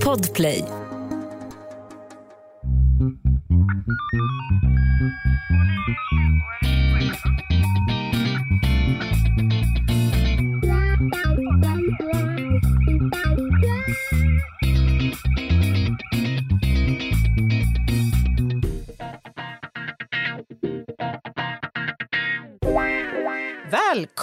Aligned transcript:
Podplay. 0.00 0.64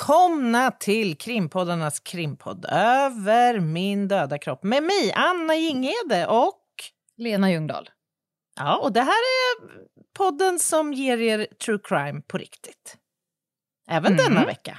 Välkomna 0.07 0.71
till 0.71 1.17
krimpoddarnas 1.17 1.99
krimpodd 1.99 2.65
Över 2.71 3.59
min 3.59 4.07
döda 4.07 4.37
kropp 4.37 4.63
med 4.63 4.83
mig, 4.83 5.13
Anna 5.15 5.55
Jinghede 5.55 6.27
och... 6.27 6.61
Lena 7.17 7.51
Ljungdahl. 7.51 7.89
Ja, 8.55 8.77
och 8.77 8.93
det 8.93 9.01
här 9.01 9.07
är 9.09 9.69
podden 10.13 10.59
som 10.59 10.93
ger 10.93 11.17
er 11.17 11.47
true 11.65 11.79
crime 11.83 12.21
på 12.21 12.37
riktigt. 12.37 12.97
Även 13.89 14.13
Mm. 14.13 14.25
denna 14.25 14.45
vecka. 14.45 14.77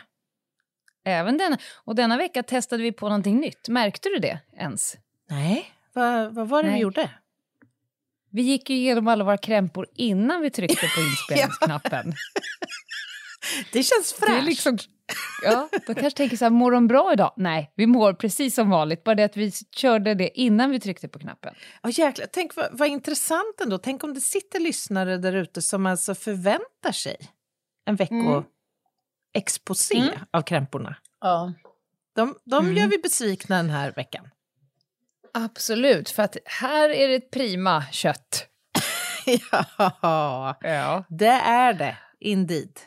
Även 1.05 1.39
denna, 1.39 1.59
och 1.84 1.95
denna 1.95 2.17
vecka 2.17 2.43
testade 2.43 2.83
vi 2.83 2.93
på 2.93 3.09
någonting 3.09 3.41
nytt. 3.41 3.69
Märkte 3.69 4.09
du 4.09 4.19
det 4.19 4.39
ens? 4.56 4.97
Nej, 5.31 5.73
vad, 5.93 6.34
vad 6.34 6.48
var 6.48 6.62
det 6.62 6.69
vi 6.69 6.73
Nej. 6.73 6.83
gjorde? 6.83 7.11
Vi 8.31 8.43
gick 8.43 8.70
ju 8.70 8.77
igenom 8.77 9.09
alla 9.09 9.25
våra 9.25 9.39
krämpor 9.39 9.87
innan 9.95 10.41
vi 10.41 10.51
tryckte 10.51 10.87
på 10.87 11.01
inspelningsknappen. 11.11 12.12
Det 13.73 13.82
känns 13.82 14.12
Det 14.12 14.18
fräscht. 14.27 14.42
är 14.42 14.46
liksom, 14.46 14.78
ja, 15.42 15.68
då 15.86 15.95
kanske 15.95 16.16
tänker 16.16 16.36
så 16.36 16.45
här, 16.45 16.50
mår 16.50 16.73
de 16.73 16.86
bra 16.86 17.12
idag? 17.12 17.32
Nej, 17.36 17.72
vi 17.77 17.86
mår 17.86 18.12
precis 18.12 18.55
som 18.55 18.70
vanligt, 18.70 19.05
bara 19.05 19.14
det 19.14 19.24
att 19.24 19.36
vi 19.36 19.52
körde 19.77 20.14
det 20.14 20.41
innan 20.41 20.70
vi 20.70 20.80
tryckte 20.80 21.09
på 21.09 21.19
knappen. 21.19 21.55
Ja, 21.82 21.91
jäklar. 21.91 22.27
Tänk 22.32 22.56
vad, 22.56 22.78
vad 22.78 22.88
intressant 22.88 23.60
ändå. 23.62 23.78
Tänk 23.78 24.05
om 24.05 24.14
det 24.14 24.20
sitter 24.20 24.61
lyssnare 24.61 25.16
där 25.16 25.33
ute 25.33 25.62
som 25.62 25.86
alltså 25.86 26.14
förväntar 26.14 26.92
sig 26.92 27.16
en 27.84 27.97
vecko-exposé 27.97 29.97
Mm. 29.98 30.14
av 30.31 30.42
krämporna. 30.42 30.97
Ja. 31.20 31.53
De, 32.16 32.34
de 32.44 32.64
Mm. 32.64 32.77
gör 32.77 32.88
vi 32.88 32.98
besvikna 32.98 33.56
den 33.56 33.70
här 33.70 33.92
veckan. 33.97 34.28
Absolut, 35.34 36.10
för 36.10 36.22
att 36.22 36.36
här 36.44 36.88
är 36.91 37.08
det 37.08 37.14
ett 37.14 37.31
prima 37.31 37.84
kött. 37.92 38.47
ja, 39.27 40.56
Ja. 40.60 41.05
det 41.08 41.27
är 41.47 41.72
det. 41.72 41.97
Indeed. 42.20 42.78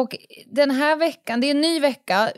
Och 0.00 0.16
den 0.46 0.70
här 0.70 0.96
veckan, 0.96 1.40
det 1.40 1.46
är 1.46 1.50
en 1.50 1.60
ny 1.60 1.80
vecka, 1.80 2.32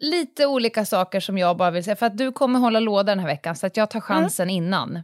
lite 0.00 0.46
olika 0.46 0.84
saker 0.84 1.20
som 1.20 1.38
jag 1.38 1.56
bara 1.56 1.70
vill 1.70 1.84
säga, 1.84 1.96
för 1.96 2.06
att 2.06 2.16
du 2.18 2.32
kommer 2.32 2.58
hålla 2.58 2.80
låda 2.80 3.02
den 3.02 3.18
här 3.18 3.26
veckan, 3.26 3.56
så 3.56 3.66
att 3.66 3.76
jag 3.76 3.90
tar 3.90 4.00
chansen 4.00 4.50
innan. 4.50 5.00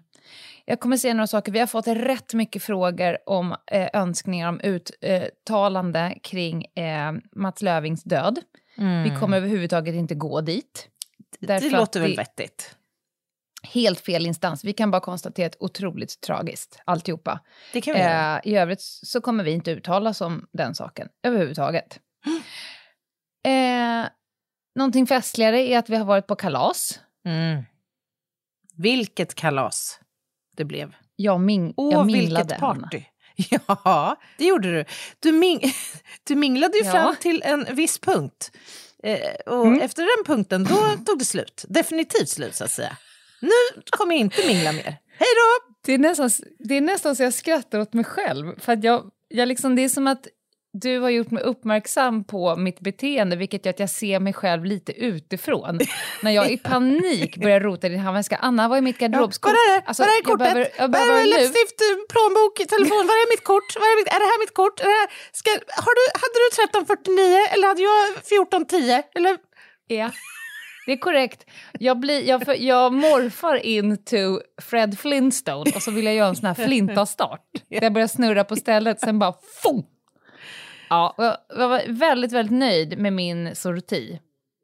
Jag 0.65 0.81
kommer 0.81 0.97
säga 0.97 1.15
några 1.15 1.27
saker, 1.27 1.53
vi 1.53 1.59
har 1.59 1.67
fått 1.67 1.87
rätt 1.87 2.35
mycket 2.35 2.63
frågor 2.63 3.19
om 3.27 3.57
eh, 3.67 3.89
önskningar 3.93 4.49
om 4.49 4.61
uttalande 4.61 6.19
kring 6.23 6.65
eh, 6.65 7.13
Mats 7.33 7.63
Lövings 7.63 8.03
död. 8.03 8.39
Vi 9.05 9.17
kommer 9.21 9.37
överhuvudtaget 9.37 9.95
inte 9.95 10.15
gå 10.15 10.41
dit. 10.41 10.89
det 11.39 11.57
att 11.57 11.73
låter 11.73 12.01
väl 12.01 12.11
det- 12.11 12.17
vettigt. 12.17 12.77
Helt 13.63 14.01
fel 14.01 14.27
instans. 14.27 14.65
Vi 14.65 14.73
kan 14.73 14.91
bara 14.91 15.01
konstatera 15.01 15.47
att 15.47 15.57
otroligt 15.61 16.21
tragiskt, 16.21 16.81
alltihopa. 16.85 17.41
Det 17.73 17.81
kan 17.81 17.95
vi 17.95 18.01
göra. 18.01 18.41
Eh, 18.41 18.53
I 18.53 18.57
övrigt 18.57 18.81
så 18.83 19.21
kommer 19.21 19.45
vi 19.45 19.51
inte 19.51 19.71
uttala 19.71 20.11
oss 20.11 20.21
om 20.21 20.47
den 20.53 20.75
saken 20.75 21.09
överhuvudtaget. 21.23 21.99
Eh, 23.47 24.07
någonting 24.75 25.07
festligare 25.07 25.61
är 25.61 25.79
att 25.79 25.89
vi 25.89 25.97
har 25.97 26.05
varit 26.05 26.27
på 26.27 26.37
kalas. 26.37 27.01
Mm. 27.27 27.63
Vilket 28.77 29.35
kalas 29.35 30.01
det 30.57 30.65
blev. 30.65 30.95
Jag, 31.17 31.41
ming 31.41 31.75
Åh, 31.77 31.93
jag 31.93 32.07
minglade. 32.07 32.45
vilket 32.45 32.61
party! 32.61 33.03
Ja, 33.67 34.17
det 34.39 34.45
gjorde 34.45 34.73
du. 34.73 34.85
Du, 35.21 35.33
ming 35.33 35.61
du 36.25 36.35
minglade 36.35 36.79
ju 36.79 36.85
Ja. 36.85 36.91
fram 36.93 37.17
till 37.21 37.43
en 37.45 37.75
viss 37.75 37.99
punkt. 37.99 38.51
Eh, 39.03 39.21
och 39.47 39.67
Mm. 39.67 39.81
efter 39.81 40.03
den 40.03 40.25
punkten, 40.35 40.65
då 40.65 41.05
tog 41.07 41.19
det 41.19 41.25
slut. 41.25 41.65
Definitivt 41.69 42.29
slut, 42.29 42.55
så 42.55 42.65
att 42.65 42.71
säga. 42.71 42.97
Nu 43.41 43.83
kommer 43.91 44.15
jag 44.15 44.21
inte 44.21 44.47
mingla 44.47 44.73
mer. 44.73 44.97
Hej 45.19 45.29
då! 45.37 45.75
Det 45.87 45.95
är, 45.95 45.99
nästan, 45.99 46.31
det 46.59 46.77
är 46.77 46.81
nästan 46.81 47.17
så 47.17 47.23
jag 47.23 47.35
skrattar 47.35 47.81
åt 47.81 47.93
mig 47.93 48.05
själv. 48.05 48.61
För 48.61 48.79
jag, 48.83 49.11
jag 49.29 49.49
liksom, 49.49 49.77
det 49.77 49.85
är 49.85 49.89
som 49.89 50.07
att 50.07 50.27
du 50.73 50.99
har 50.99 51.11
gjort 51.11 51.31
mig 51.31 51.43
uppmärksam 51.43 52.25
på 52.25 52.57
mitt 52.57 52.81
beteende, 52.81 53.37
vilket 53.37 53.65
gör 53.67 53.71
att 53.73 53.79
jag 53.81 53.91
ser 53.91 54.21
mig 54.21 54.33
själv 54.33 54.65
lite 54.65 54.93
utifrån. 54.93 55.79
När 56.23 56.31
jag 56.31 56.51
i 56.51 56.57
panik 56.73 57.37
börjar 57.37 57.61
rota 57.61 57.87
i 57.87 57.91
din 57.91 57.99
handväska. 58.01 58.37
Anna, 58.37 58.69
vad 58.69 58.79
är 58.79 58.83
mitt 58.83 58.99
garderobskort? 58.99 59.53
Var 59.53 59.59
är 59.69 59.73
det? 59.81 59.83
Alltså, 59.87 60.03
var 60.03 60.09
är 60.09 60.15
jag 60.17 60.25
kortet? 60.25 60.39
behöver- 60.39 60.69
jag 60.79 60.89
Var 60.89 60.99
är 60.99 61.05
behöver 61.07 61.21
en 61.21 61.29
luv. 61.29 61.39
läppstift, 61.39 61.79
plånbok, 62.13 62.55
telefon? 62.75 63.03
Var 63.11 63.17
är 63.25 63.29
mitt 63.35 63.45
kort? 63.53 63.69
Var 63.83 63.89
är, 63.93 63.97
mitt, 64.01 64.09
är 64.17 64.21
det 64.25 64.29
här 64.33 64.41
mitt 64.45 64.55
kort? 64.63 64.77
Är 64.81 64.89
det 64.95 64.99
här, 65.03 65.09
ska, 65.41 65.51
har 65.87 65.95
du, 65.99 66.05
hade 66.23 66.37
du 66.43 66.47
1349 66.47 67.39
eller 67.53 67.67
hade 67.73 67.83
jag 67.91 68.01
1410? 68.11 69.03
Eller? 69.19 69.35
Ja, 69.99 70.09
det 70.91 70.95
är 70.95 70.99
korrekt. 70.99 71.45
Jag, 71.79 72.01
blir, 72.01 72.29
jag, 72.29 72.45
för, 72.45 72.55
jag 72.55 72.93
morfar 72.93 73.57
into 73.57 74.41
Fred 74.63 74.99
Flintstone 74.99 75.71
och 75.75 75.83
så 75.83 75.91
vill 75.91 76.05
jag 76.05 76.15
göra 76.15 76.29
en 76.29 76.37
sån 76.37 76.47
här 76.47 76.55
flintastart. 76.55 77.47
Jag 77.69 77.93
börjar 77.93 78.09
snurra 78.09 78.45
på 78.45 78.57
stället, 78.57 79.01
sen 79.01 79.19
bara 79.19 79.35
fum! 79.63 79.83
Ja, 80.89 81.15
jag, 81.49 81.69
var 81.69 81.83
väldigt, 81.89 82.33
väldigt 82.33 82.59
nöjd 82.59 82.99
med 82.99 83.13
min 83.13 83.57
sorti. 83.57 84.21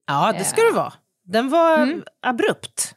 Ja, 0.07 0.35
det 0.39 0.45
ska 0.45 0.63
du 0.63 0.73
vara. 0.73 0.93
Den 1.25 1.49
var 1.49 1.79
Mm. 1.79 2.03
abrupt. 2.23 2.95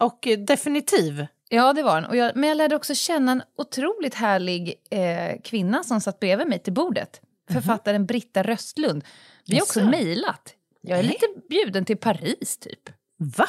Och 0.00 0.28
definitiv. 0.46 1.26
Ja, 1.48 1.72
det 1.72 1.82
var 1.82 1.94
den. 1.94 2.04
Och 2.04 2.16
jag, 2.16 2.36
men 2.36 2.48
jag 2.48 2.56
lärde 2.56 2.76
också 2.76 2.94
känna 2.94 3.32
en 3.32 3.42
otroligt 3.58 4.14
härlig 4.14 4.74
eh, 4.90 5.40
kvinna 5.44 5.82
som 5.82 6.00
satt 6.00 6.20
bredvid 6.20 6.48
mig 6.48 6.58
till 6.58 6.72
bordet. 6.72 7.20
Författaren 7.52 8.06
Britta 8.06 8.42
Röstlund. 8.42 9.04
Vi 9.46 9.54
har 9.56 9.62
också 9.62 9.84
mejlat. 9.84 10.54
Jag 10.82 10.98
är 10.98 11.02
Nej. 11.02 11.12
lite 11.12 11.26
bjuden 11.48 11.84
till 11.84 11.96
Paris, 11.96 12.58
typ. 12.58 12.88
Va? 13.36 13.46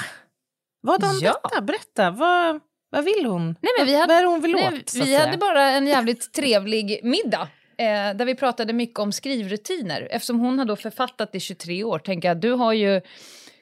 Vad 0.82 1.04
har 1.04 1.14
Ja. 1.24 1.40
detta? 1.44 1.62
Berätta. 1.62 2.12
Vad, 2.12 2.60
vad 2.90 3.04
vill 3.06 3.26
hon? 3.26 3.46
Nej, 3.46 3.72
men 3.78 3.88
vi 3.88 3.96
hade- 3.96 4.14
vad 4.14 4.24
är 4.24 4.26
hon 4.28 4.42
vill 4.42 4.52
Nej, 4.52 4.68
åt? 4.82 4.90
så 4.90 5.04
vi 5.04 5.16
hade 5.16 5.38
bara 5.38 5.70
en 5.72 5.88
jävligt 5.88 6.34
trevlig 6.34 7.00
middag. 7.04 7.48
Eh, 7.78 8.16
där 8.16 8.26
vi 8.26 8.36
pratade 8.36 8.74
mycket 8.74 9.00
om 9.00 9.12
skrivrutiner. 9.12 10.08
Eftersom 10.12 10.40
hon 10.40 10.60
har 10.60 10.66
då 10.66 10.76
författat 10.76 11.36
i 11.36 11.40
23 11.40 11.84
år 11.84 12.00
tänker 12.00 12.28
jag, 12.28 12.38
du 12.38 12.52
har 12.52 12.74
ju 12.74 13.02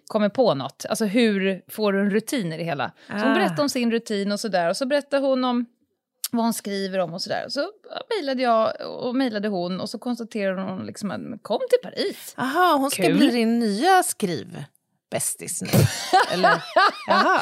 kommit 0.08 0.34
på 0.34 0.53
något. 0.56 0.86
Alltså 0.90 1.06
hur 1.06 1.62
får 1.68 1.94
du 1.94 2.00
en 2.02 2.09
rutin 2.09 2.53
i 2.53 2.58
det 2.58 2.64
hela? 2.64 2.92
Så 3.08 3.14
hon 3.14 3.22
Ah. 3.22 3.34
berättade 3.34 3.62
om 3.62 3.70
sin 3.70 3.92
rutin 3.92 4.32
och 4.32 4.40
sådär. 4.40 4.70
Och 4.70 4.78
så 4.78 4.86
berättade 4.86 5.28
hon 5.28 5.44
om 5.44 5.66
vad 6.31 6.44
hon 6.44 6.53
skriver 6.53 7.00
om 7.00 7.14
och 7.14 7.22
sådär. 7.22 7.46
Så 7.50 7.69
mejlade 8.18 8.42
jag 8.44 8.74
och 8.88 9.16
mejlade 9.16 9.47
hon 9.47 9.81
och 9.81 9.90
så 9.90 10.00
konstaterade 10.00 10.62
hon 10.62 10.86
liksom 10.86 11.12
att 11.12 11.44
kom 11.44 11.59
till 11.69 11.90
Paris. 11.92 12.34
Aha, 12.38 12.78
hon 12.80 12.92
ska 12.92 13.03
Kul. 13.03 13.18
bli 13.18 13.28
din 13.30 13.59
nya 13.59 14.03
skrivbästis 14.03 15.62
nu. 15.62 15.68
Eller? 16.34 16.64
Jaha. 17.08 17.41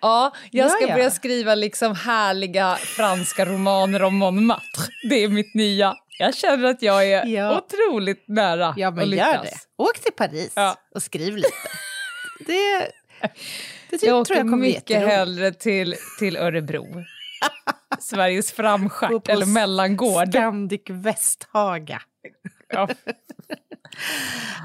Ja, 0.00 0.32
jag 0.50 0.66
Ja, 0.66 0.70
ska 0.70 0.88
ja. 0.88 0.94
börja 0.94 1.10
skriva 1.10 1.54
liksom 1.54 1.94
härliga 1.94 2.76
franska 2.80 3.44
romaner 3.46 4.02
om 4.02 4.14
Montmartre. 4.16 4.92
Det 5.08 5.14
är 5.24 5.28
mitt 5.28 5.54
nya. 5.54 5.94
Jag 6.18 6.34
känner 6.34 6.64
att 6.70 6.82
jag 6.82 7.06
är 7.10 7.26
Ja. 7.26 7.58
otroligt 7.58 8.24
nära 8.28 8.74
Ja, 8.76 8.90
men 8.90 9.10
gör 9.10 9.42
det. 9.42 9.52
Åk 9.78 9.98
till 10.00 10.12
Paris 10.12 10.52
Ja. 10.56 10.76
och 10.94 11.02
skriv 11.02 11.36
lite. 11.36 11.48
Det, 12.46 12.78
det 13.90 14.02
Jag 14.06 14.26
tror 14.26 14.38
jag 14.38 14.46
kommer 14.46 14.56
mycket 14.56 15.06
hellre 15.08 15.52
till, 15.52 15.94
till 16.18 16.36
Örebro. 16.36 16.86
Sveriges 18.00 18.52
framstjärt 18.52 19.10
på 19.10 19.32
eller 19.32 19.46
mellangård. 19.46 20.28
Scandic 20.28 20.82
Västhaga. 20.88 22.02
Ja. 22.68 22.88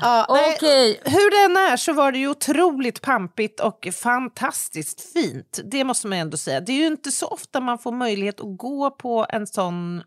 Ja, 0.02 0.26
Okej. 0.30 1.02
Hur 1.06 1.32
det 1.32 1.46
än 1.46 1.72
är 1.72 1.78
så 1.78 1.94
var 1.94 2.12
det 2.12 2.18
ju 2.18 2.30
otroligt 2.30 3.02
pampigt 3.02 3.60
och 3.60 3.88
fantastiskt 4.02 5.14
fint. 5.14 5.60
Det 5.64 5.84
måste 5.84 6.08
man 6.08 6.18
ändå 6.18 6.38
säga. 6.38 6.60
Det 6.62 6.72
är 6.72 6.78
ju 6.78 6.88
inte 6.88 7.12
så 7.12 7.28
ofta 7.28 7.60
man 7.60 7.78
får 7.80 7.92
möjlighet 7.92 8.40
att 8.40 8.58
gå 8.58 8.92
på 8.92 9.26
en 9.30 9.48
sån 9.48 10.04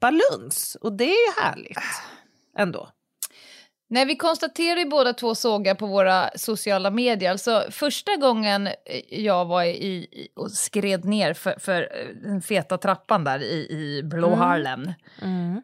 baluns. 0.00 0.76
Och 0.80 0.92
det 0.92 1.04
är 1.04 1.28
ju 1.28 1.42
härligt 1.42 1.78
ändå. 2.58 2.88
Nej, 3.90 4.04
vi 4.04 4.16
konstaterar 4.16 4.78
ju 4.78 4.84
båda 4.88 5.12
två 5.12 5.34
sågar 5.34 5.74
på 5.74 5.86
våra 5.86 6.30
sociala 6.36 6.90
medier. 6.90 7.30
Alltså, 7.30 7.64
första 7.70 8.16
gången 8.16 8.66
eh, 8.66 8.74
jag 9.08 9.44
var 9.44 9.64
i, 9.64 10.06
och 10.36 10.50
skred 10.50 11.04
ner 11.04 11.34
för, 11.34 11.54
för 11.58 11.82
eh, 11.82 11.88
den 12.22 12.42
feta 12.42 12.78
trappan 12.78 13.24
där 13.24 13.42
i, 13.42 13.66
i 13.70 14.02
Blå 14.04 14.26
Mm. 14.26 14.38
Harlem 14.38 14.92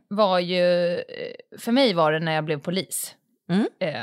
var 0.09 0.39
ju... 0.39 0.95
eh, 0.95 1.03
För 1.59 1.73
mig 1.73 1.95
var 1.95 2.13
det 2.13 2.19
när 2.21 2.33
jag 2.33 2.45
blev 2.45 2.61
polis. 2.61 3.15
Mm. 3.51 3.67
Eh, 3.81 4.03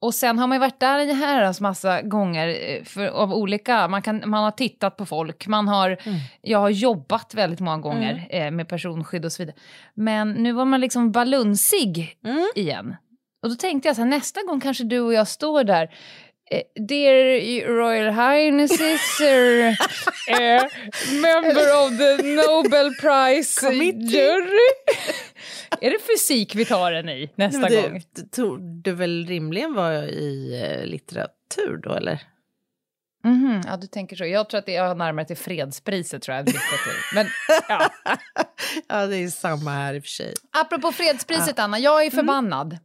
och 0.00 0.14
sen 0.14 0.38
har 0.38 0.46
man 0.46 0.56
ju 0.56 0.60
varit 0.60 0.80
där 0.80 0.98
en 0.98 1.16
herrans 1.16 1.60
massa 1.60 2.02
gånger 2.02 2.80
för, 2.84 3.06
av 3.06 3.32
olika... 3.34 3.88
Man, 3.88 4.02
kan, 4.02 4.22
man 4.26 4.44
har 4.44 4.50
tittat 4.50 4.96
på 4.96 5.06
folk, 5.06 5.46
man 5.46 5.68
har... 5.68 5.88
Mm. 5.90 6.18
Jag 6.42 6.58
har 6.58 6.70
jobbat 6.70 7.34
väldigt 7.34 7.60
många 7.60 7.78
gånger 7.78 8.26
eh, 8.30 8.50
med 8.50 8.68
personskydd 8.68 9.24
och 9.24 9.32
så 9.32 9.42
vidare. 9.42 9.56
Men 9.94 10.30
nu 10.32 10.52
var 10.52 10.64
man 10.64 10.80
liksom 10.80 11.12
balunsig 11.12 12.16
Mm. 12.24 12.46
igen. 12.54 12.96
Och 13.44 13.50
då 13.50 13.56
tänkte 13.56 13.88
jag 13.88 13.96
så 13.96 14.02
här, 14.02 14.08
nästa 14.08 14.42
gång 14.42 14.60
kanske 14.60 14.84
du 14.84 15.00
och 15.00 15.14
jag 15.14 15.28
står 15.28 15.64
där 15.64 15.90
Eh, 16.50 16.62
Dear 16.88 17.66
Royal 17.66 18.12
Highnesses, 18.12 19.20
uh, 19.20 19.70
uh, 20.30 20.66
member 21.22 21.84
of 21.84 21.98
the 21.98 22.22
Nobel 22.22 22.94
Prize 22.94 23.72
jury. 24.12 24.68
är 25.80 25.90
det 25.90 25.98
fysik 25.98 26.54
vi 26.54 26.64
tar 26.64 26.92
den 26.92 27.08
i 27.08 27.30
nästa 27.34 27.68
det, 27.68 27.82
gång? 27.82 28.02
Det 28.14 28.30
torde 28.30 28.92
väl 28.92 29.26
rimligen 29.26 29.74
vara 29.74 30.04
i 30.04 30.82
litteratur 30.86 31.76
då, 31.82 31.94
eller? 31.94 32.22
Mhm, 33.24 33.62
ja, 33.66 33.76
du 33.76 33.86
tänker 33.86 34.16
så. 34.16 34.24
Jag 34.24 34.48
tror 34.48 34.58
att 34.58 34.66
det 34.66 34.76
är 34.76 34.94
närmare 34.94 35.26
till 35.26 35.36
fredspriset, 35.36 36.22
tror 36.22 36.36
jag. 36.36 36.46
litteratur. 36.46 37.14
Men, 37.14 37.26
ja. 37.68 37.90
ja, 38.88 39.06
det 39.06 39.16
är 39.16 39.28
samma 39.28 39.70
här 39.70 39.94
i 39.94 39.98
och 39.98 40.02
för 40.02 40.08
sig. 40.08 40.34
Apropå 40.50 40.92
fredspriset, 40.92 41.58
Anna, 41.58 41.78
jag 41.78 42.06
är 42.06 42.10
förbannad. 42.10 42.78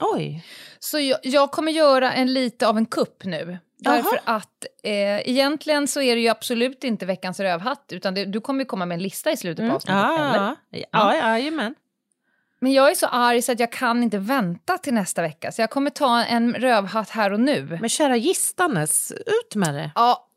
Oj. 0.00 0.44
Så 0.78 0.98
jag, 0.98 1.18
jag 1.22 1.50
kommer 1.50 1.72
göra 1.72 2.12
en 2.12 2.32
lite 2.32 2.68
av 2.68 2.76
en 2.76 2.86
kupp 2.86 3.24
nu. 3.24 3.58
Därför 3.78 4.20
att 4.24 4.64
eh, 4.82 5.28
egentligen 5.30 5.88
så 5.88 6.00
är 6.00 6.14
det 6.16 6.22
ju 6.22 6.28
absolut 6.28 6.84
inte 6.84 7.06
veckans 7.06 7.40
rövhatt, 7.40 7.86
utan 7.92 8.14
det, 8.14 8.24
du 8.24 8.40
kommer 8.40 8.60
ju 8.60 8.64
komma 8.64 8.86
med 8.86 8.94
en 8.94 9.02
lista 9.02 9.30
i 9.30 9.36
slutet 9.36 9.68
på 9.70 9.74
avsnittet, 9.76 9.94
eller? 10.20 10.36
Ja, 10.36 10.56
ja, 10.70 10.86
ja, 10.92 11.16
jajamän. 11.16 11.74
Men 12.60 12.72
jag 12.72 12.90
är 12.90 12.94
så 12.94 13.06
arg 13.06 13.42
så 13.42 13.52
att 13.52 13.60
jag 13.60 13.72
kan 13.72 14.02
inte 14.02 14.18
vänta 14.18 14.78
till 14.78 14.94
nästa 14.94 15.22
vecka, 15.22 15.52
så 15.52 15.62
jag 15.62 15.70
kommer 15.70 15.90
ta 15.90 16.24
en 16.24 16.54
rövhatt 16.54 17.10
här 17.10 17.32
och 17.32 17.40
nu. 17.40 17.78
Men 17.80 17.88
kära 17.88 18.16
gistanes, 18.16 19.12
ut 19.12 19.54
med 19.54 19.74
det. 19.74 19.90
Ja. 19.94 20.27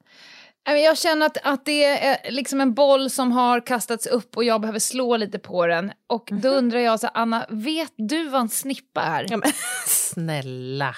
Jag 0.65 0.97
känner 0.97 1.25
att, 1.25 1.37
att 1.43 1.65
det 1.65 1.85
är 1.85 2.31
liksom 2.31 2.61
en 2.61 2.73
boll 2.73 3.09
som 3.09 3.31
har 3.31 3.65
kastats 3.65 4.07
upp 4.07 4.37
och 4.37 4.43
jag 4.43 4.61
behöver 4.61 4.79
slå 4.79 5.17
lite 5.17 5.39
på 5.39 5.67
den. 5.67 5.91
Och 6.07 6.29
då 6.31 6.49
undrar 6.49 6.79
jag, 6.79 6.99
så, 6.99 7.07
Anna, 7.07 7.45
vet 7.49 7.93
du 7.97 8.29
vad 8.29 8.41
en 8.41 8.49
snippa 8.49 9.01
är? 9.01 9.27
Ja, 9.29 9.37
men, 9.37 9.51
snälla. 9.85 10.95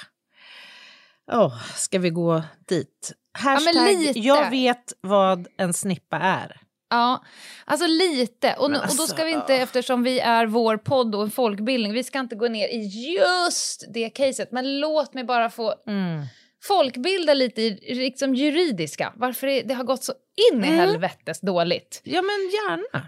Oh, 1.32 1.64
ska 1.76 2.00
vi 2.00 2.10
gå 2.10 2.44
dit? 2.68 3.14
Hashtag, 3.38 3.98
lite. 3.98 4.20
jag 4.20 4.50
vet 4.50 4.94
vad 5.02 5.48
en 5.58 5.74
snippa 5.74 6.18
är. 6.18 6.62
Ja, 6.90 7.24
alltså 7.66 7.88
lite. 7.88 8.56
Och, 8.60 8.72
Men 8.72 8.82
och 8.82 8.88
då 8.88 8.94
ska 8.94 9.02
alltså, 9.04 9.26
vi 9.26 9.32
inte, 9.32 9.56
eftersom 9.56 10.04
vi 10.04 10.20
är 10.20 10.46
vår 10.46 10.78
podd 10.78 11.16
och 11.16 11.24
en 11.24 11.32
folkbildning, 11.32 11.94
vi 11.94 12.04
ska 12.04 12.20
inte 12.20 12.36
gå 12.36 12.48
ner 12.48 12.68
i 12.68 13.14
just 13.18 13.86
det 13.94 14.10
caset. 14.10 14.52
Men 14.52 14.80
låt 14.80 15.14
mig 15.14 15.24
bara 15.24 15.50
få 15.50 15.74
Mm. 15.88 16.26
Folkbilda 16.68 17.34
lite 17.34 17.62
i 17.62 17.96
liksom 17.96 18.36
juridiska. 18.36 19.14
Varför 19.16 19.48
det, 19.48 19.62
det 19.62 19.74
har 19.74 19.84
gått 19.84 20.04
så 20.04 20.14
in 20.54 20.64
i 20.64 20.68
Mm. 20.68 20.80
helvetes 20.80 21.42
dåligt. 21.42 22.02
Ja, 22.04 22.22
men 22.22 22.30
gärna. 22.52 23.08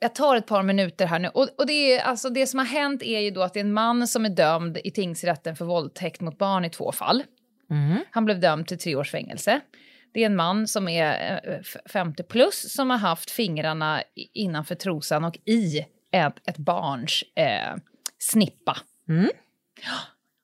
Jag 0.00 0.14
tar 0.14 0.36
ett 0.36 0.46
par 0.46 0.62
minuter 0.62 1.06
här 1.06 1.18
nu. 1.18 1.28
Och, 1.28 1.48
och 1.58 1.66
det, 1.66 1.72
är, 1.72 2.00
alltså, 2.02 2.30
det 2.30 2.46
som 2.46 2.58
har 2.58 2.66
hänt 2.66 3.02
är 3.02 3.20
ju 3.20 3.30
då 3.30 3.42
att 3.42 3.54
det 3.54 3.60
är 3.60 3.64
en 3.64 3.72
man 3.72 4.08
som 4.08 4.24
är 4.24 4.28
dömd 4.28 4.78
i 4.84 4.90
tingsrätten 4.90 5.56
för 5.56 5.64
våldtäkt 5.64 6.20
mot 6.20 6.38
barn 6.38 6.64
i 6.64 6.70
två 6.70 6.92
fall. 6.92 7.22
Mm. 7.70 7.98
Han 8.10 8.24
blev 8.24 8.40
dömd 8.40 8.66
till 8.66 8.78
tre 8.78 8.96
års 8.96 9.10
fängelse. 9.10 9.60
Det 10.14 10.22
är 10.22 10.26
en 10.26 10.36
man 10.36 10.68
som 10.68 10.88
är 10.88 11.40
eh, 11.44 11.58
f- 11.60 11.76
50 11.92 12.22
plus 12.22 12.72
som 12.72 12.90
har 12.90 12.98
haft 12.98 13.30
fingrarna 13.30 14.02
innanför 14.34 14.74
trosan 14.74 15.24
och 15.24 15.36
i 15.44 15.78
ett, 16.12 16.48
ett 16.48 16.56
barns 16.58 17.24
eh, 17.36 17.76
snippa. 18.18 18.76
Mm. 19.08 19.30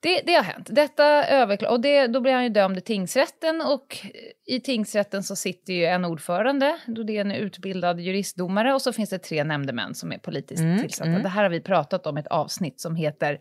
Det, 0.05 0.21
det 0.27 0.35
har 0.35 0.43
hänt. 0.43 0.67
Detta 0.71 1.05
överkla- 1.25 1.69
och 1.71 1.81
det, 1.81 2.07
då 2.07 2.21
blir 2.21 2.33
han 2.33 2.43
ju 2.43 2.49
dömd 2.49 2.79
i 2.79 2.81
tingsrätten 2.81 3.61
och 3.61 3.99
i 4.47 4.61
tingsrätten 4.61 5.23
så 5.23 5.37
sitter 5.37 5.73
ju 5.73 5.85
en 5.85 6.05
ordförande, 6.05 6.79
då 6.87 7.03
det 7.03 7.17
är 7.17 7.21
en 7.21 7.33
utbildad 7.33 8.01
juristdomare 8.01 8.75
och 8.75 8.83
så 8.83 8.93
finns 8.93 9.11
det 9.11 9.19
tre 9.19 9.45
nämndemän 9.45 9.95
som 9.95 10.13
är 10.13 10.19
politiskt 10.19 10.61
Mm, 10.63 10.81
tillsatta. 10.81 11.11
mm. 11.11 11.23
Det 11.23 11.29
här 11.29 11.43
har 11.43 11.51
vi 11.51 11.61
pratat 11.61 12.07
om 12.07 12.19
i 12.19 12.21
ett 12.21 12.27
avsnitt 12.27 12.81
som 12.81 12.97
heter 12.97 13.39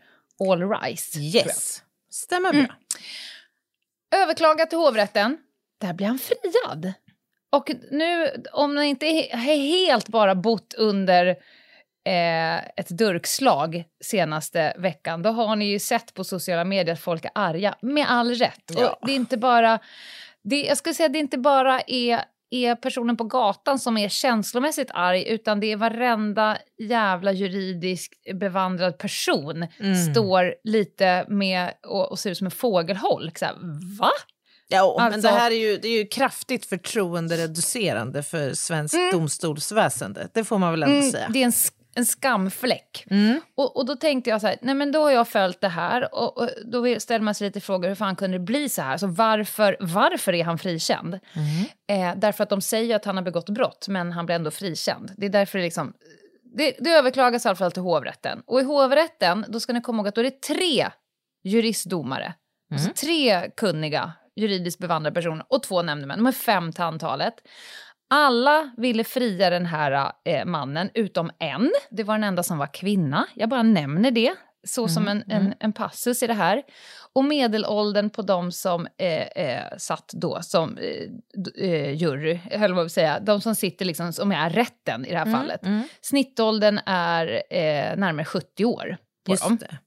All 0.49 0.69
Rise. 0.69 1.19
Yes. 1.19 1.83
Stämmer 2.11 2.51
bra. 2.51 2.59
Mm. 2.59 2.71
Överklagat 4.15 4.69
till 4.69 4.79
hovrätten. 4.79 5.37
Där 5.81 5.93
blir 5.93 6.07
han 6.07 6.19
friad. 6.19 6.93
Och 7.51 7.71
nu, 7.91 8.29
om 8.53 8.75
ni 8.75 8.85
inte 8.85 9.05
är 9.05 9.35
he- 9.37 9.85
helt 9.85 10.07
bara 10.07 10.35
bott 10.35 10.73
under 10.77 11.35
eh, 12.05 12.57
ett 12.57 12.89
durkslag 12.97 13.83
senaste 14.03 14.73
veckan, 14.77 15.21
då 15.21 15.29
har 15.29 15.55
ni 15.55 15.65
ju 15.65 15.79
sett 15.79 16.13
på 16.13 16.23
sociala 16.23 16.63
medier 16.63 16.93
att 16.93 16.99
folk 17.01 17.25
är 17.25 17.31
arga, 17.35 17.75
med 17.81 18.05
all 18.09 18.33
rätt. 18.35 18.71
Ja. 18.77 18.89
Och 19.01 19.07
det 19.07 19.11
är 19.13 19.15
inte 19.15 19.37
bara, 19.37 19.79
det, 20.43 20.63
jag 20.63 20.77
skulle 20.77 20.93
säga 20.95 21.07
att 21.07 21.13
det 21.13 21.19
inte 21.19 21.37
bara 21.37 21.81
är, 21.87 22.19
är 22.49 22.75
personen 22.75 23.17
på 23.17 23.23
gatan 23.23 23.79
som 23.79 23.97
är 23.97 24.09
känslomässigt 24.09 24.91
arg, 24.93 25.25
utan 25.27 25.59
det 25.59 25.71
är 25.71 25.75
varenda 25.77 26.57
jävla 26.89 27.31
juridiskt 27.31 28.13
bevandrad 28.33 28.97
person 28.97 29.67
Mm. 29.79 29.95
står 30.13 30.55
lite 30.63 31.25
med 31.27 31.73
och, 31.87 32.11
och 32.11 32.19
ser 32.19 32.31
ut 32.31 32.37
som 32.37 32.47
en 32.47 32.51
fågelholk. 32.51 33.37
Så 33.39 33.45
här, 33.45 33.55
va? 33.99 34.09
Ja, 34.67 34.95
men 34.97 35.05
Alltså- 35.13 35.21
det 35.21 35.33
här 35.33 35.51
är 35.51 35.55
ju, 35.55 35.77
det 35.77 35.87
är 35.87 35.97
ju 35.97 36.05
kraftigt 36.07 36.65
förtroendereducerande 36.65 38.23
för 38.23 38.53
svenskt 38.53 38.97
domstolsväsende. 39.11 40.27
Det 40.33 40.43
får 40.43 40.57
man 40.57 40.71
väl 40.71 40.83
ändå 40.83 40.95
Mm, 40.95 41.11
säga. 41.11 41.29
det 41.33 41.41
är 41.41 41.45
en, 41.45 41.51
en 41.95 42.05
skamfläck. 42.05 43.05
Mm. 43.09 43.41
Och, 43.55 43.77
och 43.77 43.85
då 43.85 43.95
tänkte 43.95 44.29
jag 44.29 44.41
så 44.41 44.47
här, 44.47 44.57
nej 44.61 44.75
men 44.75 44.91
då 44.91 45.03
har 45.03 45.11
jag 45.11 45.27
följt 45.27 45.61
det 45.61 45.67
här 45.67 46.15
och, 46.15 46.37
och 46.37 46.49
då 46.65 46.99
ställer 46.99 47.25
man 47.25 47.35
sig 47.35 47.47
lite 47.47 47.61
frågor, 47.61 47.87
hur 47.87 47.95
fan 47.95 48.15
kunde 48.15 48.37
det 48.37 48.43
bli 48.43 48.69
så 48.69 48.81
här? 48.81 48.97
Så 48.97 49.07
varför, 49.07 49.77
varför 49.79 50.33
är 50.33 50.43
han 50.43 50.57
frikänd? 50.57 51.19
Eh, 51.87 52.15
därför 52.15 52.43
att 52.43 52.49
de 52.49 52.61
säger 52.61 52.95
att 52.95 53.05
han 53.05 53.17
har 53.17 53.23
begått 53.23 53.49
brott, 53.49 53.87
men 53.87 54.11
han 54.11 54.25
blir 54.25 54.35
ändå 54.35 54.51
frikänd. 54.51 55.11
Det 55.17 55.25
är 55.25 55.29
därför 55.29 55.57
det 55.57 55.63
liksom... 55.63 55.93
Det, 56.57 56.75
det 56.79 56.89
överklagas 56.89 57.45
i 57.45 57.47
alla 57.47 57.55
fall 57.55 57.71
till 57.71 57.81
hovrätten. 57.81 58.43
Och 58.45 58.59
i 58.59 58.63
hovrätten, 58.63 59.45
då 59.47 59.59
ska 59.59 59.73
ni 59.73 59.81
komma 59.81 59.97
ihåg 59.97 60.07
att 60.07 60.15
då 60.15 60.21
är 60.21 60.25
det 60.25 60.41
tre 60.41 60.89
juristdomare. 61.43 62.33
Alltså 62.73 62.89
tre 62.93 63.49
kunniga, 63.57 64.13
juridiskt 64.35 64.79
bevandrade 64.79 65.13
personer 65.13 65.45
och 65.49 65.63
två 65.63 65.81
nämndemän. 65.81 66.17
De 66.17 66.27
är 66.27 66.31
fem 66.31 66.71
till 66.71 66.83
antalet. 66.83 67.33
Alla 68.15 68.71
ville 68.77 69.03
fria 69.03 69.49
den 69.49 69.65
här 69.65 70.11
eh, 70.25 70.45
mannen, 70.45 70.89
utom 70.93 71.31
en. 71.39 71.71
Det 71.89 72.03
var 72.03 72.13
den 72.13 72.23
enda 72.23 72.43
som 72.43 72.57
var 72.57 72.73
kvinna. 72.73 73.27
Jag 73.33 73.49
bara 73.49 73.63
nämner 73.63 74.11
det, 74.11 74.33
så 74.63 74.87
som 74.87 75.07
en, 75.07 75.23
en, 75.27 75.53
en 75.59 75.73
passus 75.73 76.23
i 76.23 76.27
det 76.27 76.33
här. 76.33 76.63
Och 77.13 77.25
medelåldern 77.25 78.09
på 78.09 78.21
de 78.21 78.51
som 78.51 78.87
eh, 78.97 79.21
eh, 79.21 79.77
satt 79.77 80.11
då 80.13 80.41
som 80.41 80.77
eh, 80.77 81.69
eh, 81.69 81.95
jury, 81.95 82.39
vad 82.59 82.75
vill 82.75 82.89
säga, 82.89 83.19
de 83.19 83.41
som 83.41 83.55
sitter 83.55 83.85
liksom, 83.85 84.13
som 84.13 84.31
är 84.31 84.49
rätten 84.49 85.05
i 85.05 85.11
det 85.11 85.17
här 85.17 85.31
fallet. 85.31 85.65
Mm. 85.65 85.83
Snittåldern 86.01 86.79
är 86.85 87.27
eh, 87.49 87.97
närmare 87.97 88.25
70 88.25 88.65
år 88.65 88.97
på 89.25 89.31
Just 89.31 89.43
dem. 89.43 89.57
det. 89.57 89.77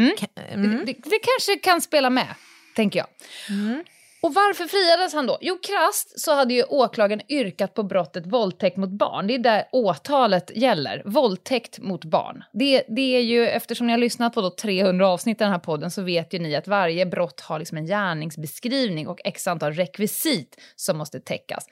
Mm. 0.00 0.16
Mm. 0.36 0.78
Det, 0.78 0.92
det, 0.92 0.92
det 0.92 1.18
kanske 1.18 1.56
kan 1.62 1.80
spela 1.80 2.10
med, 2.10 2.34
tänker 2.76 2.98
jag. 2.98 3.08
Mm. 3.50 3.84
Och 4.24 4.34
varför 4.34 4.64
friades 4.64 5.14
han 5.14 5.26
då? 5.26 5.38
Jo, 5.40 5.58
krasst 5.62 6.20
så 6.20 6.34
hade 6.34 6.54
ju 6.54 6.62
åklagaren 6.62 7.22
yrkat 7.28 7.74
på 7.74 7.82
brottet 7.82 8.26
våldtäkt 8.26 8.76
mot 8.76 8.90
barn. 8.90 9.26
Det 9.26 9.34
är 9.34 9.38
där 9.38 9.64
åtalet 9.72 10.50
gäller. 10.54 11.02
Våldtäkt 11.04 11.78
mot 11.78 12.04
barn. 12.04 12.44
Det, 12.52 12.84
det 12.88 13.16
är 13.16 13.20
ju, 13.20 13.48
eftersom 13.48 13.86
ni 13.86 13.92
har 13.92 13.98
lyssnat 13.98 14.34
på 14.34 14.40
då 14.40 14.50
300 14.50 15.08
avsnitt 15.08 15.40
i 15.40 15.44
den 15.44 15.52
här 15.52 15.58
podden 15.58 15.90
så 15.90 16.02
vet 16.02 16.34
ju 16.34 16.38
ni 16.38 16.56
att 16.56 16.68
varje 16.68 17.06
brott 17.06 17.40
har 17.40 17.58
liksom 17.58 17.78
en 17.78 17.86
gärningsbeskrivning 17.86 19.08
och 19.08 19.20
x 19.24 19.46
antal 19.46 19.72
rekvisit 19.72 20.60
som 20.76 20.98
måste 20.98 21.20
täckas. 21.20 21.66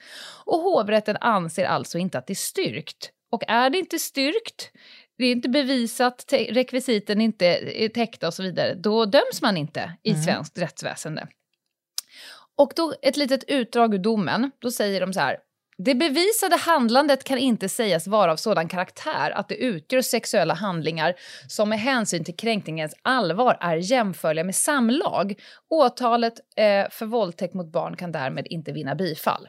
Och 0.45 0.59
hovrätten 0.59 1.17
anser 1.21 1.65
alltså 1.65 1.97
inte 1.97 2.17
att 2.17 2.27
det 2.27 2.33
är 2.33 2.35
styrkt. 2.35 3.09
Och 3.31 3.43
är 3.47 3.69
det 3.69 3.77
inte 3.77 3.99
styrkt, 3.99 4.71
det 5.17 5.25
är 5.25 5.31
inte 5.31 5.49
bevisat, 5.49 6.27
te- 6.27 6.51
rekvisiten 6.51 7.21
inte 7.21 7.45
är 7.83 7.89
täckta 7.89 8.27
och 8.27 8.33
så 8.33 8.43
vidare, 8.43 8.73
då 8.73 9.05
döms 9.05 9.41
man 9.41 9.57
inte 9.57 9.93
i 10.03 10.15
svenskt 10.15 10.57
rättsväsende. 10.57 11.27
Och 12.57 12.73
då 12.75 12.93
ett 13.01 13.17
litet 13.17 13.43
utdrag 13.47 13.93
ur 13.93 13.99
domen, 13.99 14.51
då 14.59 14.71
säger 14.71 15.01
de 15.01 15.13
så 15.13 15.19
här. 15.19 15.37
Det 15.77 15.95
bevisade 15.95 16.55
handlandet 16.55 17.23
kan 17.23 17.37
inte 17.37 17.69
sägas 17.69 18.07
vara 18.07 18.31
av 18.31 18.35
sådan 18.35 18.67
karaktär 18.67 19.31
att 19.31 19.49
det 19.49 19.55
utgör 19.55 20.01
sexuella 20.01 20.53
handlingar 20.53 21.13
som 21.47 21.69
med 21.69 21.79
hänsyn 21.79 22.23
till 22.23 22.35
kränkningens 22.35 22.95
allvar 23.01 23.57
är 23.61 23.75
jämförliga 23.75 24.43
med 24.43 24.55
samlag. 24.55 25.33
Åtalet 25.69 26.33
eh, 26.55 26.89
för 26.91 27.05
våldtäkt 27.05 27.53
mot 27.53 27.71
barn 27.71 27.95
kan 27.95 28.11
därmed 28.11 28.47
inte 28.49 28.71
vinna 28.71 28.95
bifall. 28.95 29.47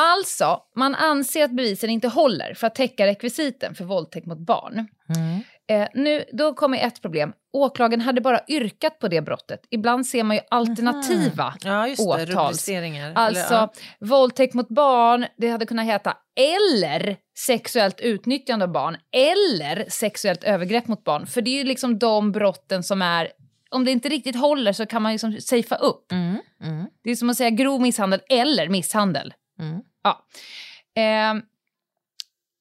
Alltså, 0.00 0.60
man 0.76 0.94
anser 0.94 1.44
att 1.44 1.50
bevisen 1.50 1.90
inte 1.90 2.08
håller 2.08 2.54
för 2.54 2.66
att 2.66 2.74
täcka 2.74 3.06
rekvisiten 3.06 3.74
för 3.74 3.84
våldtäkt 3.84 4.26
mot 4.26 4.38
barn. 4.38 4.88
Mm. 5.16 5.40
Eh, 5.68 5.88
nu, 5.94 6.24
då 6.32 6.54
kommer 6.54 6.78
ett 6.78 7.02
problem. 7.02 7.32
Åklagaren 7.52 8.00
hade 8.00 8.20
bara 8.20 8.40
yrkat 8.48 8.98
på 8.98 9.08
det 9.08 9.20
brottet. 9.20 9.60
Ibland 9.70 10.06
ser 10.06 10.24
man 10.24 10.36
ju 10.36 10.42
alternativa 10.50 11.54
Ja, 11.64 11.88
just 11.88 12.02
det. 12.02 12.08
åtals. 12.08 12.28
Rubriceringar. 12.30 13.12
Alltså, 13.14 13.54
Eller, 13.54 13.60
ja. 13.60 13.72
våldtäkt 14.00 14.54
mot 14.54 14.68
barn, 14.68 15.26
det 15.36 15.48
hade 15.48 15.66
kunnat 15.66 15.86
heta 15.86 16.16
eller 16.40 17.16
sexuellt 17.38 18.00
utnyttjande 18.00 18.64
av 18.64 18.72
barn 18.72 18.96
eller 19.12 19.84
sexuellt 19.90 20.44
övergrepp 20.44 20.88
mot 20.88 21.04
barn. 21.04 21.26
För 21.26 21.40
det 21.42 21.50
är 21.50 21.58
ju 21.58 21.64
liksom 21.64 21.98
de 21.98 22.32
brotten 22.32 22.82
som 22.82 23.02
är, 23.02 23.28
om 23.70 23.84
det 23.84 23.90
inte 23.90 24.08
riktigt 24.08 24.36
håller 24.36 24.72
så 24.72 24.86
kan 24.86 25.02
man 25.02 25.12
liksom 25.12 25.40
safea 25.40 25.78
upp. 25.78 26.12
Mm. 26.12 26.36
Mm. 26.62 26.86
Det 27.04 27.10
är 27.10 27.14
som 27.16 27.30
att 27.30 27.36
säga 27.36 27.50
grov 27.50 27.80
misshandel 27.80 28.20
eller 28.28 28.68
misshandel. 28.68 29.34
Mm. 29.60 29.80
Ja. 30.02 30.26
Ehm, 30.96 31.42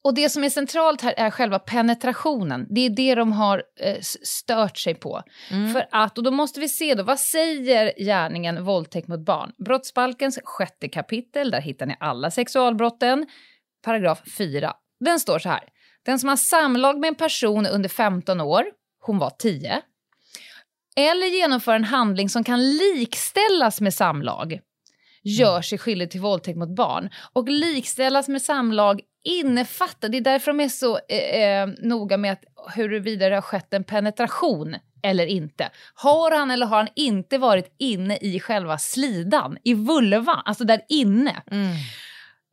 och 0.05 0.13
det 0.13 0.29
som 0.29 0.43
är 0.43 0.50
centralt 0.50 1.01
här 1.01 1.13
är 1.17 1.31
själva 1.31 1.59
penetrationen. 1.59 2.67
Det 2.69 2.81
är 2.81 2.89
det 2.89 3.15
de 3.15 3.31
har 3.31 3.63
eh, 3.79 3.97
stört 4.24 4.77
sig 4.77 4.95
på. 4.95 5.21
Mm. 5.51 5.74
För 5.74 5.88
att, 5.91 6.17
och 6.17 6.24
då 6.24 6.31
måste 6.31 6.59
vi 6.59 6.69
se 6.69 6.95
då, 6.95 7.03
vad 7.03 7.19
säger 7.19 7.93
gärningen 7.97 8.63
våldtäkt 8.63 9.07
mot 9.07 9.19
barn? 9.19 9.51
Brottsbalkens 9.65 10.39
sjätte 10.43 10.88
kapitel, 10.88 11.51
där 11.51 11.62
hittar 11.62 11.85
ni 11.85 11.95
alla 12.00 12.31
sexualbrotten. 12.31 13.27
Paragraf 13.85 14.21
4. 14.38 14.74
Den 15.00 15.19
står 15.19 15.39
så 15.39 15.50
här. 15.50 15.63
Den 16.05 16.19
som 16.19 16.29
har 16.29 16.35
samlag 16.35 17.00
med 17.00 17.07
en 17.07 17.15
person 17.15 17.65
under 17.65 17.89
15 17.89 18.41
år, 18.41 18.65
hon 19.01 19.17
var 19.17 19.29
10, 19.29 19.81
eller 20.95 21.27
genomför 21.27 21.75
en 21.75 21.83
handling 21.83 22.29
som 22.29 22.43
kan 22.43 22.71
likställas 22.77 23.81
med 23.81 23.93
samlag, 23.93 24.59
gör 25.24 25.62
sig 25.62 25.77
skyldig 25.77 26.12
till 26.12 26.21
våldtäkt 26.21 26.57
mot 26.57 26.75
barn. 26.75 27.09
Och 27.33 27.50
likställas 27.50 28.27
med 28.27 28.41
samlag 28.41 29.01
innefattar, 29.25 30.10
det 30.10 30.17
är 30.17 30.22
därför 30.22 30.51
de 30.51 30.60
är 30.60 30.70
så 30.70 31.00
eh, 31.10 31.44
eh, 31.44 31.70
noga 31.77 32.17
med 32.17 32.32
att 32.32 32.44
huruvida 32.75 33.29
det 33.29 33.36
har 33.36 33.41
skett 33.41 33.74
en 33.74 33.84
penetration 33.84 34.75
eller 35.03 35.25
inte. 35.25 35.70
Har 35.94 36.32
han 36.32 36.51
eller 36.51 36.65
har 36.65 36.77
han 36.77 36.88
inte 36.96 37.38
varit 37.38 37.75
inne 37.77 38.17
i 38.17 38.39
själva 38.39 38.77
slidan, 38.77 39.58
i 39.63 39.74
vulvan, 39.74 40.41
alltså 40.46 40.63
där 40.63 40.82
inne? 40.89 41.41
Mm. 41.51 41.75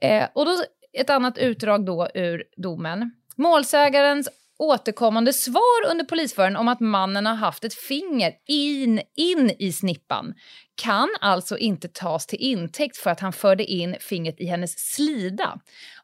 Eh, 0.02 0.29
och 0.35 0.47
då 0.47 0.64
ett 0.93 1.11
annat 1.11 1.38
utdrag 1.38 1.85
då 1.85 2.09
ur 2.14 2.45
domen. 2.57 3.12
Målsägarens 3.37 4.29
återkommande 4.59 5.33
svar 5.33 5.91
under 5.91 6.05
polisförhören 6.05 6.57
om 6.57 6.69
att 6.69 6.81
mannen 6.81 7.26
har 7.26 7.35
haft 7.35 7.64
ett 7.64 7.75
finger 7.75 8.33
in, 8.47 9.00
in 9.17 9.50
i 9.59 9.73
snippan 9.73 10.35
kan 10.75 11.09
alltså 11.21 11.59
inte 11.59 11.88
tas 11.88 12.26
till 12.26 12.38
intäkt 12.38 12.97
för 12.97 13.11
att 13.11 13.21
han 13.21 13.33
förde 13.33 13.64
in 13.64 13.97
fingret 14.00 14.41
i 14.41 14.47
hennes 14.47 14.95
slida. 14.95 15.61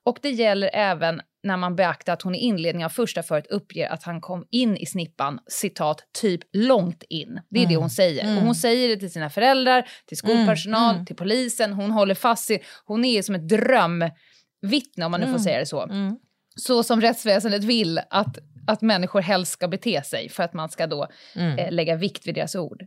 Och 0.08 0.18
det 0.22 0.30
gäller 0.30 0.70
även 0.72 1.20
när 1.42 1.56
man 1.56 1.76
beaktar 1.76 2.12
att 2.12 2.22
hon 2.22 2.34
i 2.34 2.38
inledningen 2.38 2.86
av 2.86 2.90
första 2.90 3.22
förhöret 3.22 3.46
uppger 3.46 3.88
att 3.88 4.02
han 4.02 4.20
kom 4.20 4.46
in 4.50 4.76
i 4.76 4.86
snippan, 4.86 5.40
citat, 5.46 6.02
typ 6.20 6.40
långt 6.52 7.02
in. 7.08 7.40
Det 7.50 7.58
är 7.58 7.64
mm. 7.64 7.72
det 7.72 7.80
hon 7.80 7.90
säger. 7.90 8.24
Mm. 8.24 8.38
Och 8.38 8.42
hon 8.42 8.54
säger 8.54 8.88
det 8.88 8.96
till 8.96 9.12
sina 9.12 9.30
föräldrar, 9.30 9.88
till 10.06 10.16
skolpersonal, 10.16 10.94
mm. 10.94 11.06
till 11.06 11.16
polisen. 11.16 11.72
Hon 11.72 11.90
håller 11.90 12.14
fast 12.14 12.50
i, 12.50 12.58
hon 12.84 13.04
är 13.04 13.22
som 13.22 13.34
ett 13.34 13.48
drömvittne 13.48 15.04
om 15.04 15.10
man 15.10 15.20
nu 15.20 15.26
får 15.26 15.30
mm. 15.30 15.42
säga 15.42 15.58
det 15.58 15.66
så. 15.66 15.82
Mm. 15.82 16.16
Så 16.56 16.82
som 16.82 17.00
rättsväsendet 17.00 17.64
vill 17.64 18.00
att, 18.10 18.38
att 18.66 18.82
människor 18.82 19.20
helst 19.20 19.52
ska 19.52 19.68
bete 19.68 20.02
sig 20.02 20.28
för 20.28 20.42
att 20.42 20.54
man 20.54 20.68
ska 20.68 20.86
då 20.86 21.08
mm. 21.34 21.58
eh, 21.58 21.72
lägga 21.72 21.96
vikt 21.96 22.26
vid 22.26 22.34
deras 22.34 22.54
ord. 22.54 22.82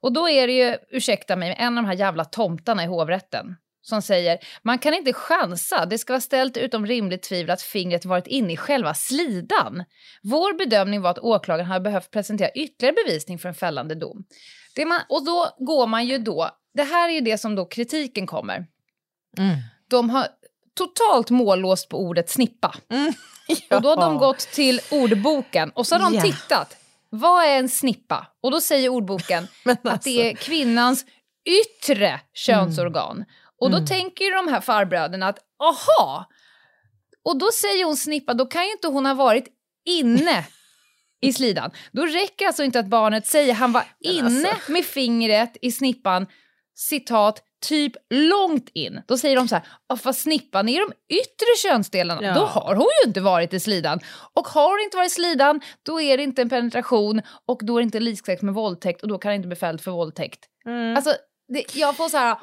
Och 0.00 0.12
då 0.12 0.28
är 0.28 0.46
det 0.46 0.52
ju, 0.52 0.76
ursäkta 0.90 1.36
mig, 1.36 1.54
en 1.58 1.78
av 1.78 1.84
de 1.84 1.88
här 1.88 1.96
jävla 1.96 2.24
tomtarna 2.24 2.84
i 2.84 2.86
hovrätten 2.86 3.56
som 3.88 4.02
säger 4.02 4.38
man 4.62 4.78
kan 4.78 4.94
inte 4.94 5.12
chansa, 5.12 5.86
det 5.86 5.98
ska 5.98 6.12
vara 6.12 6.20
ställt 6.20 6.56
utom 6.56 6.86
rimligt 6.86 7.22
tvivel 7.22 7.50
att 7.50 7.62
fingret 7.62 8.04
varit 8.04 8.26
inne 8.26 8.52
i 8.52 8.56
själva 8.56 8.94
slidan. 8.94 9.84
Vår 10.22 10.58
bedömning 10.58 11.02
var 11.02 11.10
att 11.10 11.18
åklagaren 11.18 11.66
hade 11.66 11.80
behövt 11.80 12.10
presentera 12.10 12.50
ytterligare 12.50 12.96
bevisning 13.06 13.38
för 13.38 13.48
en 13.48 13.54
fällande 13.54 13.94
dom. 13.94 14.24
Man, 14.86 15.00
och 15.08 15.24
då 15.24 15.48
går 15.58 15.86
man 15.86 16.06
ju 16.06 16.18
då, 16.18 16.50
det 16.74 16.82
här 16.82 17.08
är 17.08 17.12
ju 17.12 17.20
det 17.20 17.38
som 17.38 17.54
då 17.54 17.64
kritiken 17.64 18.26
kommer. 18.26 18.66
Mm. 19.38 19.56
De 19.90 20.10
har 20.10 20.26
totalt 20.74 21.30
mållåst 21.30 21.88
på 21.88 22.00
ordet 22.00 22.30
snippa. 22.30 22.74
Mm. 22.90 23.12
Ja. 23.68 23.76
Och 23.76 23.82
då 23.82 23.88
har 23.88 23.96
de 23.96 24.18
gått 24.18 24.38
till 24.38 24.80
ordboken 24.90 25.70
och 25.70 25.86
så 25.86 25.94
har 25.94 26.10
de 26.10 26.14
ja. 26.14 26.22
tittat. 26.22 26.76
Vad 27.10 27.44
är 27.44 27.58
en 27.58 27.68
snippa? 27.68 28.26
Och 28.40 28.50
då 28.50 28.60
säger 28.60 28.88
ordboken 28.88 29.48
alltså. 29.64 29.88
att 29.88 30.02
det 30.02 30.22
är 30.22 30.30
alltså. 30.30 30.44
kvinnans 30.44 31.04
yttre 31.48 32.20
könsorgan. 32.34 33.16
Mm. 33.16 33.28
Och 33.60 33.70
då 33.70 33.76
mm. 33.76 33.86
tänker 33.86 34.44
de 34.44 34.52
här 34.52 34.60
farbröderna 34.60 35.28
att 35.28 35.38
aha, 35.62 36.28
och 37.24 37.38
då 37.38 37.48
säger 37.52 37.84
hon 37.84 37.96
snippa, 37.96 38.34
då 38.34 38.46
kan 38.46 38.64
ju 38.64 38.72
inte 38.72 38.88
hon 38.88 39.06
ha 39.06 39.14
varit 39.14 39.46
inne 39.84 40.44
i 41.20 41.32
slidan. 41.32 41.70
Då 41.92 42.06
räcker 42.06 42.46
alltså 42.46 42.64
inte 42.64 42.78
att 42.78 42.86
barnet 42.86 43.26
säger 43.26 43.54
han 43.54 43.72
var 43.72 43.84
inne 44.00 44.48
alltså. 44.48 44.72
med 44.72 44.84
fingret 44.84 45.56
i 45.62 45.72
snippan, 45.72 46.26
citat, 46.74 47.42
typ 47.66 47.92
långt 48.10 48.68
in. 48.74 49.02
Då 49.06 49.18
säger 49.18 49.36
de 49.36 49.48
så 49.48 49.54
här, 49.54 49.96
fast 49.96 50.20
snippan 50.20 50.68
är 50.68 50.80
de 50.80 51.14
yttre 51.14 51.46
könsdelarna. 51.62 52.22
Ja. 52.22 52.34
Då 52.34 52.44
har 52.44 52.74
hon 52.74 52.88
ju 53.02 53.08
inte 53.08 53.20
varit 53.20 53.54
i 53.54 53.60
slidan. 53.60 54.00
Och 54.34 54.48
har 54.48 54.70
hon 54.70 54.84
inte 54.84 54.96
varit 54.96 55.10
i 55.10 55.14
slidan, 55.14 55.60
då 55.82 56.00
är 56.00 56.16
det 56.16 56.22
inte 56.22 56.42
en 56.42 56.48
penetration 56.48 57.22
och 57.46 57.60
då 57.62 57.76
är 57.76 57.80
det 57.80 57.84
inte 57.84 58.00
likställt 58.00 58.42
med 58.42 58.54
våldtäkt 58.54 59.02
och 59.02 59.08
då 59.08 59.18
kan 59.18 59.30
det 59.30 59.36
inte 59.36 59.48
bli 59.48 59.56
fälld 59.56 59.80
för 59.80 59.90
våldtäkt. 59.90 60.40
Mm. 60.66 60.96
Alltså, 60.96 61.14
det, 61.48 61.74
jag 61.74 61.96
får 61.96 62.08
så 62.08 62.16
här, 62.16 62.36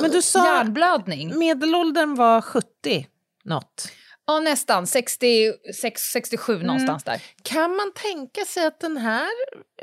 Men 0.00 0.10
du 0.10 0.22
sa 0.22 0.46
hjärnblödning. 0.46 1.38
Medelåldern 1.38 2.14
var 2.14 2.40
70 2.40 3.06
något. 3.44 3.92
Ja, 4.26 4.40
nästan. 4.40 4.86
66, 4.86 6.02
67 6.02 6.54
mm. 6.54 6.66
någonstans 6.66 7.04
där. 7.04 7.22
Kan 7.42 7.76
man 7.76 7.92
tänka 7.94 8.44
sig 8.44 8.66
att 8.66 8.80
den 8.80 8.96
här 8.96 9.30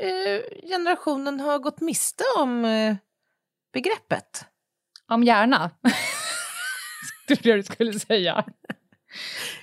eh, 0.00 0.40
generationen 0.68 1.40
har 1.40 1.58
gått 1.58 1.80
miste 1.80 2.24
om 2.38 2.64
eh, 2.64 2.96
begreppet? 3.72 4.44
Om 5.08 5.22
hjärna? 5.22 5.70
Trodde 7.28 7.48
jag 7.48 7.58
du 7.58 7.62
skulle 7.62 8.00
säga. 8.00 8.44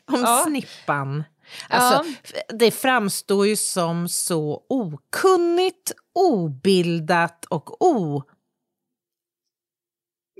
Om 0.05 0.21
ja. 0.21 0.43
snippan. 0.47 1.23
Alltså, 1.69 2.11
ja. 2.33 2.41
Det 2.55 2.71
framstår 2.71 3.47
ju 3.47 3.55
som 3.55 4.09
så 4.09 4.65
okunnigt, 4.69 5.91
obildat 6.13 7.45
och 7.45 7.81
o... 7.85 8.23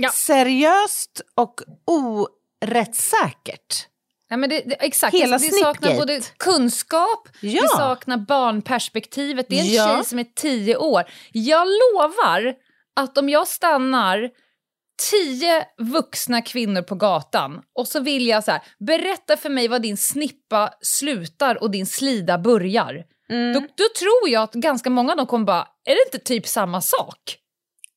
Ja. 0.01 0.10
Seriöst 0.10 1.22
och 1.36 1.62
orättssäkert. 1.86 3.88
Ja, 4.29 4.38
men 4.38 4.50
det, 4.50 4.63
det, 4.65 4.86
exakt, 4.86 5.15
Hela 5.15 5.38
det, 5.38 5.46
det 5.46 5.51
saknar 5.51 5.96
både 5.96 6.22
kunskap, 6.38 7.27
ja. 7.41 7.62
det 7.62 7.67
saknar 7.67 8.17
barnperspektivet. 8.17 9.46
Det 9.50 9.60
är 9.60 9.62
en 9.62 9.74
ja. 9.74 9.96
tjej 9.96 10.05
som 10.05 10.20
är 10.20 10.27
tio 10.36 10.77
år. 10.77 11.03
Jag 11.31 11.67
lovar 11.67 12.55
att 12.96 13.17
om 13.17 13.29
jag 13.29 13.48
stannar 13.48 14.29
tio 15.12 15.65
vuxna 15.77 16.41
kvinnor 16.41 16.81
på 16.81 16.96
gatan 16.96 17.62
och 17.75 17.88
så 17.88 18.00
vill 18.00 18.27
jag 18.27 18.43
så 18.43 18.51
här, 18.51 18.62
berätta 18.79 19.38
för 19.38 19.50
mig 19.50 19.67
vad 19.67 19.81
din 19.81 19.98
snippa 19.98 20.74
slutar 20.81 21.63
och 21.63 21.72
din 21.72 21.86
slida 21.86 22.38
börjar. 22.38 23.03
Mm. 23.29 23.53
Då, 23.53 23.60
då, 23.60 23.86
tror 24.00 24.29
jag 24.29 24.43
att 24.43 24.53
ganska 24.53 24.89
många 24.89 25.12
av 25.12 25.17
dem 25.17 25.27
kommer 25.27 25.46
bara, 25.46 25.67
är 25.86 25.96
det 25.96 26.05
inte 26.05 26.25
typ 26.25 26.48
samma 26.48 26.81
sak? 26.81 27.38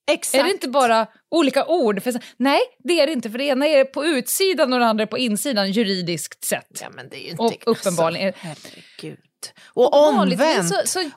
Exakt. 0.07 0.41
Är 0.41 0.45
det 0.45 0.51
inte 0.51 0.69
bara 0.69 1.07
olika 1.31 1.67
ord? 1.67 2.03
För, 2.03 2.15
nej, 2.37 2.61
det 2.79 3.01
är 3.01 3.07
det 3.07 3.13
inte. 3.13 3.31
För 3.31 3.39
det 3.39 3.45
ena 3.45 3.67
är 3.67 3.85
på 3.85 4.05
utsidan 4.05 4.73
och 4.73 4.79
det 4.79 4.87
andra 4.87 5.03
är 5.03 5.07
på 5.07 5.19
insidan 5.19 5.71
juridiskt 5.73 6.45
sett. 6.45 6.79
Ja, 6.81 6.91
men 6.91 7.09
det 7.09 7.17
är 7.17 7.25
ju 7.25 7.31
inte... 7.31 7.43
Och 7.43 7.63
uppenbarligen. 7.67 8.27
Alltså, 8.27 8.47
herregud. 8.47 9.19
Och, 9.65 9.95
och 9.95 10.09
omvänt. 10.09 10.69
Så, 10.69 10.81
så 10.85 11.11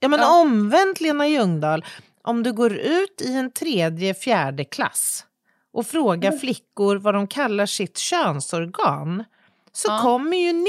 ja, 0.00 0.08
men 0.08 0.20
ja. 0.20 0.40
omvänt 0.40 1.00
Lena 1.00 1.28
Ljungdahl 1.28 1.84
om 2.22 2.42
du 2.42 2.52
går 2.52 2.72
ut 2.72 3.20
i 3.20 3.34
en 3.34 3.50
tredje, 3.50 4.14
fjärde 4.14 4.64
klass 4.64 5.24
och 5.72 5.86
frågar 5.86 6.28
mm. 6.28 6.40
flickor 6.40 6.96
vad 6.96 7.14
de 7.14 7.26
kallar 7.26 7.66
sitt 7.66 7.98
könsorgan 7.98 9.24
så 9.72 9.88
ja. 9.88 9.98
kommer 10.02 10.36
ju 10.36 10.64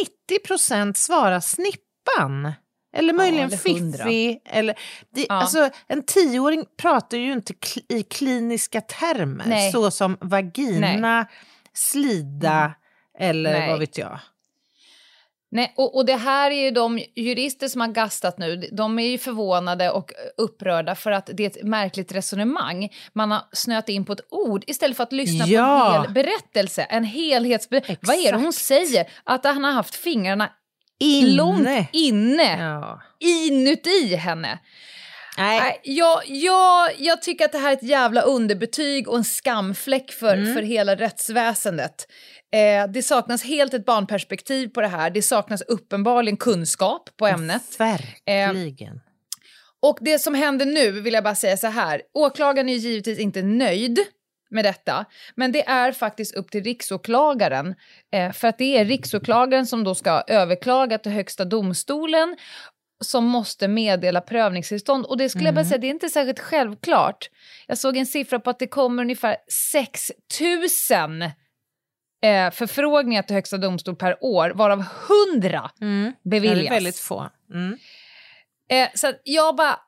90% 0.47 0.93
svara 0.93 1.41
snippan. 1.41 2.53
Eller 2.93 3.13
möjligen 3.13 3.49
ja, 3.49 3.57
fiffi. 3.57 4.39
Eller, 4.45 4.79
det, 5.15 5.25
ja. 5.29 5.35
alltså, 5.35 5.69
en 5.87 6.03
tioåring 6.03 6.65
pratar 6.77 7.17
ju 7.17 7.33
inte 7.33 7.53
kl 7.53 7.79
i 7.89 8.03
kliniska 8.03 8.81
termer 8.81 9.45
Nej. 9.47 9.71
så 9.71 9.91
som 9.91 10.17
vagina, 10.21 10.95
Nej. 10.95 11.25
slida 11.73 12.59
mm. 12.59 13.29
eller 13.29 13.59
Nej. 13.59 13.69
vad 13.69 13.79
vet 13.79 13.97
jag. 13.97 14.19
Nej, 15.51 15.73
och, 15.77 15.95
och 15.95 16.05
det 16.05 16.15
här 16.15 16.51
är 16.51 16.63
ju 16.63 16.71
de 16.71 16.99
jurister 17.15 17.67
som 17.67 17.81
har 17.81 17.87
gastat 17.87 18.37
nu, 18.37 18.69
de 18.71 18.99
är 18.99 19.07
ju 19.07 19.17
förvånade 19.17 19.91
och 19.91 20.11
upprörda 20.37 20.95
för 20.95 21.11
att 21.11 21.29
det 21.33 21.43
är 21.43 21.47
ett 21.47 21.63
märkligt 21.63 22.11
resonemang. 22.11 22.89
Man 23.13 23.31
har 23.31 23.41
snöat 23.51 23.89
in 23.89 24.05
på 24.05 24.13
ett 24.13 24.27
ord 24.29 24.63
istället 24.67 24.97
för 24.97 25.03
att 25.03 25.11
lyssna 25.11 25.47
ja. 25.47 25.89
på 25.89 25.95
en 25.95 26.01
hel 26.01 26.13
berättelse, 26.13 26.81
en 26.83 27.03
helhetsberättelse. 27.03 27.99
Vad 28.01 28.15
är 28.15 28.31
det 28.31 28.37
hon 28.37 28.53
säger? 28.53 29.09
Att 29.23 29.45
han 29.45 29.63
har 29.63 29.71
haft 29.71 29.95
fingrarna 29.95 30.49
inne. 30.99 31.31
långt 31.31 31.89
inne, 31.93 32.59
ja. 32.59 33.01
inuti 33.19 34.15
henne. 34.15 34.59
Nej. 35.37 35.81
Jag, 35.83 36.21
jag, 36.25 36.91
jag 36.97 37.21
tycker 37.21 37.45
att 37.45 37.51
det 37.51 37.57
här 37.57 37.69
är 37.69 37.73
ett 37.73 37.83
jävla 37.83 38.21
underbetyg 38.21 39.07
och 39.07 39.17
en 39.17 39.23
skamfläck 39.23 40.11
för, 40.11 40.33
mm. 40.33 40.53
för 40.53 40.61
hela 40.61 40.95
rättsväsendet. 40.95 42.07
Eh, 42.53 42.91
det 42.91 43.03
saknas 43.03 43.43
helt 43.43 43.73
ett 43.73 43.85
barnperspektiv 43.85 44.67
på 44.67 44.81
det 44.81 44.87
här. 44.87 45.09
Det 45.09 45.21
saknas 45.21 45.61
uppenbarligen 45.61 46.37
kunskap 46.37 47.09
på 47.17 47.27
ämnet. 47.27 47.79
Verkligen. 47.79 48.95
Eh, 48.95 49.01
och 49.81 49.97
det 50.01 50.19
som 50.19 50.33
händer 50.33 50.65
nu, 50.65 50.91
vill 50.91 51.13
jag 51.13 51.23
bara 51.23 51.35
säga 51.35 51.57
så 51.57 51.67
här. 51.67 52.01
Åklagaren 52.13 52.69
är 52.69 52.75
givetvis 52.75 53.19
inte 53.19 53.41
nöjd 53.41 53.99
med 54.49 54.65
detta, 54.65 55.05
men 55.35 55.51
det 55.51 55.67
är 55.67 55.91
faktiskt 55.91 56.35
upp 56.35 56.51
till 56.51 56.63
riksåklagaren. 56.63 57.75
Eh, 58.11 58.31
för 58.31 58.47
att 58.47 58.57
det 58.57 58.77
är 58.77 58.85
riksåklagaren 58.85 59.65
som 59.65 59.83
då 59.83 59.95
ska 59.95 60.23
överklaga 60.27 60.97
till 60.97 61.11
Högsta 61.11 61.45
domstolen 61.45 62.37
som 63.01 63.25
måste 63.25 63.67
meddela 63.67 64.21
prövningstillstånd. 64.21 65.05
Och 65.05 65.17
det 65.17 65.29
skulle 65.29 65.41
mm. 65.41 65.45
jag 65.47 65.55
bara 65.55 65.61
mm. 65.61 65.69
säga, 65.69 65.77
det 65.77 65.87
är 65.87 65.91
inte 65.91 66.09
särskilt 66.09 66.39
självklart. 66.39 67.29
Jag 67.67 67.77
såg 67.77 67.97
en 67.97 68.05
siffra 68.05 68.39
på 68.39 68.49
att 68.49 68.59
det 68.59 68.67
kommer 68.67 69.03
ungefär 69.03 69.37
6 69.71 70.11
000 70.41 71.21
eh, 71.21 72.51
förfrågningar 72.51 73.21
till 73.21 73.35
Högsta 73.35 73.57
domstol 73.57 73.95
per 73.95 74.23
år, 74.23 74.49
varav 74.49 74.85
100 75.35 75.71
Mm. 75.81 76.13
Det 76.23 76.29
beviljas. 76.29 76.65
är 76.65 76.69
väldigt 76.69 76.99
få. 76.99 77.29
Mm. 77.53 77.77
Eh, 78.69 78.89
så 78.95 79.13
jag 79.23 79.55
bara, 79.55 79.79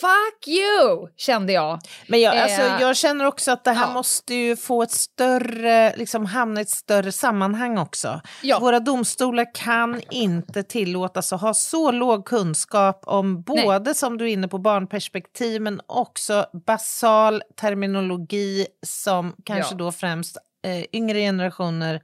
fuck 0.00 0.48
you, 0.48 1.08
kände 1.16 1.52
jag. 1.52 1.78
Men 2.06 2.20
jag, 2.20 2.36
Eh, 2.36 2.42
alltså, 2.42 2.62
jag 2.62 2.96
känner 2.96 3.24
också 3.24 3.50
att 3.52 3.64
det 3.64 3.72
här 3.72 3.86
ja. 3.86 3.92
måste 3.92 4.34
ju 4.34 4.56
få 4.56 4.82
ett 4.82 4.90
större, 4.90 5.96
liksom 5.96 6.26
hamna 6.26 6.60
i 6.60 6.62
ett 6.62 6.70
större 6.70 7.12
sammanhang 7.12 7.78
också. 7.78 8.20
Ja. 8.42 8.58
Våra 8.58 8.80
domstolar 8.80 9.54
kan 9.54 10.00
inte 10.10 10.62
tillåtas 10.62 11.32
att 11.32 11.40
ha 11.40 11.54
så 11.54 11.90
låg 11.90 12.24
kunskap 12.26 13.00
om 13.06 13.42
både, 13.42 13.94
som 13.94 14.18
du 14.18 14.24
är 14.24 14.28
inne 14.32 14.48
på, 14.48 14.58
barnperspektiv 14.58 15.62
men 15.62 15.80
också 15.86 16.46
basal 16.66 17.42
terminologi 17.60 18.66
som 18.86 19.34
kanske 19.44 19.74
Ja. 19.74 19.78
då 19.78 19.92
främst 19.92 20.36
eh, 20.64 20.84
yngre 20.92 21.18
generationer 21.20 21.94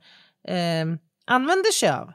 eh, 0.48 0.86
använder 1.26 1.72
sig 1.72 1.88
av. 1.90 2.12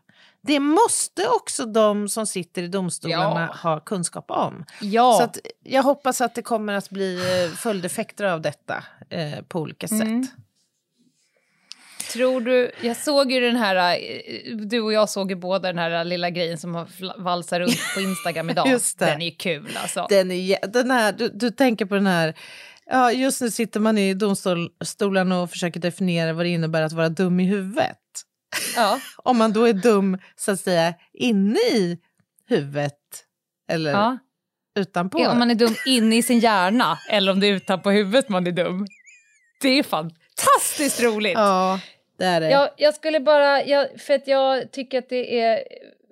Det 0.50 0.60
måste 0.60 1.28
också 1.28 1.66
de 1.66 2.10
som 2.10 2.28
sitter 2.28 2.64
i 2.64 2.68
domstolarna 2.68 3.50
Ja. 3.64 3.70
ha 3.70 3.80
kunskap 3.80 4.32
om. 4.32 4.66
Ja. 4.82 5.16
Så 5.18 5.24
att 5.24 5.38
jag 5.64 5.84
hoppas 5.84 6.22
att 6.22 6.36
det 6.36 6.42
kommer 6.42 6.74
att 6.74 6.90
bli 6.90 7.16
eh, 7.16 7.52
följdeffekter 7.52 8.26
av 8.26 8.42
detta 8.42 8.84
eh, 9.10 9.42
på 9.48 9.60
olika 9.60 9.88
sätt. 9.88 10.02
Mm. 10.02 10.28
Tror 12.14 12.42
du, 12.42 12.72
jag 12.82 12.98
såg 12.98 13.32
ju 13.32 13.40
den 13.40 13.56
här, 13.56 14.00
eh, 14.00 14.56
du 14.56 14.82
och 14.82 14.94
jag 14.94 15.10
såg 15.10 15.32
ju 15.32 15.36
båda 15.36 15.68
den 15.68 15.78
här 15.78 16.04
lilla 16.04 16.30
grejen 16.30 16.58
som 16.58 16.88
valsat 17.18 17.60
runt 17.60 17.80
på 17.96 18.02
Instagram 18.02 18.50
idag. 18.50 18.68
Den 18.98 19.22
är 19.22 19.26
ju 19.26 19.32
kul 19.32 19.78
alltså. 19.82 20.06
Den 20.10 20.32
är, 20.32 20.68
den 20.68 20.92
här, 20.92 21.12
du, 21.12 21.30
du 21.30 21.52
tänker 21.52 21.86
på 21.86 21.96
den 21.96 22.08
här, 22.08 22.34
ja, 22.86 23.12
just 23.12 23.42
nu 23.42 23.52
sitter 23.52 23.80
man 23.80 23.98
i 23.98 24.14
domstolen 24.14 25.32
och 25.32 25.50
försöker 25.50 25.80
definiera 25.80 26.34
vad 26.34 26.46
det 26.46 26.50
innebär 26.50 26.82
att 26.82 26.94
vara 26.94 27.10
dum 27.10 27.40
i 27.40 27.46
huvudet. 27.46 27.98
Ja. 28.76 29.00
Om 29.18 29.38
man 29.38 29.54
då 29.54 29.66
är 29.68 29.74
dum 29.74 30.18
så 30.36 30.52
att 30.52 30.60
säga 30.60 30.94
inne 31.14 31.60
i 31.60 31.98
huvudet 32.48 32.96
eller 33.72 33.92
Ja. 33.92 34.18
utanpå. 34.76 35.18
Om 35.18 35.40
man 35.40 35.52
är 35.52 35.56
dum 35.56 35.76
inne 35.86 36.18
i 36.18 36.24
sin 36.24 36.40
hjärna 36.40 36.98
eller 37.10 37.32
om 37.32 37.40
det 37.40 37.48
är 37.48 37.52
utanpå 37.54 37.92
huvudet 37.92 38.30
man 38.30 38.48
är 38.48 38.52
dum. 38.52 38.88
Det 39.62 39.70
är 39.70 39.84
fantastiskt 39.84 41.02
roligt. 41.04 41.34
Ja, 41.34 41.80
det 42.18 42.26
är 42.26 42.40
det. 42.42 42.50
Jag, 42.50 42.70
jag 42.78 42.94
skulle 42.94 43.20
bara, 43.20 43.64
jag, 43.64 43.88
för 44.02 44.14
att 44.14 44.28
jag 44.28 44.72
tycker 44.72 44.98
att 45.00 45.10
det 45.10 45.40
är 45.42 45.64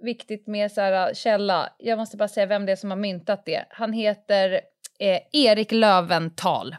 viktigt 0.04 0.48
med 0.48 0.72
så 0.72 0.82
här, 0.82 1.14
källa. 1.14 1.70
Jag 1.78 1.98
måste 2.00 2.18
bara 2.18 2.28
säga 2.28 2.46
vem 2.46 2.66
det 2.66 2.72
är 2.72 2.76
som 2.76 2.90
har 2.90 2.98
myntat 2.98 3.46
det. 3.46 3.66
Han 3.70 3.94
heter 3.94 4.62
eh, 5.00 5.20
Erik 5.32 5.72
Löventhal. 5.72 6.76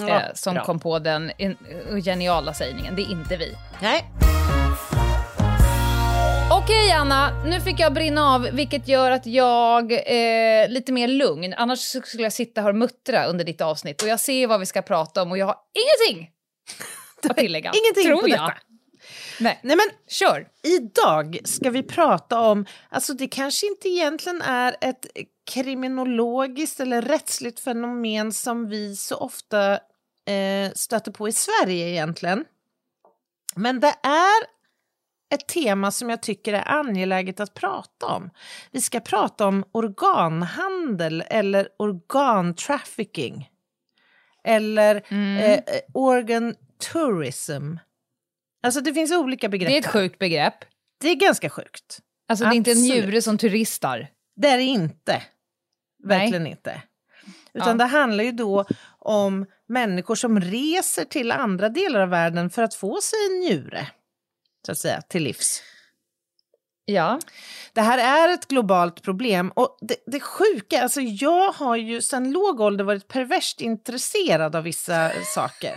Ja, 0.00 0.08
eh, 0.08 0.22
som 0.34 0.54
bra. 0.54 0.64
kom 0.64 0.80
på 0.80 0.98
den 0.98 1.30
in, 1.38 1.56
geniala 2.04 2.54
sägningen. 2.54 2.96
Det 2.96 3.02
är 3.02 3.10
inte 3.10 3.36
vi. 3.36 3.54
Nej. 3.82 4.04
Okej 6.68 6.92
Anna, 6.92 7.44
nu 7.44 7.60
fick 7.60 7.80
jag 7.80 7.92
brinna 7.92 8.34
av 8.34 8.42
vilket 8.42 8.88
gör 8.88 9.10
att 9.10 9.26
jag 9.26 9.92
är 10.06 10.68
lite 10.68 10.92
mer 10.92 11.08
lugn. 11.08 11.54
Annars 11.54 11.78
skulle 11.80 12.22
jag 12.22 12.32
sitta 12.32 12.60
här 12.60 12.68
och 12.68 12.74
muttra 12.74 13.26
under 13.26 13.44
ditt 13.44 13.60
avsnitt 13.60 14.02
och 14.02 14.08
jag 14.08 14.20
ser 14.20 14.46
vad 14.46 14.60
vi 14.60 14.66
ska 14.66 14.82
prata 14.82 15.22
om 15.22 15.30
och 15.30 15.38
jag 15.38 15.46
har 15.46 15.56
ingenting 15.74 16.30
att 17.30 17.36
tillägga. 17.36 17.72
Ingenting 17.74 18.12
tror 18.12 18.20
på 18.20 18.28
jag. 18.28 18.40
detta. 18.40 18.54
Nej, 19.40 19.60
Nej, 19.62 19.76
men 19.76 19.86
kör. 20.08 20.48
Idag 20.62 21.38
ska 21.44 21.70
vi 21.70 21.82
prata 21.82 22.40
om, 22.40 22.66
alltså 22.88 23.12
det 23.12 23.28
kanske 23.28 23.66
inte 23.66 23.88
egentligen 23.88 24.42
är 24.42 24.76
ett 24.80 25.06
kriminologiskt 25.50 26.80
eller 26.80 27.02
rättsligt 27.02 27.60
fenomen 27.60 28.32
som 28.32 28.68
vi 28.68 28.96
så 28.96 29.16
ofta 29.16 29.72
eh, 29.72 30.72
stöter 30.74 31.12
på 31.12 31.28
i 31.28 31.32
Sverige 31.32 31.88
egentligen. 31.88 32.44
Men 33.56 33.80
det 33.80 33.94
är 34.02 34.57
ett 35.34 35.48
tema 35.48 35.90
som 35.90 36.10
jag 36.10 36.22
tycker 36.22 36.52
är 36.54 36.68
angeläget 36.68 37.40
att 37.40 37.54
prata 37.54 38.06
om. 38.06 38.30
Vi 38.70 38.80
ska 38.80 39.00
prata 39.00 39.46
om 39.46 39.64
organhandel 39.72 41.24
eller 41.26 41.68
organtrafficking. 41.78 43.50
Eller 44.44 45.02
Mm. 45.08 45.36
eh, 45.52 45.60
organ 45.94 46.54
tourism. 46.92 47.76
Alltså 48.62 48.80
det 48.80 48.94
finns 48.94 49.12
olika 49.12 49.48
begrepp. 49.48 49.68
Det 49.70 49.76
är 49.76 49.80
ett 49.80 49.86
sjukt 49.86 50.18
begrepp. 50.18 50.54
Det 51.00 51.08
är 51.08 51.14
ganska 51.14 51.50
sjukt. 51.50 51.98
Alltså 52.28 52.44
det 52.44 52.50
är 52.50 52.54
inte 52.54 52.70
en 52.70 52.76
Absolut. 52.78 53.04
njure 53.04 53.22
som 53.22 53.38
turistar. 53.38 54.08
Det 54.36 54.48
är 54.48 54.56
det 54.56 54.62
inte. 54.62 55.22
Verkligen 56.04 56.46
inte. 56.46 56.82
Utan 57.52 57.68
Ja. 57.68 57.74
det 57.74 57.84
handlar 57.84 58.24
ju 58.24 58.32
då 58.32 58.64
om 58.98 59.46
människor 59.68 60.14
som 60.14 60.40
reser 60.40 61.04
till 61.04 61.32
andra 61.32 61.68
delar 61.68 62.00
av 62.00 62.08
världen 62.08 62.50
för 62.50 62.62
att 62.62 62.74
få 62.74 63.00
sig 63.00 63.18
en 63.30 63.38
njure. 63.40 63.86
Så 64.68 64.72
att 64.72 64.78
säga, 64.78 65.02
till 65.02 65.22
livs. 65.22 65.62
Ja. 66.84 67.20
Det 67.72 67.80
här 67.80 67.98
är 68.28 68.34
ett 68.34 68.48
globalt 68.48 69.02
problem 69.02 69.52
och 69.56 69.78
det, 69.80 69.96
det 70.06 70.20
sjuka, 70.20 70.82
alltså 70.82 71.00
jag 71.00 71.52
har 71.52 71.76
ju 71.76 72.02
sedan 72.02 72.30
låg 72.32 72.60
ålder 72.60 72.84
varit 72.84 73.08
perverst 73.08 73.60
intresserad 73.60 74.56
av 74.56 74.62
vissa 74.62 75.10
saker. 75.34 75.74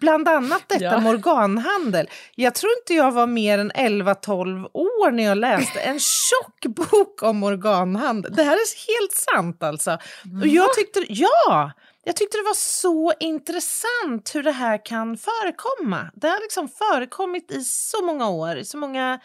Bland 0.00 0.28
annat 0.28 0.62
detta 0.66 0.84
Ja. 0.84 1.00
med 1.00 1.10
organhandel. 1.10 2.08
Jag 2.34 2.54
tror 2.54 2.72
inte 2.80 2.94
jag 2.94 3.12
var 3.12 3.26
mer 3.26 3.58
än 3.58 3.72
11-12 3.72 4.70
år 4.74 5.10
när 5.10 5.22
jag 5.22 5.38
läste 5.38 5.80
en 5.80 6.00
tjock 6.00 6.66
bok 6.90 7.22
om 7.22 7.42
organhandel. 7.42 8.32
Det 8.34 8.42
här 8.42 8.52
är 8.52 8.98
helt 9.00 9.12
sant 9.12 9.62
alltså. 9.62 9.98
Och 10.42 10.46
jag 10.46 10.74
tyckte, 10.74 11.04
ja, 11.08 11.72
jag 12.04 12.16
tyckte 12.16 12.38
det 12.38 12.42
var 12.44 12.54
så 12.54 13.12
intressant 13.20 14.34
hur 14.34 14.42
det 14.42 14.52
här 14.52 14.86
kan 14.86 15.16
förekomma. 15.16 16.10
Det 16.14 16.28
har 16.28 16.40
liksom 16.40 16.68
förekommit 16.68 17.50
i 17.50 17.64
så 17.64 18.04
många 18.04 18.28
år, 18.28 18.56
i 18.56 18.64
så 18.64 18.78
många 18.78 19.20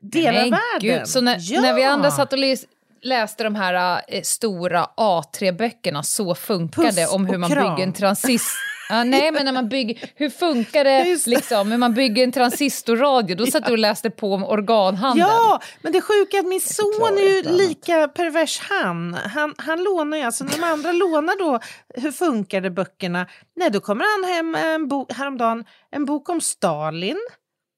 delar 0.00 0.44
av 0.44 0.50
världen. 0.50 0.80
Gud, 0.98 1.08
så 1.08 1.20
när, 1.20 1.36
Ja. 1.40 1.60
när 1.60 1.74
vi 1.74 1.82
andra 1.82 2.10
satt 2.10 2.32
och 2.32 2.38
läs, 2.38 2.64
läste 3.02 3.44
de 3.44 3.54
här 3.54 4.02
eh, 4.08 4.22
stora 4.22 4.86
A3-böckerna, 4.96 6.02
Så 6.02 6.34
funkar 6.34 6.92
det, 6.92 7.06
om 7.06 7.26
hur 7.26 7.38
man 7.38 7.50
kram. 7.50 7.74
bygger 7.74 7.86
en 7.86 7.92
transist... 7.92 8.46
Ja, 8.88 9.04
nej, 9.04 9.32
men 9.32 9.44
när 9.44 9.52
man 9.52 9.68
bygger... 9.68 10.10
Hur 10.14 10.30
funkar 10.30 10.84
det, 10.84 11.26
liksom, 11.26 11.70
hur 11.70 11.78
man 11.78 11.94
bygger 11.94 12.24
en 12.24 12.32
transistorradio? 12.32 13.36
Då 13.36 13.46
satt 13.46 13.66
du 13.66 13.72
och 13.72 13.78
läste 13.78 14.10
på 14.10 14.34
om 14.34 14.44
organhandel. 14.44 15.26
Ja, 15.28 15.60
men 15.82 15.92
det 15.92 16.00
sjuka 16.00 16.36
är 16.36 16.40
att 16.40 16.46
min 16.46 16.60
son 16.60 17.18
är 17.18 17.36
ju 17.36 17.42
lika 17.42 18.08
pervers 18.08 18.58
han. 18.58 19.14
Han, 19.14 19.54
han 19.58 19.82
lånar 19.84 20.18
ju, 20.18 20.24
alltså 20.24 20.44
när 20.44 20.52
de 20.52 20.62
andra 20.64 20.92
lånar 20.92 21.38
då 21.38 21.60
Hur 21.94 22.12
funkar 22.12 22.60
det 22.60 22.70
böckerna? 22.70 23.26
Nej, 23.56 23.70
då 23.70 23.80
kommer 23.80 24.04
han 24.04 24.34
hem 24.34 24.54
en 24.54 24.88
bok, 24.88 25.12
häromdagen, 25.12 25.64
en 25.90 26.04
bok 26.04 26.28
om 26.28 26.40
Stalin. 26.40 27.18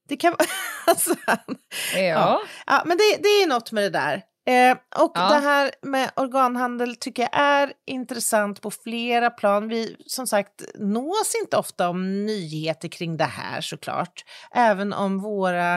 Det 0.08 0.16
kan. 0.16 0.34
Alltså, 0.86 1.14
Ja. 1.26 2.00
Ja. 2.00 2.40
ja, 2.66 2.82
men 2.86 2.96
det, 2.96 3.22
det 3.22 3.28
är 3.28 3.46
något 3.46 3.72
med 3.72 3.84
det 3.84 3.90
där. 3.90 4.22
Eh, 4.50 5.02
och 5.02 5.12
Ja. 5.14 5.28
det 5.28 5.38
här 5.38 5.70
med 5.82 6.10
organhandel 6.16 6.96
tycker 6.96 7.22
jag 7.22 7.40
är 7.40 7.72
intressant 7.86 8.60
på 8.60 8.70
flera 8.70 9.30
plan. 9.30 9.68
Vi 9.68 9.96
som 10.06 10.26
sagt 10.26 10.64
nås 10.74 11.32
inte 11.42 11.56
ofta 11.56 11.88
om 11.88 12.26
nyheter 12.26 12.88
kring 12.88 13.16
det 13.16 13.24
här 13.24 13.60
såklart. 13.60 14.24
Även 14.54 14.92
om 14.92 15.18
våra 15.20 15.74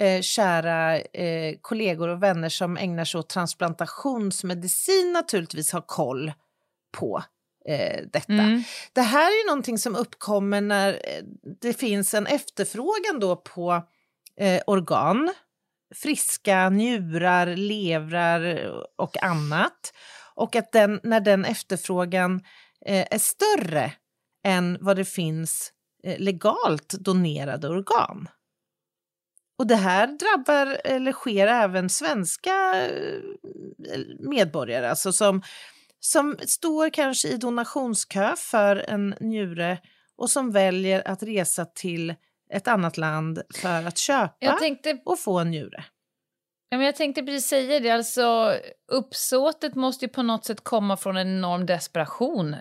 eh, 0.00 0.20
kära 0.20 0.98
eh, 0.98 1.54
kollegor 1.60 2.08
och 2.08 2.22
vänner 2.22 2.48
som 2.48 2.76
ägnar 2.76 3.04
sig 3.04 3.18
åt 3.18 3.28
transplantationsmedicin 3.28 5.12
naturligtvis 5.12 5.72
har 5.72 5.80
koll 5.86 6.32
på 6.98 7.22
eh, 7.68 8.02
detta. 8.12 8.32
Mm. 8.32 8.62
Det 8.92 9.02
här 9.02 9.26
är 9.26 9.42
ju 9.42 9.46
någonting 9.46 9.78
som 9.78 9.96
uppkommer 9.96 10.60
när 10.60 10.92
eh, 10.92 11.24
det 11.60 11.72
finns 11.72 12.14
en 12.14 12.26
efterfrågan 12.26 13.20
då 13.20 13.36
på 13.36 13.82
eh, 14.40 14.62
organ, 14.66 15.32
friska 15.94 16.70
njurar, 16.70 17.56
levrar 17.56 18.72
och 18.96 19.22
annat. 19.22 19.92
Och 20.34 20.56
att 20.56 20.72
den, 20.72 21.00
när 21.02 21.20
den 21.20 21.44
efterfrågan 21.44 22.40
eh, 22.86 23.06
är 23.10 23.18
större 23.18 23.92
än 24.44 24.78
vad 24.80 24.96
det 24.96 25.04
finns 25.04 25.72
eh, 26.04 26.18
legalt 26.18 26.88
donerade 26.88 27.68
organ. 27.68 28.28
Och 29.58 29.66
det 29.66 29.76
här 29.76 30.06
drabbar, 30.06 30.80
eller 30.84 31.12
sker 31.12 31.46
även 31.46 31.90
svenska 31.90 32.86
eh, 32.86 33.20
medborgare, 34.18 34.90
alltså 34.90 35.12
som, 35.12 35.42
som 36.00 36.36
står 36.46 36.90
kanske 36.90 37.28
i 37.28 37.36
donationskö 37.36 38.34
för 38.36 38.76
en 38.76 39.14
njure 39.20 39.78
och 40.16 40.30
som 40.30 40.50
väljer 40.50 41.08
att 41.08 41.22
resa 41.22 41.64
till 41.64 42.14
ett 42.54 42.68
annat 42.68 42.96
land 42.96 43.42
för 43.54 43.86
att 43.86 43.98
köpa 43.98 44.52
tänkte 44.60 44.98
och 45.04 45.18
få 45.18 45.38
en 45.38 45.50
njure. 45.50 45.84
Ja, 46.68 46.76
men 46.76 46.86
jag 46.86 46.96
tänkte 46.96 47.22
precis 47.22 47.46
säga 47.46 47.80
det, 47.80 47.90
alltså 47.90 48.54
uppsåtet 48.92 49.74
måste 49.74 50.04
ju 50.04 50.08
på 50.08 50.22
något 50.22 50.44
sätt 50.44 50.64
komma 50.64 50.96
från 50.96 51.16
en 51.16 51.28
enorm 51.28 51.66
desperation 51.66 52.56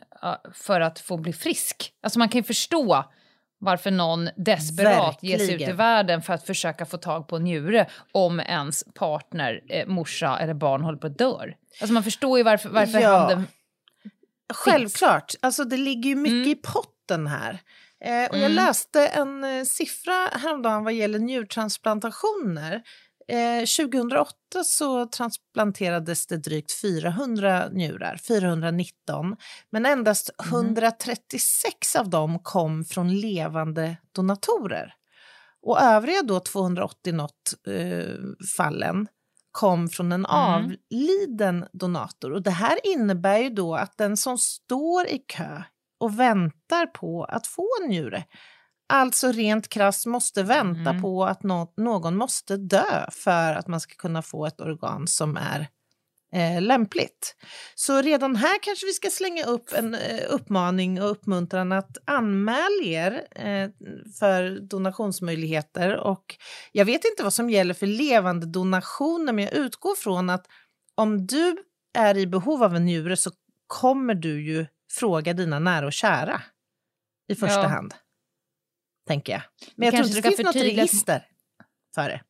för 0.54 0.82
att 0.82 1.00
få 1.00 1.18
bli 1.18 1.34
frisk. 1.34 1.94
Alltså 2.04 2.20
man 2.20 2.30
kan 2.30 2.40
ju 2.40 2.44
förstå 2.44 3.06
varför 3.60 3.92
någon 3.92 4.30
desperat 4.36 5.20
ger 5.24 5.38
sig 5.38 5.54
ut 5.54 5.62
i 5.62 5.72
världen 5.72 6.22
för 6.22 6.34
att 6.34 6.44
försöka 6.46 6.86
få 6.86 6.98
tag 6.98 7.28
på 7.28 7.36
en 7.36 7.44
njure 7.44 7.88
om 8.12 8.40
ens 8.40 8.84
partner, 8.94 9.62
eh, 9.70 9.88
morsa 9.88 10.40
eller 10.40 10.54
barn 10.54 10.82
håller 10.82 10.98
på 10.98 11.08
att 11.08 11.18
dör. 11.18 11.56
Alltså 11.82 11.94
man 11.94 12.04
förstår 12.04 12.38
ju 12.38 12.44
varför, 12.44 12.70
varför 12.70 13.00
Ja. 13.00 13.18
handeln... 13.18 13.48
Självklart, 14.54 15.34
alltså 15.42 15.64
det 15.64 15.78
ligger 15.78 16.10
ju 16.10 16.16
mycket 16.16 16.34
Mm. 16.34 16.50
i 16.50 16.56
potten 16.56 17.28
här. 17.28 17.60
Eh, 18.04 18.30
och 18.30 18.38
jag 18.38 18.52
Mm. 18.52 18.52
läste 18.52 19.08
en 19.08 19.44
eh, 19.44 19.64
siffra 19.64 20.28
häromdagen 20.32 20.84
vad 20.84 20.94
gäller 20.94 21.20
njurtransplantationer. 21.20 22.82
Eh, 23.28 23.66
2008 23.66 24.64
så 24.66 25.06
transplanterades 25.06 26.28
det 26.28 26.38
drygt 26.38 26.72
400 26.82 27.70
njurar, 27.72 28.18
419, 28.28 29.36
men 29.70 29.86
endast 29.86 30.30
Mhm. 30.46 30.56
136 30.56 31.96
av 31.96 32.10
dem 32.10 32.40
kom 32.40 32.86
från 32.86 33.16
levande 33.20 33.98
donatorer. 34.16 34.94
Och 35.62 35.82
övriga 35.82 36.22
då 36.22 36.40
280 36.40 37.14
något 37.14 37.54
eh, 37.68 38.16
fallen 38.58 39.08
kom 39.52 39.90
från 39.90 40.12
en 40.12 40.26
avliden 40.26 41.66
donator. 41.74 42.32
Och 42.34 42.42
det 42.42 42.52
här 42.52 42.80
innebär 42.84 43.38
ju 43.38 43.50
då 43.50 43.76
att 43.76 43.98
den 43.98 44.18
som 44.18 44.38
står 44.38 45.08
i 45.08 45.18
kö 45.28 45.62
och 46.04 46.20
väntar 46.20 46.86
på 46.86 47.24
att 47.24 47.48
få 47.48 47.68
en 47.84 47.90
njure, 47.90 48.24
alltså 48.94 49.32
rent 49.32 49.70
krasst 49.70 50.06
måste 50.06 50.44
vänta 50.44 50.90
Mm. 50.90 51.02
på 51.02 51.26
att 51.26 51.44
nå- 51.44 51.74
någon 51.78 52.16
måste 52.16 52.58
dö 52.58 53.10
för 53.12 53.54
att 53.54 53.68
man 53.68 53.80
ska 53.80 53.96
kunna 53.96 54.22
få 54.22 54.46
ett 54.46 54.62
organ 54.62 55.08
som 55.08 55.38
är 55.38 55.68
eh, 56.36 56.62
lämpligt. 56.62 57.36
Så 57.76 58.02
redan 58.02 58.36
här 58.36 58.60
kanske 58.62 58.86
vi 58.86 58.94
ska 58.94 59.10
slänga 59.10 59.44
upp 59.46 59.74
en 59.78 59.94
eh, 59.96 60.20
uppmaning 60.30 61.02
och 61.02 61.12
uppmuntran 61.12 61.72
att 61.72 61.98
anmäla 62.06 62.84
er 62.84 63.28
eh, 63.36 63.70
för 64.20 64.60
donationsmöjligheter. 64.70 65.98
Och 65.98 66.36
jag 66.72 66.86
vet 66.86 67.06
inte 67.06 67.24
vad 67.24 67.34
som 67.34 67.50
gäller 67.50 67.74
för 67.74 67.88
levande 67.88 68.46
donationer, 68.46 69.34
men 69.34 69.44
jag 69.44 69.54
utgår 69.54 69.96
från 69.96 70.30
att 70.30 70.46
om 70.96 71.28
du 71.28 71.56
är 71.98 72.18
i 72.18 72.28
behov 72.28 72.64
av 72.64 72.76
en 72.76 72.86
njure 72.86 73.18
så 73.18 73.32
kommer 73.68 74.14
du 74.16 74.46
ju 74.46 74.66
fråga 74.94 75.34
dina 75.34 75.60
nära 75.60 75.86
och 75.86 75.94
kära 75.94 76.42
i 77.28 77.36
första 77.36 77.62
Ja. 77.62 77.68
hand. 77.68 77.94
Tänker 79.08 79.34
jag. 79.34 79.42
Men 79.76 79.86
jag 79.86 79.96
tror 79.96 80.08
inte 80.08 80.22
det 80.22 80.36
finns 80.36 80.46
något 80.46 80.56
register 80.56 81.28
för 81.96 82.10
det. 82.10 82.22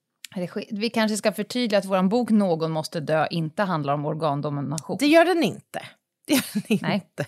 Vi 0.72 0.90
kanske 0.90 1.18
ska 1.18 1.32
förtydliga 1.32 1.80
att 1.80 1.86
vår 1.86 2.04
bok 2.04 2.30
Någon 2.30 2.72
måste 2.72 3.00
dö 3.00 3.28
inte 3.32 3.64
handlar 3.64 3.94
om 3.94 4.06
organdonation. 4.06 4.98
Det 5.00 5.08
gör 5.08 5.26
den 5.26 5.44
inte. 5.44 5.82
Det 6.28 6.34
gör 6.34 6.44
den 6.68 6.80
Nej. 6.82 6.96
inte. 6.96 7.26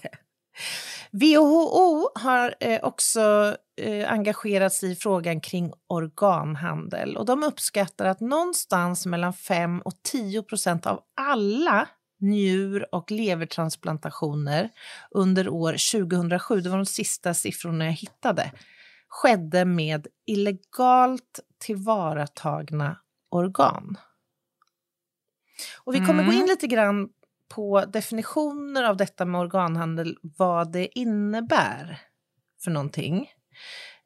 WHO 1.11 2.09
har 2.15 2.55
eh, 2.59 2.79
också 2.83 3.55
eh, 3.81 4.11
engagerat 4.11 4.73
sig 4.73 4.91
i 4.91 4.95
frågan 4.95 5.41
kring 5.41 5.73
organhandel 5.87 7.17
och 7.17 7.25
de 7.25 7.43
uppskattar 7.43 8.05
att 8.05 8.19
någonstans 8.19 9.05
mellan 9.05 9.33
5 9.33 9.81
och 9.81 9.93
10 10.03 10.43
procent 10.43 10.85
av 10.85 11.01
alla 11.21 11.87
njur 12.19 12.95
och 12.95 13.11
levertransplantationer 13.11 14.69
under 15.11 15.49
år 15.49 15.71
2007, 15.71 16.61
det 16.61 16.69
var 16.69 16.77
de 16.77 16.85
sista 16.85 17.33
siffrorna 17.33 17.85
jag 17.85 17.91
hittade, 17.93 18.51
skedde 19.07 19.65
med 19.65 20.07
illegalt 20.25 21.39
tillvaratagna 21.59 22.97
organ. 23.29 23.97
Och 25.83 25.95
vi 25.95 25.99
kommer 25.99 26.23
gå 26.23 26.31
in 26.31 26.37
Mm. 26.37 26.49
lite 26.49 26.67
grann 26.67 27.09
på 27.55 27.85
definitioner 27.85 28.83
av 28.83 28.97
detta 28.97 29.25
med 29.25 29.41
organhandel, 29.41 30.17
vad 30.21 30.71
det 30.71 30.99
innebär 30.99 32.01
för 32.63 32.71
någonting. 32.71 33.29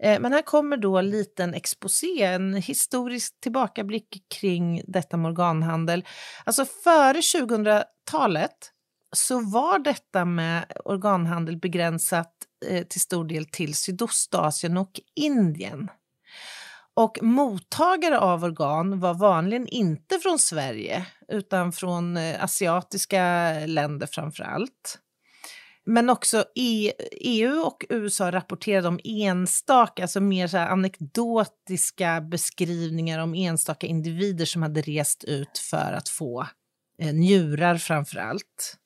Eh, 0.03 0.19
men 0.19 0.33
här 0.33 0.41
kommer 0.41 0.77
då 0.77 0.97
en 0.97 1.09
liten 1.09 1.53
exposé, 1.53 2.23
en 2.23 2.53
historisk 2.53 3.39
tillbakablick 3.41 4.23
kring 4.39 4.81
detta 4.87 5.17
med 5.17 5.29
organhandel. 5.29 6.05
Alltså 6.45 6.65
före 6.65 7.19
2000-talet 7.19 8.71
så 9.15 9.39
var 9.39 9.79
detta 9.79 10.25
med 10.25 10.65
organhandel 10.85 11.57
begränsat 11.57 12.33
eh, 12.67 12.83
till 12.83 13.01
stor 13.01 13.25
del 13.25 13.45
till 13.45 13.75
Sydostasien 13.75 14.77
och 14.77 14.91
Indien. 15.15 15.89
Och 16.93 17.17
mottagare 17.21 18.19
av 18.19 18.43
organ 18.43 18.99
var 18.99 19.13
vanligen 19.13 19.67
inte 19.67 20.19
från 20.19 20.39
Sverige 20.39 21.05
utan 21.27 21.71
från 21.71 22.17
eh, 22.17 22.43
asiatiska 22.43 23.53
länder 23.65 24.07
framför 24.11 24.43
allt. 24.43 24.99
Men 25.89 26.09
också 26.09 26.45
EU 27.21 27.61
och 27.61 27.85
USA 27.89 28.31
rapporterade 28.31 28.87
om 28.87 28.99
enstaka, 29.03 30.01
alltså 30.01 30.21
mer 30.21 30.47
så 30.47 30.57
här 30.57 30.67
anekdotiska 30.67 32.21
beskrivningar 32.21 33.19
om 33.19 33.35
enstaka 33.35 33.87
individer 33.87 34.45
som 34.45 34.61
hade 34.61 34.81
rest 34.81 35.23
ut 35.23 35.57
för 35.57 35.93
att 35.93 36.09
få 36.09 36.47
eh, 37.01 37.13
njurar 37.13 37.77
framför 37.77 38.17
allt. 38.17 38.77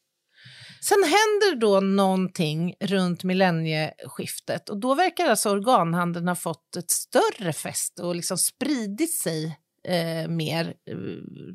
Sen 0.82 1.04
händer 1.04 1.60
då 1.60 1.80
någonting 1.80 2.76
runt 2.80 3.24
millennieskiftet 3.24 4.70
och 4.70 4.78
då 4.80 4.96
verkar 4.96 5.26
alltså 5.26 5.50
organhandeln 5.50 6.28
ha 6.28 6.36
fått 6.36 6.76
ett 6.76 6.92
större 6.92 7.54
fäste 7.54 8.04
och 8.04 8.16
liksom 8.16 8.38
spridit 8.38 9.22
sig 9.22 9.58
eh, 9.88 10.30
mer 10.30 10.74
eh, 10.89 10.96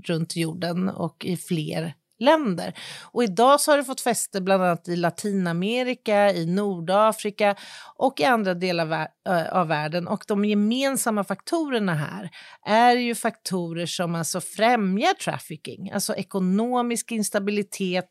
runt 0.05 0.37
jorden 0.37 0.89
och 0.89 1.25
i 1.25 1.37
fler 1.37 1.95
länder. 2.19 2.75
Och 3.13 3.25
idag 3.25 3.61
så 3.61 3.71
har 3.73 3.79
det 3.79 3.85
fått 3.85 4.01
fäste 4.01 4.41
bland 4.41 4.63
annat 4.63 4.89
i 4.89 4.97
Latinamerika, 4.97 6.33
i 6.33 6.47
Nordafrika 6.47 7.57
och 7.97 8.21
i 8.21 8.25
andra 8.25 8.55
delar 8.55 8.85
av, 8.85 8.91
vär- 8.91 9.51
av 9.51 9.69
världen. 9.69 10.09
Och 10.09 10.25
de 10.29 10.45
gemensamma 10.45 11.25
faktorerna 11.25 11.95
här 11.95 12.31
är 12.67 12.97
ju 12.97 13.15
faktorer 13.15 13.87
som 13.87 14.15
alltså 14.15 14.41
främjar 14.41 15.15
trafficking, 15.15 15.91
alltså 15.91 16.15
ekonomisk 16.15 17.13
instabilitet, 17.13 18.09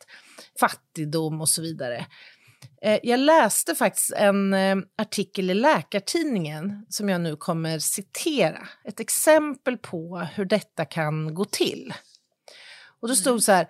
fattigdom 0.60 1.41
och 1.41 1.50
så 1.50 1.62
vidare. 1.62 2.06
Eh, 2.82 3.00
Jag 3.04 3.20
läste 3.20 3.76
faktiskt 3.76 4.12
en 4.12 4.54
eh, 4.54 4.76
artikel 4.98 5.50
i 5.50 5.54
Läkartidningen 5.54 6.86
som 6.89 7.10
jag 7.10 7.22
nu 7.22 7.36
kommer 7.36 7.80
citera. 7.80 8.67
Ett 8.86 9.00
exempel 9.00 9.78
på 9.78 10.28
hur 10.36 10.46
detta 10.46 10.86
kan 10.86 11.34
gå 11.34 11.46
till. 11.46 11.93
Och 13.02 13.08
då 13.08 13.15
stod 13.15 13.43
så 13.43 13.52
här. 13.52 13.67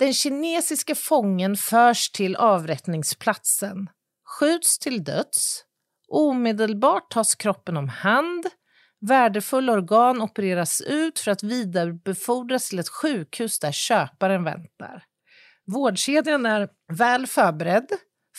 Den 0.00 0.14
kinesiska 0.14 0.94
fången 0.94 1.56
förs 1.56 2.10
till 2.10 2.36
avrättningsplatsen, 2.36 3.88
skjuts 4.38 4.78
till 4.78 5.04
döds, 5.04 5.64
omedelbart 6.08 7.10
tas 7.10 7.34
kroppen 7.34 7.76
om 7.76 7.88
hand, 7.88 8.46
värdefulla 9.00 9.72
organ 9.72 10.22
opereras 10.22 10.80
ut 10.80 11.18
för 11.18 11.30
att 11.30 11.42
vidarebefordras 11.42 12.68
till 12.68 12.78
ett 12.78 12.88
sjukhus 12.88 13.58
där 13.58 13.72
köparen 13.72 14.44
väntar. 14.44 15.04
Vårdkedjan 15.66 16.46
är 16.46 16.68
väl 16.92 17.26
förberedd. 17.26 17.88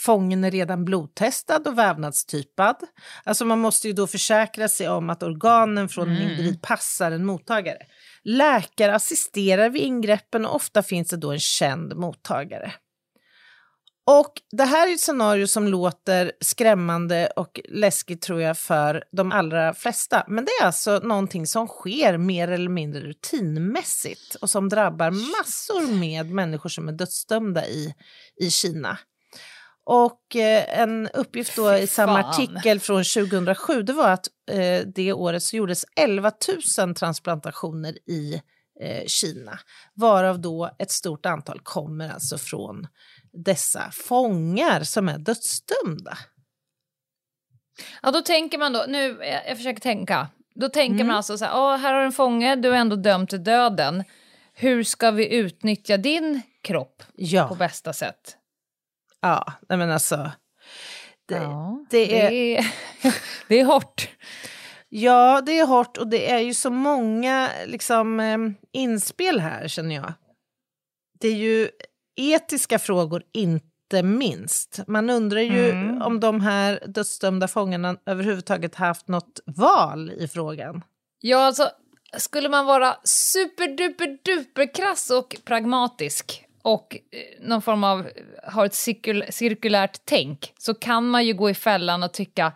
Fången 0.06 0.44
är 0.44 0.52
redan 0.52 0.86
blodtestad 0.86 1.68
och 1.68 1.78
vävnadstypad. 1.78 2.76
Alltså 3.24 3.46
man 3.46 3.60
måste 3.60 3.88
ju 3.88 3.94
då 3.94 4.08
försäkra 4.08 4.68
sig 4.68 4.90
om 4.90 5.10
att 5.10 5.24
organen 5.24 5.90
från 5.90 6.10
en 6.10 6.18
Mm. 6.18 6.32
individ 6.32 6.62
passar 6.62 7.12
en 7.12 7.26
mottagare. 7.26 7.78
Läkare 8.24 8.96
assisterar 8.96 9.70
vid 9.70 9.82
ingreppen 9.82 10.46
och 10.46 10.56
ofta 10.56 10.84
finns 10.84 11.10
det 11.10 11.18
då 11.18 11.32
en 11.32 11.40
känd 11.40 11.96
mottagare. 11.96 12.74
Och 14.06 14.34
det 14.52 14.64
här 14.64 14.88
är 14.88 14.94
ett 14.94 15.00
scenario 15.00 15.48
som 15.48 15.68
låter 15.68 16.32
skrämmande 16.42 17.28
och 17.36 17.60
läskigt 17.70 18.22
tror 18.22 18.42
jag 18.42 18.58
för 18.58 19.04
de 19.12 19.32
allra 19.32 19.74
flesta. 19.74 20.26
Men 20.28 20.46
det 20.46 20.52
är 20.62 20.66
alltså 20.66 21.00
någonting 21.00 21.48
som 21.48 21.68
sker 21.68 22.18
mer 22.18 22.48
eller 22.52 22.70
mindre 22.70 23.02
rutinmässigt 23.02 24.36
och 24.36 24.50
som 24.50 24.70
drabbar 24.70 25.12
massor 25.12 26.00
med 26.00 26.32
människor 26.32 26.70
som 26.70 26.88
är 26.88 26.92
dödsdömda 26.92 27.68
i, 27.68 27.94
i 28.42 28.50
Kina. 28.50 28.98
Och 29.94 30.36
eh, 30.36 30.80
en 30.80 31.08
uppgift 31.14 31.56
då 31.56 31.74
i 31.76 31.88
samma 31.88 32.20
artikel 32.24 32.80
från 32.80 33.04
2007 33.04 33.82
det 33.84 33.94
var 33.94 34.10
att 34.10 34.28
eh, 34.52 34.82
det 34.96 35.14
året 35.14 35.44
så 35.44 35.56
gjordes 35.56 35.86
11 35.96 36.32
000 36.80 36.96
transplantationer 36.96 38.10
i 38.10 38.42
eh, 38.82 39.06
Kina, 39.08 39.60
varav 39.94 40.40
då 40.40 40.72
ett 40.80 40.92
stort 40.92 41.26
antal 41.26 41.60
kommer 41.64 42.10
alltså 42.10 42.38
från 42.38 42.88
dessa 43.34 43.92
fångar 43.92 44.84
som 44.84 45.10
är 45.10 45.18
dödsdömda. 45.18 46.18
Ja, 48.02 48.12
då 48.12 48.22
tänker 48.22 48.58
man 48.58 48.74
då, 48.74 48.86
nu, 48.88 49.18
jag, 49.20 49.50
jag 49.50 49.58
försöker 49.58 49.82
tänka. 49.82 50.28
Då 50.56 50.70
tänker 50.70 50.96
Mm. 50.96 51.08
man 51.08 51.16
alltså 51.16 51.38
så 51.38 51.46
här, 51.46 51.54
"Åh, 51.56 51.78
här 51.78 51.94
har 51.94 52.02
en 52.02 52.12
fånge, 52.12 52.56
du 52.56 52.70
är 52.70 52.76
ändå 52.76 52.96
dömd 52.96 53.30
till 53.30 53.44
döden. 53.44 54.04
Hur 54.54 54.84
ska 54.84 55.12
vi 55.12 55.36
utnyttja 55.36 55.98
din 55.98 56.42
kropp 56.62 56.98
på 57.08 57.14
Ja, 57.16 57.56
bästa 57.60 57.94
sätt? 57.94 58.38
Ja 59.22 59.54
nej 59.70 59.78
men 59.78 59.92
alltså. 59.92 60.32
Det, 61.28 61.36
ja, 61.36 61.86
det 61.90 62.22
är- 62.22 62.30
det 62.30 62.58
är, 62.58 62.66
det 63.48 63.60
är 63.60 63.66
hårt. 63.66 64.10
Ja, 64.90 65.42
det 65.46 65.60
är 65.60 65.66
hårt 65.66 65.98
och 65.98 66.08
det 66.08 66.32
är 66.32 66.40
ju 66.40 66.54
så 66.54 66.70
många 66.70 67.50
liksom, 67.66 68.20
inspel 68.72 69.40
här 69.40 69.68
känner 69.68 69.96
jag. 69.96 70.14
Det 71.20 71.28
är 71.28 71.36
ju 71.36 71.70
etiska 72.16 72.80
frågor 72.80 73.24
inte 73.34 74.04
minst. 74.04 74.80
Man 74.88 75.10
undrar 75.10 75.40
ju 75.42 75.70
Mm. 75.72 76.02
om 76.02 76.20
de 76.20 76.42
här 76.42 76.84
dödsdömda 76.88 77.48
fångarna 77.48 77.98
överhuvudtaget 78.06 78.76
haft 78.76 79.08
något 79.08 79.40
val 79.46 80.12
i 80.12 80.28
frågan. 80.28 80.84
Ja, 81.20 81.38
alltså, 81.46 81.70
skulle 82.18 82.50
man 82.50 82.66
vara 82.66 82.96
superduper 83.04 84.18
duper 84.26 84.74
krass 84.74 85.10
och 85.10 85.36
pragmatisk 85.46 86.46
och 86.62 86.95
eh, 87.12 87.47
någon 87.47 87.62
form 87.62 87.84
av 87.84 88.10
har 88.43 88.65
ett 88.65 88.74
cirkul 88.74 89.24
cirkulärt 89.30 90.02
tänk 90.06 90.54
så 90.58 90.74
kan 90.74 91.08
man 91.10 91.26
ju 91.26 91.34
gå 91.34 91.50
i 91.50 91.54
fällan 91.54 92.04
och 92.04 92.13
tycka 92.13 92.52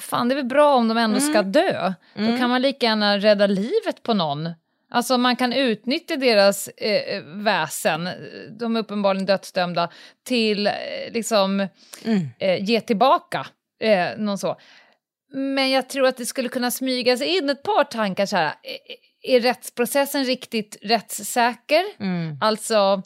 fan 0.00 0.28
det 0.28 0.32
är 0.32 0.36
väl 0.36 0.44
bra 0.44 0.74
om 0.74 0.88
de 0.88 0.98
ändå 0.98 1.20
ska 1.20 1.38
Mm. 1.38 1.52
dö. 1.52 1.92
Då 2.14 2.38
kan 2.38 2.50
man 2.50 2.62
lika 2.62 2.86
gärna 2.86 3.18
rädda 3.18 3.46
livet 3.46 4.02
på 4.02 4.14
någon. 4.14 4.50
Alltså 4.90 5.18
man 5.18 5.36
kan 5.36 5.52
utnyttja 5.52 6.16
deras 6.16 6.68
eh, 6.68 7.22
väsen, 7.24 8.08
de 8.58 8.76
är 8.76 8.80
uppenbarligen 8.80 9.26
dödsdömda, 9.26 9.90
till 10.24 10.66
eh, 10.66 10.72
liksom 11.12 11.68
Mm. 12.04 12.28
eh, 12.38 12.64
ge 12.64 12.80
tillbaka. 12.80 13.46
Eh, 13.80 14.08
någon 14.18 14.38
så. 14.38 14.56
Men 15.32 15.70
jag 15.70 15.88
tror 15.88 16.06
att 16.06 16.16
det 16.16 16.26
skulle 16.26 16.48
kunna 16.48 16.70
smyga 16.70 17.16
sig 17.16 17.36
in 17.38 17.50
ett 17.50 17.62
par 17.62 17.84
tankar 17.84 18.26
så 18.26 18.36
här. 18.36 18.54
Är, 19.24 19.40
rättsprocessen 19.40 20.24
riktigt 20.24 20.76
rättssäker? 20.82 21.84
Mm. 22.00 22.38
Alltså 22.40 23.02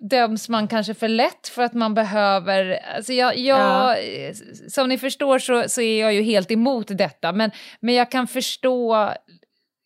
döms 0.00 0.48
man 0.48 0.68
kanske 0.68 0.94
för 0.94 1.08
lätt 1.08 1.48
för 1.48 1.62
att 1.62 1.74
man 1.74 1.94
behöver... 1.94 2.80
Alltså 2.96 3.12
jag, 3.12 3.38
jag, 3.38 3.90
eh, 3.90 4.32
Som 4.68 4.88
ni 4.88 4.98
förstår 4.98 5.38
så, 5.38 5.68
så 5.68 5.80
är 5.80 6.00
jag 6.00 6.14
ju 6.14 6.22
helt 6.22 6.50
emot 6.50 6.86
detta, 6.88 7.32
men, 7.32 7.50
men 7.80 7.94
jag 7.94 8.10
kan 8.10 8.26
förstå... 8.26 9.10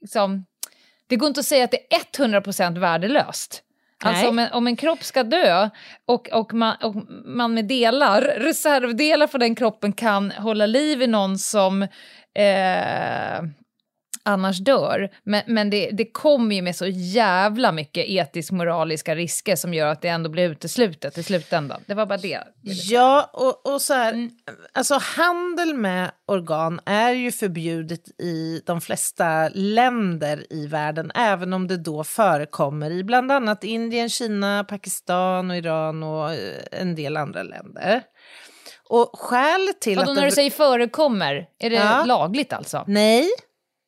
Liksom, 0.00 0.46
det 1.06 1.16
går 1.16 1.26
inte 1.26 1.40
att 1.40 1.46
säga 1.46 1.64
att 1.64 1.70
det 1.70 1.94
är 1.94 2.26
100% 2.26 2.78
värdelöst. 2.78 3.62
Alltså 4.04 4.28
om 4.28 4.38
en, 4.38 4.52
om 4.52 4.66
en 4.66 4.76
kropp 4.76 5.04
ska 5.04 5.22
dö 5.22 5.70
och, 6.06 6.28
och, 6.32 6.54
man, 6.54 6.76
och 6.82 6.94
man 7.24 7.54
med 7.54 7.64
delar, 7.64 8.22
reservdelar 8.22 9.26
för 9.26 9.38
den 9.38 9.54
kroppen 9.54 9.92
kan 9.92 10.30
hålla 10.30 10.66
liv 10.66 11.02
i 11.02 11.06
någon 11.06 11.38
som 11.38 11.82
eh, 12.34 13.42
annars 14.24 14.58
dör. 14.58 15.08
Men, 15.24 15.42
men 15.46 15.70
det, 15.70 15.90
det 15.92 16.04
kommer 16.12 16.54
ju 16.54 16.62
med 16.62 16.76
så 16.76 16.87
jävla 16.87 17.72
mycket 17.72 18.04
etisk-moraliska 18.08 19.14
risker 19.14 19.56
som 19.56 19.74
gör 19.74 19.87
att 19.87 20.02
det 20.02 20.08
ändå 20.08 20.30
blir 20.30 20.48
uteslutet 20.50 21.18
i 21.18 21.22
slutändan. 21.22 21.80
Det 21.87 21.94
var 21.94 22.06
bara 22.06 22.18
det. 22.18 22.40
Ja, 22.62 23.30
och, 23.32 23.72
och 23.74 23.82
så 23.82 23.94
här, 23.94 24.12
Mm. 24.12 24.30
alltså 24.72 24.98
handel 25.16 25.74
med 25.74 26.10
organ 26.26 26.80
är 26.87 27.10
ju 27.12 27.32
förbjudet 27.32 28.20
i 28.20 28.62
de 28.66 28.80
flesta 28.80 29.48
länder 29.48 30.46
i 30.52 30.66
världen, 30.66 31.12
även 31.14 31.52
om 31.52 31.68
det 31.68 31.76
då 31.76 32.04
förekommer 32.04 32.90
i 32.90 33.04
bland 33.04 33.32
annat 33.32 33.64
Indien, 33.64 34.10
Kina, 34.10 34.64
Pakistan 34.64 35.50
och 35.50 35.56
Iran 35.56 36.02
och 36.02 36.32
eh, 36.32 36.38
en 36.72 36.94
del 36.94 37.16
andra 37.16 37.42
länder. 37.42 38.02
Och 38.88 39.10
skälet 39.18 39.80
till 39.80 39.96
Vadå 39.96 40.10
att... 40.10 40.16
när 40.16 40.24
du 40.24 40.30
säger 40.30 40.50
förekommer, 40.50 41.46
är 41.58 41.70
det 41.70 41.76
Ja. 41.76 42.04
lagligt 42.04 42.52
alltså? 42.52 42.84
Nej, 42.87 43.28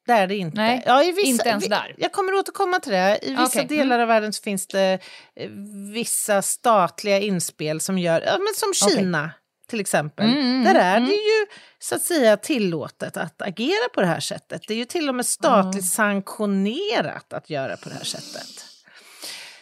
det 0.07 0.12
är 0.12 0.27
det 0.27 0.37
inte. 0.37 0.57
Nej, 0.57 0.83
ja, 0.87 1.05
i 1.05 1.12
vissa, 1.12 1.29
inte 1.29 1.49
ens 1.49 1.69
där. 1.69 1.95
Jag 1.99 2.12
kommer 2.12 2.35
återkomma 2.35 2.81
till 2.81 2.92
det. 2.92 3.19
I 3.23 3.31
vissa 3.31 3.45
Okej, 3.45 3.61
mm. 3.61 3.79
delar 3.79 3.99
av 3.99 4.09
världen 4.09 4.33
så 4.33 4.42
finns 4.42 4.66
det 4.66 4.99
eh, 5.37 5.51
vissa 5.92 6.42
statliga 6.42 7.19
inspel 7.19 7.81
som 7.81 7.99
gör, 7.99 8.21
ja, 8.21 8.38
men 8.38 8.55
som. 8.55 8.90
Kina 8.90 9.31
till 9.69 9.81
exempel. 9.81 10.27
Mm, 10.27 10.40
mm, 10.40 10.64
Där 10.64 10.75
är 10.75 10.97
mm. 10.97 11.09
det 11.09 11.14
ju 11.14 11.47
så 11.79 11.95
att 11.95 12.03
säga 12.03 12.37
tillåtet 12.37 13.16
att 13.16 13.42
agera 13.42 13.88
på 13.95 14.01
det 14.01 14.07
här 14.07 14.21
sättet. 14.21 14.62
Det 14.69 14.75
är 14.75 14.79
ju 14.79 14.85
till 14.85 15.09
och 15.09 15.14
med 15.14 15.27
statligt 15.27 15.90
sanktionerat 15.90 17.33
att 17.33 17.51
göra 17.51 17.77
på 17.77 17.88
det 17.88 17.95
här 17.95 18.05
sättet. 18.05 18.64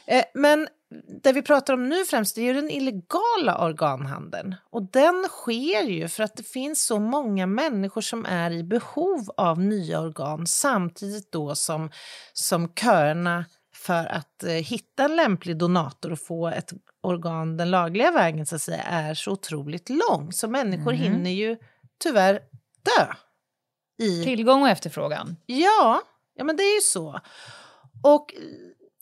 Eh, 0.07 0.25
Men 0.35 0.69
det 1.23 1.33
vi 1.33 1.43
pratar 1.43 1.75
om 1.75 1.89
nu 1.89 2.05
främst 2.05 2.39
är 2.39 2.43
ju 2.43 2.53
den 2.53 2.71
illegala 2.71 3.65
organhandeln. 3.67 4.55
Och 4.71 4.83
den 4.83 5.25
sker 5.29 5.83
ju 5.83 6.09
för 6.09 6.23
att 6.23 6.37
det 6.37 6.43
finns 6.43 6.87
så 6.87 6.99
många 6.99 7.47
människor 7.47 8.01
som 8.01 8.27
är 8.27 8.51
i 8.51 8.63
behov 8.65 9.31
av 9.37 9.61
nya 9.61 10.01
organ 10.01 10.47
samtidigt 10.47 11.33
då 11.33 11.55
som, 11.55 11.91
som 12.33 12.73
köerna 12.75 13.45
för 13.77 14.07
att 14.07 14.43
eh, 14.45 14.51
hitta 14.51 15.05
en 15.05 15.17
lämplig 15.17 15.59
donator 15.59 16.13
och 16.13 16.21
få 16.21 16.49
ett 16.49 16.73
organ 17.03 17.57
den 17.57 17.71
lagliga 17.71 18.11
vägen 18.11 18.47
så 18.47 18.57
att 18.57 18.63
säga 18.63 18.83
är 18.83 19.15
så 19.15 19.31
otroligt 19.33 19.89
lång. 19.91 20.33
Så 20.33 20.49
människor 20.49 20.93
Mhm. 20.93 21.03
hinner 21.03 21.31
ju 21.31 21.57
tyvärr 22.03 22.33
dö. 22.85 23.07
I, 23.99 24.25
Tillgång 24.25 24.63
och 24.63 24.69
efterfrågan. 24.69 25.37
Ja, 25.47 26.03
ja 26.35 26.45
men 26.45 26.57
det 26.57 26.63
är 26.63 26.75
ju 26.75 26.81
så. 26.81 27.21
Och 28.03 28.35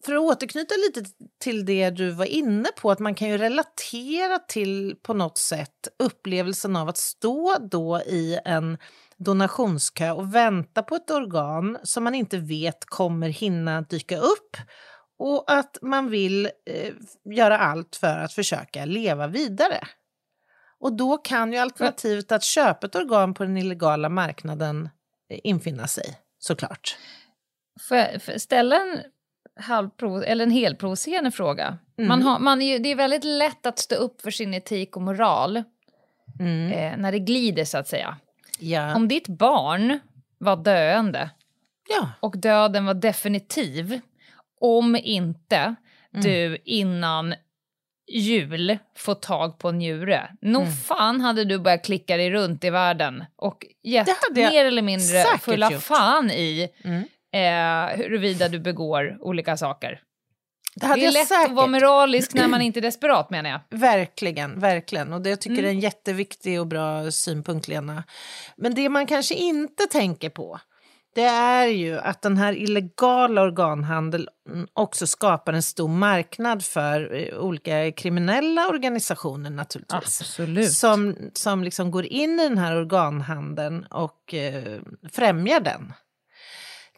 för 0.04 0.14
att 0.14 0.20
återknyta 0.20 0.74
lite 0.74 1.10
till 1.40 1.64
det 1.64 1.90
du 1.90 2.10
var 2.10 2.24
inne 2.24 2.68
på, 2.80 2.90
att 2.90 2.98
man 2.98 3.14
kan 3.14 3.28
ju 3.28 3.38
relatera 3.38 4.38
till 4.38 4.96
på 5.02 5.14
något 5.14 5.38
sätt 5.38 5.88
upplevelsen 5.98 6.76
av 6.76 6.88
att 6.88 6.96
stå 6.96 7.56
då 7.70 8.00
i 8.00 8.38
en 8.44 8.78
donationskö 9.16 10.10
och 10.10 10.34
vänta 10.34 10.82
på 10.82 10.94
ett 10.94 11.10
organ 11.10 11.78
som 11.82 12.04
man 12.04 12.14
inte 12.14 12.38
vet 12.38 12.84
kommer 12.84 13.28
hinna 13.28 13.80
dyka 13.80 14.18
upp 14.18 14.56
och 15.18 15.52
att 15.52 15.78
man 15.82 16.10
vill 16.10 16.46
eh, 16.46 16.94
göra 17.24 17.58
allt 17.58 17.96
för 17.96 18.18
att 18.18 18.32
försöka 18.32 18.84
leva 18.84 19.26
vidare. 19.26 19.80
Och 20.78 20.96
då 20.96 21.18
kan 21.18 21.52
ju 21.52 21.58
alternativet 21.58 22.32
att 22.32 22.44
köpa 22.44 22.86
ett 22.86 22.94
organ 22.94 23.34
på 23.34 23.42
den 23.44 23.56
illegala 23.56 24.08
marknaden 24.08 24.88
eh, 25.28 25.40
infinna 25.44 25.86
sig, 25.86 26.18
såklart. 26.38 26.96
Får 27.88 27.96
jag 27.96 28.22
får 28.22 28.32
jag 28.32 28.40
ställa 28.40 28.76
en, 28.76 29.02
halvprovo- 29.60 30.24
eller 30.24 30.44
en 30.44 30.50
helprovocerande 30.50 31.30
fråga? 31.30 31.78
Mm. 31.98 32.08
Man 32.08 32.22
har, 32.22 32.38
man 32.38 32.62
är 32.62 32.78
det 32.78 32.88
är 32.90 32.96
väldigt 32.96 33.24
lätt 33.24 33.66
att 33.66 33.78
stå 33.78 33.94
upp 33.94 34.20
för 34.20 34.30
sin 34.30 34.54
etik 34.54 34.96
och 34.96 35.02
moral 35.02 35.56
eh, 35.56 35.62
när 36.96 37.12
det 37.12 37.18
glider, 37.18 37.64
så 37.64 37.78
att 37.78 37.88
säga. 37.88 38.16
Ja. 38.58 38.94
Om 38.96 39.08
ditt 39.08 39.28
barn 39.28 39.98
var 40.38 40.56
döende 40.56 41.30
ja. 41.88 42.08
och 42.20 42.38
döden 42.38 42.84
var 42.84 42.94
definitiv 42.94 44.00
om 44.60 44.96
inte 44.96 45.74
Mm. 46.14 46.24
du 46.24 46.58
innan 46.64 47.34
jul 48.12 48.78
får 48.96 49.14
tag 49.14 49.58
på 49.58 49.68
en 49.68 49.78
njure. 49.78 50.30
Nog 50.40 50.62
Mm. 50.62 50.74
fan 50.74 51.20
hade 51.20 51.44
du 51.44 51.58
börjat 51.58 51.84
klicka 51.84 52.16
dig 52.16 52.30
runt 52.30 52.64
i 52.64 52.70
världen 52.70 53.24
och 53.36 53.66
gett 53.82 54.08
mer 54.34 54.64
eller 54.64 54.82
mindre 54.82 55.24
fulla 55.40 55.72
gjort. 55.72 55.82
fan 55.82 56.30
i 56.30 56.68
Mm. 56.84 57.02
Eh, 57.32 57.96
huruvida 57.98 58.48
du 58.48 58.58
begår 58.60 59.16
olika 59.20 59.56
saker. 59.56 60.00
Det 60.74 60.86
det 60.94 61.06
är 61.06 61.12
lätt 61.12 61.28
säkert. 61.28 61.48
att 61.48 61.56
vara 61.56 61.66
moralisk 61.66 62.34
när 62.34 62.48
man 62.48 62.62
inte 62.62 62.78
är 62.78 62.82
desperat 62.82 63.30
menar 63.30 63.50
jag. 63.50 63.60
Verkligen, 63.70 64.60
verkligen. 64.60 65.12
Och 65.12 65.20
det, 65.20 65.30
jag 65.30 65.40
tycker 65.40 65.58
Mm. 65.58 65.64
är 65.64 65.68
en 65.70 65.80
jätteviktig 65.80 66.60
och 66.60 66.66
bra 66.66 67.10
synpunkt, 67.10 67.68
Lena. 67.68 68.04
Men 68.56 68.74
det 68.74 68.88
man 68.88 69.06
kanske 69.06 69.34
inte 69.34 69.86
tänker 69.86 70.30
på 70.30 70.60
det 71.14 71.22
är 71.24 71.66
ju 71.66 71.98
att 71.98 72.22
den 72.22 72.36
här 72.36 72.52
illegala 72.52 73.42
organhandeln 73.42 74.28
också 74.72 75.06
skapar 75.06 75.52
en 75.52 75.62
stor 75.62 75.88
marknad 75.88 76.64
för 76.64 77.14
eh, 77.14 77.38
olika 77.38 77.92
kriminella 77.92 78.68
organisationer 78.68 79.50
naturligtvis. 79.50 80.20
Absolut. 80.20 80.72
Som, 80.72 81.16
som 81.34 81.64
liksom 81.64 81.90
går 81.90 82.06
in 82.06 82.40
i 82.40 82.48
den 82.48 82.58
här 82.58 82.76
organhandeln 82.76 83.84
och 83.84 84.34
eh, 84.34 84.80
främjar 85.12 85.60
den. 85.60 85.92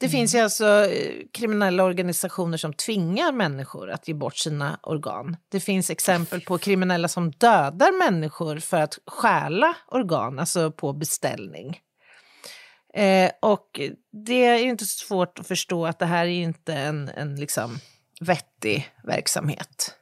Det 0.00 0.09
finns 0.09 0.35
ju 0.35 0.38
alltså 0.38 0.66
eh, 0.66 1.26
kriminella 1.33 1.85
organisationer 1.85 2.57
som 2.57 2.72
tvingar 2.72 3.33
människor 3.33 3.90
att 3.90 4.09
ge 4.09 4.14
bort 4.14 4.37
sina 4.37 4.78
organ. 4.83 5.37
Det 5.48 5.61
finns 5.61 5.90
exempel 5.90 6.40
på 6.40 6.59
kriminella 6.59 7.09
som 7.09 7.30
dödar 7.30 7.98
människor 7.98 8.57
för 8.57 8.80
att 8.80 8.98
stjäla 9.07 9.76
organ, 9.87 10.38
alltså 10.38 10.70
på 10.70 10.92
beställning. 10.92 11.80
Eh, 12.94 13.30
och 13.42 13.80
det 14.12 14.44
är 14.44 14.59
ju 14.59 14.68
inte 14.68 14.85
så 14.85 15.07
svårt 15.07 15.38
att 15.38 15.46
förstå 15.46 15.87
att 15.87 15.98
det 15.98 16.07
här 16.07 16.24
är 16.24 16.42
inte 16.42 16.74
en, 16.74 17.09
en 17.09 17.37
liksom 17.37 17.78
vettig 18.20 18.88
verksamhet. 19.04 19.94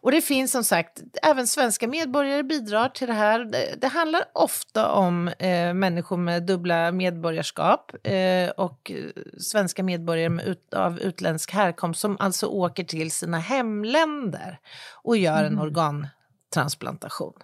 Och 0.00 0.10
det 0.10 0.20
finns 0.20 0.52
som 0.52 0.64
sagt, 0.64 1.02
även 1.22 1.46
svenska 1.46 1.88
medborgare 1.88 2.42
bidrar 2.42 2.88
till 2.88 3.06
det 3.06 3.12
här. 3.12 3.44
Det, 3.44 3.74
det 3.80 3.88
handlar 3.88 4.24
ofta 4.32 4.92
om 4.92 5.28
eh, 5.28 5.74
människor 5.74 6.16
med 6.16 6.42
dubbla 6.42 6.92
medborgarskap 6.92 7.92
eh, 8.02 8.50
och 8.50 8.90
eh, 8.90 9.22
svenska 9.38 9.82
medborgare 9.82 10.28
med 10.28 10.46
ut, 10.46 10.74
av 10.74 11.00
utländsk 11.00 11.52
härkomst 11.52 12.00
som 12.00 12.16
alltså 12.20 12.46
åker 12.46 12.84
till 12.84 13.10
sina 13.10 13.38
hemländer 13.38 14.58
och 15.02 15.16
gör 15.16 15.44
en 15.44 15.58
organtransplantation. 15.58 17.34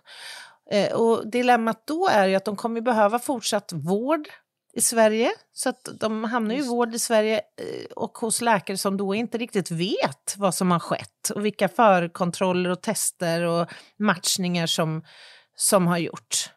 Eh, 0.71 0.93
och 0.93 1.31
dilemmat 1.31 1.87
då 1.87 2.09
är 2.09 2.27
ju 2.27 2.35
att 2.35 2.45
de 2.45 2.57
kommer 2.57 2.81
behöva 2.81 3.19
fortsatt 3.19 3.73
vård 3.73 4.29
i 4.77 4.81
Sverige. 4.81 5.33
Så 5.53 5.69
att 5.69 5.89
de 6.01 6.25
hamnar 6.25 6.55
ju 6.55 6.61
i 6.61 6.69
vård 6.69 6.95
i 6.95 6.99
Sverige 6.99 7.37
eh, 7.37 7.85
och 7.97 8.19
hos 8.19 8.41
läkare 8.41 8.77
som 8.77 8.97
då 8.97 9.15
inte 9.15 9.39
riktigt 9.39 9.71
vet 9.71 10.35
vad 10.37 10.55
som 10.55 10.71
har 10.71 10.79
skett 10.79 11.31
och 11.35 11.45
vilka 11.45 11.69
förkontroller 11.69 12.71
och 12.71 12.83
tester 12.83 13.43
och 13.43 13.69
matchningar 13.99 14.67
som, 14.67 15.05
som 15.57 15.87
har 15.87 15.99
gjorts. 15.99 16.51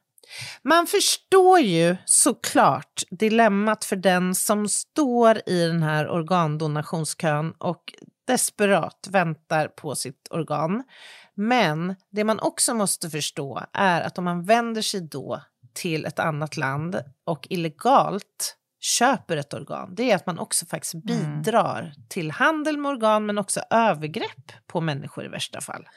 Man 0.64 0.88
förstår 0.88 1.60
ju 1.60 1.98
såklart 2.06 3.04
dilemmat 3.10 3.86
för 3.86 3.96
den 3.96 4.36
som 4.36 4.70
står 4.70 5.42
i 5.46 5.68
den 5.68 5.84
här 5.84 6.10
organdonationskön 6.10 7.54
och 7.58 7.94
desperat 8.28 9.08
väntar 9.10 9.68
på 9.68 9.96
sitt 9.96 10.28
organ. 10.30 10.84
Men 11.36 11.96
det 12.12 12.24
man 12.24 12.40
också 12.40 12.74
måste 12.74 13.10
förstå 13.10 13.62
är 13.74 14.02
att 14.02 14.18
om 14.18 14.24
man 14.24 14.44
vänder 14.44 14.82
sig 14.82 15.02
då 15.02 15.42
till 15.78 16.06
ett 16.06 16.20
annat 16.20 16.58
land 16.58 17.02
och 17.26 17.48
illegalt 17.50 18.58
köper 18.80 19.38
ett 19.38 19.54
organ, 19.54 19.96
det 19.96 20.12
är 20.12 20.16
att 20.16 20.26
man 20.26 20.40
också 20.40 20.66
faktiskt 20.66 21.04
bidrar 21.04 21.80
mm. 21.80 21.94
till 22.10 22.32
handel 22.32 22.78
med 22.78 22.90
organ 22.90 23.26
men 23.26 23.38
också 23.38 23.62
övergrepp 23.70 24.52
på 24.68 24.82
människor 24.82 25.26
i 25.26 25.28
värsta 25.28 25.62
fall. 25.62 25.88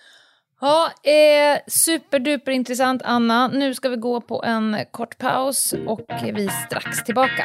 Ja, 0.61 0.90
eh, 1.11 1.59
superduper 1.66 2.53
intressant 2.53 3.03
Anna. 3.05 3.49
Nu 3.49 3.75
ska 3.75 3.88
vi 3.88 3.97
gå 3.97 4.21
på 4.21 4.45
en 4.45 4.77
kort 4.90 5.19
paus 5.19 5.75
och 5.87 6.07
vi 6.23 6.45
är 6.45 6.66
strax 6.66 7.05
tillbaka. 7.05 7.45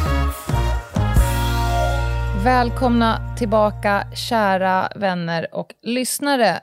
Välkomna 2.43 3.35
tillbaka 3.37 4.07
kära 4.15 4.89
vänner 4.95 5.55
och 5.55 5.73
lyssnare. 5.81 6.59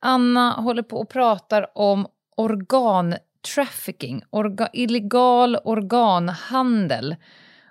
Anna 0.00 0.50
håller 0.52 0.82
på 0.82 0.96
och 0.96 1.08
pratar 1.08 1.78
om 1.78 2.06
organtrafficking, 2.36 4.22
orga, 4.30 4.68
illegal 4.72 5.56
organhandel 5.64 7.16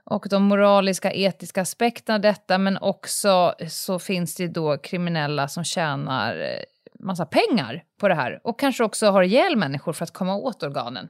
och 0.04 0.28
de 0.30 0.44
moraliska, 0.44 1.14
etiska 1.14 1.62
aspekterna 1.62 2.16
av 2.16 2.22
detta 2.22 2.58
men 2.58 2.78
också 2.78 3.56
så 3.70 4.00
finns 4.00 4.36
det 4.36 4.48
då 4.48 4.78
kriminella 4.78 5.48
som 5.48 5.64
tjänar 5.64 6.38
eh, 6.38 6.64
massa 7.00 7.26
pengar 7.26 7.84
på 8.00 8.08
det 8.08 8.16
här 8.16 8.40
och 8.44 8.60
kanske 8.60 8.84
också 8.84 9.08
har 9.08 9.24
ihjäl 9.24 9.56
människor 9.56 9.94
för 9.94 10.04
att 10.04 10.14
komma 10.14 10.36
åt 10.36 10.64
organen. 10.64 11.10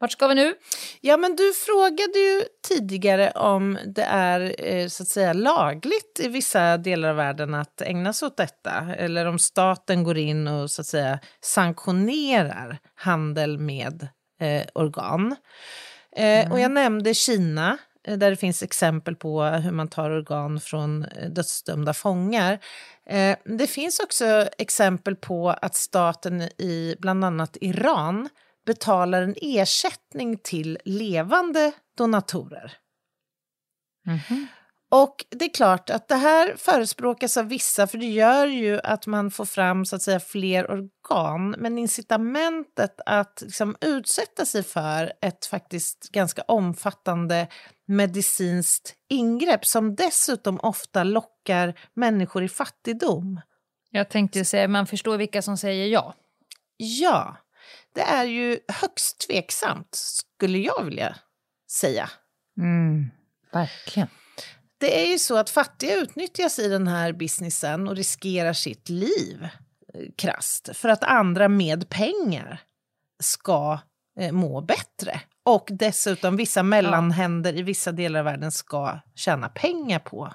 Vart 0.00 0.12
ska 0.12 0.26
vi 0.26 0.34
nu? 0.34 0.54
Ja, 1.00 1.16
men 1.16 1.36
du 1.36 1.52
frågade 1.52 2.18
ju 2.18 2.42
tidigare 2.68 3.30
om 3.30 3.78
det 3.86 4.02
är 4.02 4.54
eh, 4.58 4.88
så 4.88 5.02
att 5.02 5.08
säga 5.08 5.32
lagligt 5.32 6.20
i 6.20 6.28
vissa 6.28 6.76
delar 6.76 7.08
av 7.08 7.16
världen 7.16 7.54
att 7.54 7.80
ägna 7.80 8.12
sig 8.12 8.26
åt 8.26 8.36
detta 8.36 8.94
eller 8.98 9.26
om 9.26 9.38
staten 9.38 10.04
går 10.04 10.18
in 10.18 10.48
och 10.48 10.70
så 10.70 10.80
att 10.80 10.86
säga 10.86 11.18
sanktionerar 11.40 12.78
handel 12.94 13.58
med 13.58 14.08
eh, 14.40 14.62
organ. 14.74 15.36
Eh, 16.16 16.24
mm. 16.24 16.52
Och 16.52 16.60
jag 16.60 16.70
nämnde 16.70 17.14
Kina 17.14 17.78
eh, 18.04 18.18
där 18.18 18.30
det 18.30 18.36
finns 18.36 18.62
exempel 18.62 19.16
på 19.16 19.42
hur 19.42 19.72
man 19.72 19.88
tar 19.88 20.10
organ 20.10 20.60
från 20.60 21.04
eh, 21.04 21.30
dödsdömda 21.30 21.94
fångar. 21.94 22.58
Det 23.44 23.66
finns 23.66 24.00
också 24.00 24.48
exempel 24.58 25.16
på 25.16 25.50
att 25.50 25.74
staten 25.74 26.42
i 26.42 26.96
bland 26.98 27.24
annat 27.24 27.56
Iran 27.60 28.28
betalar 28.68 29.22
en 29.22 29.34
ersättning 29.36 30.38
till 30.38 30.78
levande 30.84 31.72
donatorer. 31.96 32.72
Mm 34.06 34.18
-hmm. 34.18 34.46
Och 34.90 35.24
det 35.30 35.44
är 35.44 35.54
klart 35.54 35.90
att 35.90 36.08
det 36.08 36.16
här 36.16 36.56
förespråkas 36.56 37.36
av 37.36 37.48
vissa 37.48 37.86
för 37.86 37.98
det 37.98 38.06
gör 38.06 38.46
ju 38.46 38.80
att 38.84 39.06
man 39.06 39.30
får 39.30 39.44
fram 39.44 39.86
så 39.86 39.96
att 39.96 40.02
säga 40.02 40.20
fler 40.20 40.70
organ. 40.70 41.50
Men 41.58 41.78
incitamentet 41.78 43.00
att 43.06 43.42
liksom 43.42 43.76
utsätta 43.80 44.44
sig 44.44 44.62
för 44.62 45.12
ett 45.20 45.46
faktiskt 45.46 46.08
ganska 46.12 46.42
omfattande 46.42 47.48
medicinskt 47.86 48.94
ingrepp 49.08 49.66
som 49.66 49.94
dessutom 49.94 50.60
ofta 50.60 51.04
lockar 51.04 51.74
människor 51.94 52.44
i 52.44 52.48
fattigdom. 52.48 53.40
Jag 53.90 54.08
tänkte 54.08 54.44
säga, 54.44 54.68
man 54.68 54.86
förstår 54.86 55.16
vilka 55.16 55.42
som 55.42 55.56
säger 55.56 55.86
ja. 55.86 56.14
Ja, 56.76 57.36
det 57.98 58.04
är 58.04 58.24
ju 58.24 58.60
högst 58.68 59.18
tveksamt, 59.28 59.88
skulle 59.94 60.58
jag 60.58 60.84
vilja 60.84 61.16
säga. 61.70 62.10
Mm, 62.58 63.10
verkligen. 63.52 64.08
Det 64.78 65.02
är 65.02 65.06
ju 65.06 65.18
så 65.18 65.36
att 65.36 65.50
fattiga 65.50 65.94
utnyttjas 65.94 66.58
i 66.58 66.68
den 66.68 66.88
här 66.88 67.12
businessen 67.12 67.88
och 67.88 67.96
riskerar 67.96 68.52
sitt 68.52 68.88
liv 68.88 69.48
eh, 69.94 70.00
krast 70.16 70.76
för 70.76 70.88
att 70.88 71.04
andra 71.04 71.48
med 71.48 71.88
pengar 71.88 72.60
ska 73.22 73.78
eh, 74.20 74.32
må 74.32 74.60
bättre. 74.60 75.20
Och 75.44 75.68
dessutom 75.70 76.36
vissa 76.36 76.62
mellanhänder 76.62 77.52
ja. 77.52 77.58
i 77.58 77.62
vissa 77.62 77.92
delar 77.92 78.18
av 78.18 78.24
världen 78.24 78.52
ska 78.52 79.00
tjäna 79.14 79.48
pengar 79.48 79.98
på, 79.98 80.34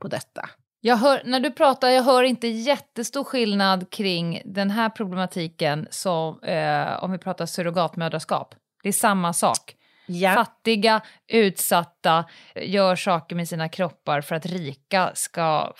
på 0.00 0.08
detta. 0.08 0.50
Jag 0.80 0.96
hör, 0.96 1.22
när 1.24 1.40
du 1.40 1.50
pratar, 1.50 1.88
jag 1.88 2.02
hör 2.02 2.22
inte 2.22 2.48
jättestor 2.48 3.24
skillnad 3.24 3.90
kring 3.90 4.42
den 4.44 4.70
här 4.70 4.88
problematiken 4.88 5.86
som 5.90 6.42
eh, 6.42 7.04
om 7.04 7.12
vi 7.12 7.18
pratar 7.18 7.46
surrogatmödraskap. 7.46 8.54
Det 8.82 8.88
är 8.88 8.92
samma 8.92 9.32
sak. 9.32 9.76
Ja. 10.06 10.34
Fattiga, 10.34 11.00
utsatta, 11.28 12.24
gör 12.54 12.96
saker 12.96 13.36
med 13.36 13.48
sina 13.48 13.68
kroppar 13.68 14.20
för 14.20 14.34
att 14.34 14.46
rika 14.46 15.10
ska 15.14 15.72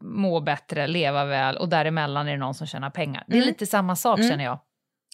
må 0.00 0.40
bättre, 0.40 0.86
leva 0.86 1.24
väl 1.24 1.56
och 1.56 1.68
däremellan 1.68 2.28
är 2.28 2.32
det 2.32 2.38
någon 2.38 2.54
som 2.54 2.66
tjänar 2.66 2.90
pengar. 2.90 3.24
Det 3.26 3.32
är 3.32 3.36
mm. 3.36 3.48
lite 3.48 3.66
samma 3.66 3.96
sak 3.96 4.18
mm. 4.18 4.30
känner 4.30 4.44
jag. 4.44 4.58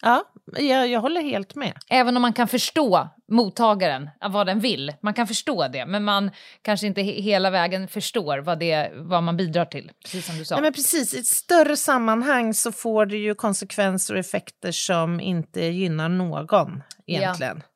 Ja, 0.03 0.25
jag, 0.53 0.89
jag 0.89 1.01
håller 1.01 1.21
helt 1.21 1.55
med. 1.55 1.73
Även 1.89 2.17
om 2.17 2.23
man 2.23 2.33
kan 2.33 2.49
förstå 2.49 3.09
mottagaren, 3.29 4.11
vad 4.31 4.47
den 4.47 4.61
vill. 4.61 4.93
Man 5.03 5.15
kan 5.15 5.27
förstå 5.27 5.69
det, 5.69 5.87
men 5.87 6.05
man 6.05 6.31
kanske 6.63 6.87
inte 6.87 7.03
he 7.03 7.13
hela 7.13 7.51
vägen 7.51 7.89
förstår 7.89 8.39
vad, 8.39 8.59
det, 8.59 8.91
vad 8.95 9.23
man 9.23 9.37
bidrar 9.37 9.65
till. 9.65 9.91
Precis 10.05 10.27
som 10.27 10.39
du 10.39 10.45
sa. 10.45 10.55
Nej, 10.55 10.63
men 10.63 10.73
precis, 10.73 11.15
I 11.15 11.19
ett 11.19 11.27
större 11.27 11.77
sammanhang 11.77 12.55
så 12.55 12.73
får 12.73 13.07
det 13.07 13.17
ju 13.17 13.35
konsekvenser 13.35 14.15
och 14.15 14.21
effekter 14.21 14.73
som 14.73 15.21
inte 15.21 15.65
gynnar 15.65 16.09
någon 16.09 16.83
egentligen. 17.07 17.63
Ja. 17.65 17.71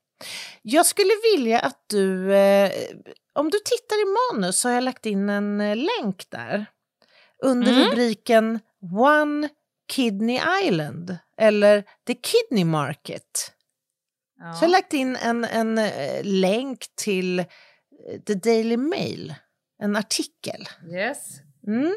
Jag 0.62 0.86
skulle 0.86 1.12
vilja 1.34 1.60
att 1.60 1.84
du, 1.86 2.34
eh, 2.34 2.70
om 3.34 3.50
du 3.50 3.58
tittar 3.58 3.96
i 4.02 4.34
manus 4.34 4.60
så 4.60 4.68
har 4.68 4.74
jag 4.74 4.84
lagt 4.84 5.06
in 5.06 5.30
en 5.30 5.60
eh, 5.60 5.76
länk 5.76 6.30
där 6.30 6.66
under 7.44 7.72
mm. 7.72 7.84
rubriken 7.84 8.60
One 8.98 9.48
Kidney 9.88 10.40
Island 10.62 11.18
eller 11.36 11.84
The 12.06 12.14
Kidney 12.14 12.64
Market. 12.64 13.52
Ja. 14.38 14.52
Så 14.52 14.64
jag 14.64 14.68
har 14.68 14.72
lagt 14.72 14.92
in 14.92 15.16
en, 15.16 15.44
en 15.44 15.78
uh, 15.78 16.22
länk 16.22 16.86
till 16.94 17.40
uh, 17.40 17.46
The 18.26 18.34
Daily 18.34 18.76
Mail, 18.76 19.34
en 19.82 19.96
artikel. 19.96 20.68
Yes. 20.92 21.40
Mm. 21.66 21.96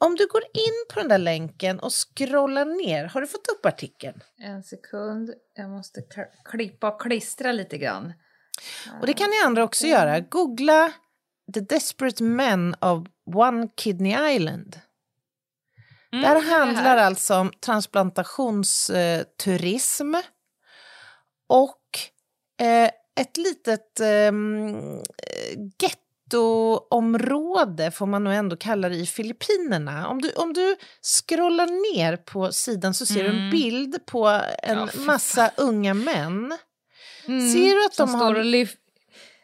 Om 0.00 0.14
du 0.14 0.26
går 0.26 0.42
in 0.42 0.84
på 0.92 1.00
den 1.00 1.08
där 1.08 1.18
länken 1.18 1.80
och 1.80 1.92
scrollar 1.92 2.64
ner, 2.64 3.04
har 3.04 3.20
du 3.20 3.26
fått 3.26 3.48
upp 3.48 3.66
artikeln? 3.66 4.22
En 4.38 4.62
sekund, 4.62 5.34
jag 5.54 5.70
måste 5.70 6.02
klippa 6.44 6.88
och 6.88 7.00
klistra 7.00 7.52
lite 7.52 7.78
grann. 7.78 8.12
Och 9.00 9.06
det 9.06 9.12
kan 9.12 9.30
ni 9.30 9.36
andra 9.46 9.64
också 9.64 9.86
göra. 9.86 10.20
Googla 10.20 10.92
The 11.54 11.60
Desperate 11.60 12.22
Men 12.22 12.74
of 12.80 13.06
One 13.34 13.68
Kidney 13.76 14.34
Island. 14.34 14.80
Mm, 16.12 16.22
det 16.22 16.28
här 16.28 16.58
handlar 16.58 16.82
det 16.82 16.88
här. 16.88 16.96
alltså 16.96 17.34
om 17.34 17.52
transplantationsturism 17.60 20.14
och 21.48 21.82
eh, 22.60 22.90
ett 23.20 23.36
litet 23.36 24.00
eh, 24.00 24.32
gettoområde, 26.30 27.90
får 27.90 28.06
man 28.06 28.24
nog 28.24 28.34
ändå 28.34 28.56
kalla 28.56 28.88
det, 28.88 28.96
i 28.96 29.06
Filippinerna. 29.06 30.08
Om 30.08 30.22
du, 30.22 30.32
om 30.32 30.52
du 30.52 30.76
scrollar 31.02 31.94
ner 31.94 32.16
på 32.16 32.52
sidan 32.52 32.94
så 32.94 33.06
ser 33.06 33.24
mm. 33.24 33.32
du 33.32 33.38
en 33.38 33.38
mm. 33.38 33.50
bild 33.50 34.06
på 34.06 34.28
en 34.62 34.78
ja, 34.78 34.88
massa 34.94 35.50
unga 35.56 35.94
män. 35.94 36.58
Mm, 37.26 37.52
ser 37.52 37.74
du 37.74 37.86
att 37.86 37.96
de 37.96 38.14
har... 38.14 38.34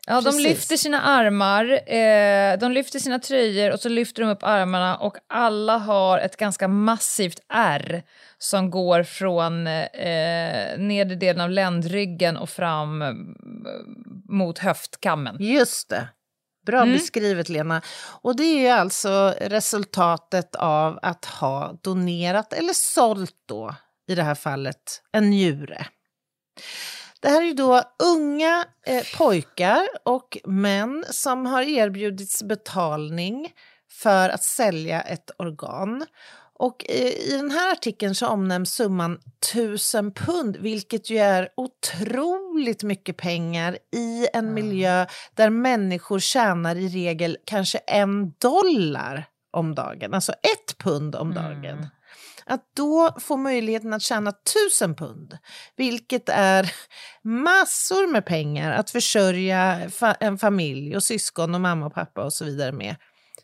Ja, 0.07 0.23
Precis. 0.23 0.43
de 0.43 0.49
lyfter 0.49 0.77
sina 0.77 1.03
armar, 1.03 1.65
eh, 1.93 2.59
de 2.59 2.73
lyfter 2.73 2.99
sina 2.99 3.19
tröjor 3.19 3.73
och 3.73 3.81
så 3.81 3.89
lyfter 3.89 4.23
de 4.23 4.31
upp 4.31 4.43
armarna 4.43 4.97
och 4.97 5.17
alla 5.27 5.79
har 5.79 6.19
ett 6.19 6.37
ganska 6.37 6.69
massivt 6.69 7.41
R 7.49 8.03
som 8.39 8.71
går 8.71 9.03
från 9.03 9.67
eh, 9.67 10.79
nedre 10.79 11.17
delen 11.17 11.41
av 11.41 11.51
ländryggen 11.51 12.37
och 12.37 12.51
fram 12.51 13.03
eh, 13.03 13.13
mot 14.29 14.59
höftkammen. 14.59 15.37
Just 15.41 15.89
det. 15.89 16.09
Bra 16.67 16.83
mm. 16.83 16.93
beskrivet, 16.93 17.49
Lena. 17.49 17.83
Och 18.23 18.37
det 18.37 18.67
är 18.67 18.75
alltså 18.77 19.35
resultatet 19.41 20.55
av 20.55 20.99
att 21.03 21.25
ha 21.25 21.79
donerat 21.83 22.53
eller 22.53 22.73
sålt 22.73 23.37
då, 23.47 23.75
i 24.09 24.15
det 24.15 24.23
här 24.23 24.35
fallet, 24.35 25.03
en 25.13 25.31
njure. 25.31 25.87
Det 27.25 27.31
här 27.31 27.43
är 27.43 27.47
ju 27.47 27.55
då 27.55 27.83
unga 27.99 28.65
eh, 28.87 29.03
pojkar 29.19 29.89
och 30.05 30.39
män 30.45 31.05
som 31.11 31.47
har 31.47 31.63
erbjudits 31.63 32.43
betalning 32.43 33.53
för 33.93 34.29
att 34.29 34.43
sälja 34.43 35.03
ett 35.03 35.31
organ. 35.39 36.07
Och 36.59 36.85
i 36.85 37.37
den 37.37 37.51
här 37.51 37.73
artikeln 37.73 38.15
så 38.15 38.27
omnämns 38.27 38.75
summan 38.75 39.19
1000 39.53 40.13
pund, 40.13 40.57
vilket 40.57 41.11
ju 41.11 41.19
är 41.19 41.49
otroligt 41.57 42.83
mycket 42.83 43.17
pengar 43.17 43.79
i 43.97 44.27
en 44.33 44.49
mm. 44.49 44.55
miljö 44.55 45.07
där 45.35 45.51
människor 45.51 46.19
tjänar 46.19 46.77
i 46.77 46.89
regel 46.89 47.39
kanske 47.45 47.79
en 47.79 48.33
dollar 48.39 49.25
om 49.51 49.75
dagen, 49.75 50.15
alltså 50.15 50.33
ett 50.33 50.79
pund 50.79 51.17
om 51.17 51.35
dagen. 51.35 51.65
Mm. 51.65 51.87
Att 52.47 52.71
då 52.77 53.17
få 53.21 53.37
möjligheten 53.37 53.93
att 53.93 54.03
tjäna 54.03 54.33
tusen 54.33 54.95
pund, 54.95 55.39
vilket 55.77 56.29
är 56.29 56.73
massor 57.23 58.13
med 58.13 58.27
pengar 58.27 58.73
att 58.73 58.91
försörja 58.91 59.91
en 60.21 60.39
familj 60.39 60.97
och 60.97 61.03
syskon 61.03 61.55
och 61.55 61.61
mamma 61.61 61.87
och 61.87 61.95
pappa 61.95 62.25
och 62.25 62.33
så 62.33 62.45
vidare 62.45 62.73
med 62.73 62.97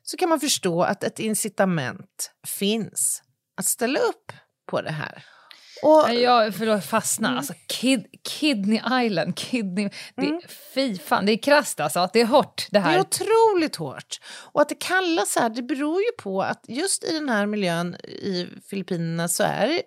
så 0.03 0.16
kan 0.16 0.28
man 0.28 0.40
förstå 0.40 0.82
att 0.82 1.05
ett 1.05 1.18
incitament 1.18 2.32
finns 2.46 3.22
att 3.57 3.66
ställa 3.66 3.98
upp 3.98 4.32
på 4.70 4.82
det 4.82 4.90
här. 4.90 5.24
Och, 5.83 6.14
jag 6.14 6.55
förlåt, 6.55 6.85
fastnar. 6.85 7.28
Mm. 7.28 7.39
Alltså, 7.39 7.55
kid, 7.66 8.07
kidney 8.24 9.07
Island, 9.07 9.37
kidney... 9.37 9.91
Det, 10.16 10.26
mm. 10.26 10.41
Fy 10.74 10.99
fan, 10.99 11.26
det 11.26 11.33
är 11.33 11.37
krasst 11.37 11.81
alltså. 11.81 12.09
Det 12.12 12.20
är 12.20 12.26
hårt 12.26 12.66
det 12.70 12.78
här. 12.78 12.93
Det 12.93 12.97
är 12.97 13.01
otroligt 13.01 13.76
hårt. 13.76 14.20
Och 14.53 14.61
att 14.61 14.68
det 14.68 14.81
kallas 14.81 15.33
så 15.33 15.41
här, 15.41 15.51
det 15.51 15.62
beror 15.62 16.01
ju 16.01 16.12
på 16.18 16.43
att 16.43 16.64
just 16.68 17.05
i 17.05 17.12
den 17.12 17.28
här 17.28 17.47
miljön 17.47 17.95
i 18.05 18.49
Filippinerna 18.70 19.28
så 19.28 19.43
är 19.43 19.68
det 19.68 19.83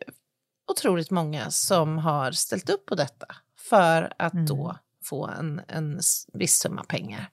otroligt 0.72 1.12
många 1.12 1.52
som 1.52 1.98
har 1.98 2.32
ställt 2.32 2.70
upp 2.70 2.86
på 2.86 2.96
detta 2.96 3.26
för 3.70 4.14
att 4.20 4.34
mm. 4.34 4.46
då 4.46 4.78
få 5.04 5.28
en, 5.28 5.62
en 5.68 6.00
viss 6.34 6.60
summa 6.60 6.84
pengar. 6.84 7.30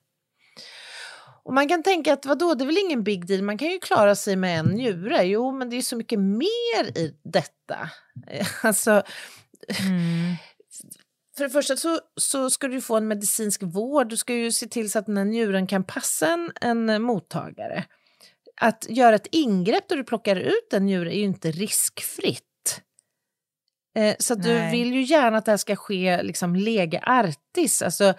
Och 1.43 1.53
man 1.53 1.67
kan 1.67 1.83
tänka 1.83 2.13
att 2.13 2.25
vadå, 2.25 2.53
det 2.53 2.63
är 2.63 2.65
väl 2.65 2.77
ingen 2.77 3.03
big 3.03 3.27
deal, 3.27 3.41
man 3.41 3.57
kan 3.57 3.67
ju 3.67 3.79
klara 3.79 4.15
sig 4.15 4.35
med 4.35 4.59
en 4.59 4.65
njure. 4.65 5.23
Jo, 5.23 5.51
men 5.51 5.69
det 5.69 5.75
är 5.75 5.81
så 5.81 5.95
mycket 5.95 6.19
mer 6.19 6.97
i 6.97 7.15
detta. 7.23 7.89
Alltså, 8.63 8.91
mm. 9.79 10.35
För 11.37 11.43
det 11.43 11.49
första 11.49 11.77
så, 11.77 11.99
så 12.15 12.49
ska 12.49 12.67
du 12.67 12.81
få 12.81 12.97
en 12.97 13.07
medicinsk 13.07 13.63
vård, 13.63 14.09
du 14.09 14.17
ska 14.17 14.33
ju 14.33 14.51
se 14.51 14.67
till 14.67 14.91
så 14.91 14.99
att 14.99 15.05
den 15.05 15.17
här 15.17 15.25
njuren 15.25 15.67
kan 15.67 15.83
passa 15.83 16.27
en, 16.27 16.51
en 16.89 17.01
mottagare. 17.01 17.85
Att 18.61 18.85
göra 18.89 19.15
ett 19.15 19.27
ingrepp 19.31 19.87
då 19.87 19.95
du 19.95 20.03
plockar 20.03 20.35
ut 20.35 20.73
en 20.73 20.85
njure 20.85 21.15
är 21.15 21.17
ju 21.17 21.23
inte 21.23 21.51
riskfritt. 21.51 22.81
Eh, 23.95 24.15
så 24.19 24.35
du 24.35 24.69
vill 24.71 24.93
ju 24.93 25.01
gärna 25.01 25.37
att 25.37 25.45
det 25.45 25.51
här 25.51 25.57
ska 25.57 25.75
ske 25.75 26.23
liksom 26.23 26.55
lege 26.55 26.99
artis, 27.03 27.81
alltså 27.81 28.13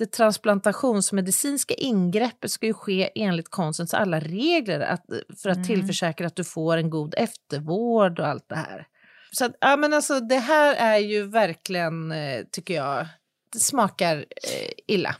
det 0.00 0.12
transplantationsmedicinska 0.12 1.74
ingreppet 1.74 2.50
ska 2.50 2.66
ju 2.66 2.74
ske 2.74 3.10
enligt 3.14 3.48
konstens 3.48 3.94
alla 3.94 4.20
regler 4.20 4.80
att, 4.80 5.04
för 5.42 5.50
att 5.50 5.56
mm. 5.56 5.66
tillförsäkra 5.66 6.26
att 6.26 6.36
du 6.36 6.44
får 6.44 6.76
en 6.76 6.90
god 6.90 7.14
eftervård 7.18 8.20
och 8.20 8.26
allt 8.26 8.48
det 8.48 8.56
här. 8.56 8.86
Så 9.32 9.44
att, 9.44 9.52
ja, 9.60 9.76
men 9.76 9.94
alltså, 9.94 10.20
det 10.20 10.38
här 10.38 10.74
är 10.74 10.98
ju 10.98 11.26
verkligen, 11.26 12.12
eh, 12.12 12.40
tycker 12.52 12.74
jag, 12.74 13.06
det 13.52 13.58
smakar 13.58 14.16
eh, 14.16 14.70
illa. 14.86 15.16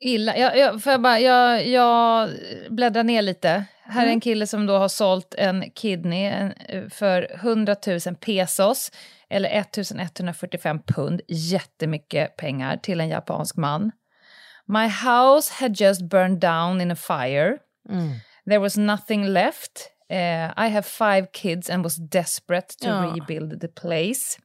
Illa. 0.00 0.36
Jag, 0.36 0.58
jag, 0.58 0.80
jag, 0.86 1.02
bara, 1.02 1.20
jag, 1.20 1.66
jag 1.68 2.30
bläddrar 2.70 3.04
ner 3.04 3.22
lite. 3.22 3.64
Här 3.82 4.00
är 4.00 4.06
en 4.06 4.08
mm. 4.08 4.20
kille 4.20 4.46
som 4.46 4.66
då 4.66 4.76
har 4.76 4.88
sålt 4.88 5.34
en 5.38 5.70
kidney 5.70 6.24
en, 6.24 6.90
för 6.90 7.28
100 7.34 7.76
000 7.86 8.00
pesos, 8.20 8.92
eller 9.30 9.48
1145 9.48 10.82
pund, 10.82 11.20
jättemycket 11.28 12.36
pengar, 12.36 12.76
till 12.76 13.00
en 13.00 13.08
japansk 13.08 13.56
man. 13.56 13.92
My 14.68 14.88
house 14.88 15.48
had 15.48 15.80
just 15.80 16.08
burned 16.08 16.40
down 16.40 16.80
in 16.80 16.90
a 16.90 16.96
fire. 16.96 17.58
Mm. 17.90 18.20
There 18.46 18.60
was 18.60 18.76
nothing 18.76 19.26
left. 19.26 19.90
Uh, 20.10 20.52
I 20.56 20.68
have 20.68 20.86
five 20.86 21.32
kids 21.32 21.70
and 21.70 21.82
was 21.82 21.96
desperate 21.96 22.76
to 22.80 22.88
ja. 22.88 23.12
rebuild 23.14 23.60
the 23.60 23.68
place. 23.68 24.38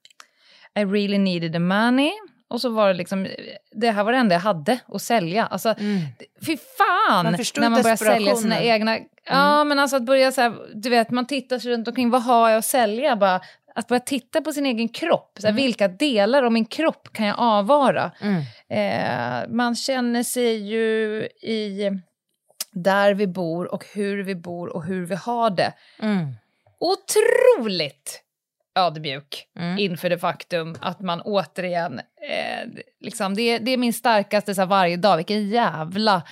I 0.75 0.81
really 0.81 1.17
needed 1.17 1.53
the 1.53 1.59
money. 1.59 2.11
Och 2.49 2.61
så 2.61 2.69
var 2.69 2.87
det 2.87 2.93
liksom, 2.93 3.27
det 3.71 3.91
här 3.91 4.03
var 4.03 4.11
det 4.11 4.17
enda 4.17 4.35
jag 4.35 4.39
hade 4.39 4.79
att 4.87 5.01
sälja. 5.01 5.45
Alltså, 5.45 5.75
mm. 5.79 6.01
Fy 6.45 6.57
fan! 6.57 7.23
Man 7.25 7.35
när 7.57 7.69
man 7.69 7.81
börjar 7.81 7.95
sälja 7.95 8.35
sina 8.35 8.61
egna... 8.61 8.97
Mm. 8.97 9.39
Ja, 9.39 9.63
men 9.63 9.79
alltså 9.79 9.95
att 9.95 10.03
börja 10.03 10.31
så 10.31 10.41
här, 10.41 10.55
du 10.73 10.89
vet, 10.89 11.11
man 11.11 11.27
tittar 11.27 11.59
sig 11.59 11.71
runt 11.71 11.87
omkring, 11.87 12.09
vad 12.09 12.23
har 12.23 12.49
jag 12.49 12.57
att 12.57 12.65
sälja? 12.65 13.15
Bara, 13.15 13.41
att 13.75 13.87
börja 13.87 13.99
titta 13.99 14.41
på 14.41 14.51
sin 14.51 14.65
egen 14.65 14.89
kropp. 14.89 15.37
Så 15.39 15.47
mm. 15.47 15.55
Vilka 15.55 15.87
delar 15.87 16.43
av 16.43 16.51
min 16.51 16.65
kropp 16.65 17.13
kan 17.13 17.25
jag 17.25 17.35
avvara? 17.39 18.11
Mm. 18.21 18.43
Eh, 18.69 19.49
man 19.49 19.75
känner 19.75 20.23
sig 20.23 20.55
ju 20.55 21.23
i 21.41 21.91
där 22.71 23.13
vi 23.13 23.27
bor 23.27 23.73
och 23.73 23.85
hur 23.93 24.23
vi 24.23 24.35
bor 24.35 24.75
och 24.75 24.83
hur 24.83 25.05
vi 25.05 25.15
har 25.15 25.49
det. 25.49 25.73
Mm. 25.99 26.33
Otroligt 26.79 28.23
ödmjuk 28.75 29.47
mm. 29.59 29.79
inför 29.79 30.09
det 30.09 30.19
faktum 30.19 30.75
att 30.81 30.99
man 30.99 31.21
återigen... 31.21 31.99
Eh, 31.99 32.69
liksom, 32.99 33.35
det, 33.35 33.57
det, 33.57 33.71
är 33.71 33.77
min 33.77 33.93
starkaste 33.93 34.55
så 34.55 34.61
här, 34.61 34.67
varje 34.67 34.97
dag. 34.97 35.17
Vilken 35.17 35.49
jävla 35.49 36.23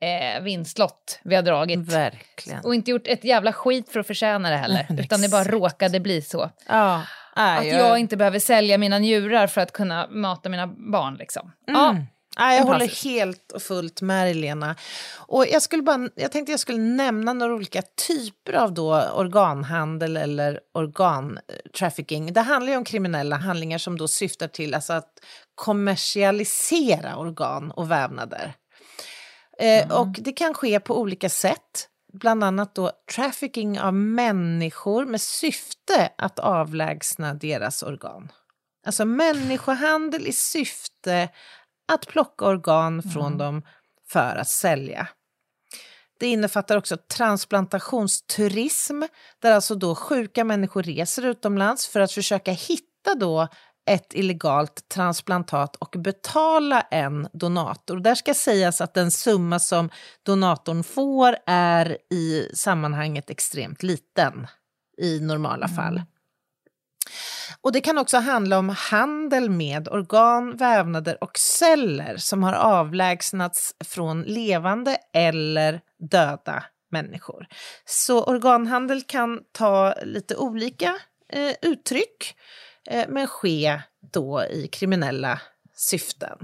eh, 0.00 0.42
vinstlott 0.42 1.20
vi 1.24 1.34
har 1.34 1.42
dragit. 1.42 1.78
Verkligen. 1.78 2.64
Och 2.64 2.74
inte 2.74 2.90
gjort 2.90 3.06
ett 3.06 3.24
jävla 3.24 3.52
skit 3.52 3.88
för 3.92 4.00
att 4.00 4.06
förtjäna 4.06 4.50
det 4.50 4.56
heller. 4.56 4.86
utan 4.98 5.20
det 5.20 5.28
bara 5.28 5.44
råkade 5.44 6.00
bli 6.00 6.22
så. 6.22 6.50
Ja. 6.68 7.02
Aj, 7.34 7.70
att 7.70 7.78
jag 7.78 7.98
inte 7.98 8.16
behöver 8.16 8.38
sälja 8.38 8.78
mina 8.78 8.98
njurar 8.98 9.46
för 9.46 9.60
att 9.60 9.72
kunna 9.72 10.08
mata 10.10 10.48
mina 10.48 10.66
barn. 10.66 11.14
Liksom. 11.14 11.52
Mm. 11.68 11.80
Ja. 11.80 11.96
Nej, 12.38 12.58
jag 12.58 12.64
håller 12.64 13.04
helt 13.04 13.52
och 13.52 13.62
fullt 13.62 14.02
med 14.02 14.26
dig, 14.26 14.34
Lena. 14.34 14.76
Och 15.16 15.46
jag, 15.48 15.62
skulle 15.62 15.82
bara, 15.82 16.08
jag 16.14 16.32
tänkte 16.32 16.52
jag 16.52 16.60
skulle 16.60 16.78
nämna 16.78 17.32
några 17.32 17.54
olika 17.54 17.82
typer 18.08 18.52
av 18.52 18.74
då 18.74 19.02
organhandel 19.02 20.16
eller 20.16 20.60
organtrafficking. 20.74 22.32
Det 22.32 22.40
handlar 22.40 22.72
ju 22.72 22.78
om 22.78 22.84
kriminella 22.84 23.36
handlingar 23.36 23.78
som 23.78 23.98
då 23.98 24.08
syftar 24.08 24.48
till 24.48 24.74
alltså 24.74 24.92
att 24.92 25.12
kommersialisera 25.54 27.16
organ 27.16 27.70
och 27.70 27.90
vävnader. 27.90 28.54
Eh, 29.58 29.84
mm. 29.84 29.96
Och 29.96 30.08
det 30.08 30.32
kan 30.32 30.54
ske 30.54 30.80
på 30.80 31.00
olika 31.00 31.28
sätt. 31.28 31.88
Bland 32.12 32.44
annat 32.44 32.74
då 32.74 32.92
trafficking 33.14 33.80
av 33.80 33.94
människor 33.94 35.06
med 35.06 35.20
syfte 35.20 36.12
att 36.18 36.38
avlägsna 36.38 37.34
deras 37.34 37.82
organ. 37.82 38.32
Alltså 38.86 39.04
människohandel 39.04 40.26
i 40.26 40.32
syfte 40.32 41.28
att 41.92 42.06
plocka 42.06 42.44
organ 42.44 43.02
från 43.02 43.26
mm. 43.26 43.38
dem 43.38 43.62
för 44.08 44.36
att 44.36 44.48
sälja. 44.48 45.08
Det 46.20 46.26
innefattar 46.26 46.76
också 46.76 46.96
transplantationsturism, 46.96 49.02
där 49.38 49.52
alltså 49.52 49.74
då 49.74 49.94
sjuka 49.94 50.44
människor 50.44 50.82
reser 50.82 51.26
utomlands 51.26 51.88
för 51.88 52.00
att 52.00 52.12
försöka 52.12 52.52
hitta 52.52 53.14
då 53.16 53.48
ett 53.88 54.14
illegalt 54.14 54.88
transplantat 54.88 55.76
och 55.76 55.94
betala 55.98 56.80
en 56.80 57.28
donator. 57.32 57.96
Där 57.96 58.14
ska 58.14 58.34
sägas 58.34 58.80
att 58.80 58.94
den 58.94 59.10
summa 59.10 59.58
som 59.58 59.90
donatorn 60.22 60.84
får 60.84 61.36
är 61.46 61.98
i 62.10 62.50
sammanhanget 62.54 63.30
extremt 63.30 63.82
liten 63.82 64.46
i 65.02 65.20
normala 65.20 65.66
mm. 65.66 65.76
fall. 65.76 66.02
Och 67.60 67.72
Det 67.72 67.80
kan 67.80 67.98
också 67.98 68.16
handla 68.16 68.58
om 68.58 68.68
handel 68.68 69.50
med 69.50 69.88
organ, 69.88 70.56
vävnader 70.56 71.24
och 71.24 71.38
celler 71.38 72.16
som 72.16 72.42
har 72.42 72.52
avlägsnats 72.52 73.74
från 73.84 74.22
levande 74.22 74.96
eller 75.14 75.80
döda 76.10 76.64
människor. 76.90 77.46
Så 77.84 78.24
organhandel 78.24 79.02
kan 79.02 79.40
ta 79.52 79.94
lite 80.02 80.36
olika 80.36 80.96
eh, 81.32 81.54
uttryck 81.62 82.36
men 83.08 83.26
ske 83.26 83.80
då 84.12 84.44
i 84.44 84.68
kriminella 84.68 85.40
syften. 85.74 86.38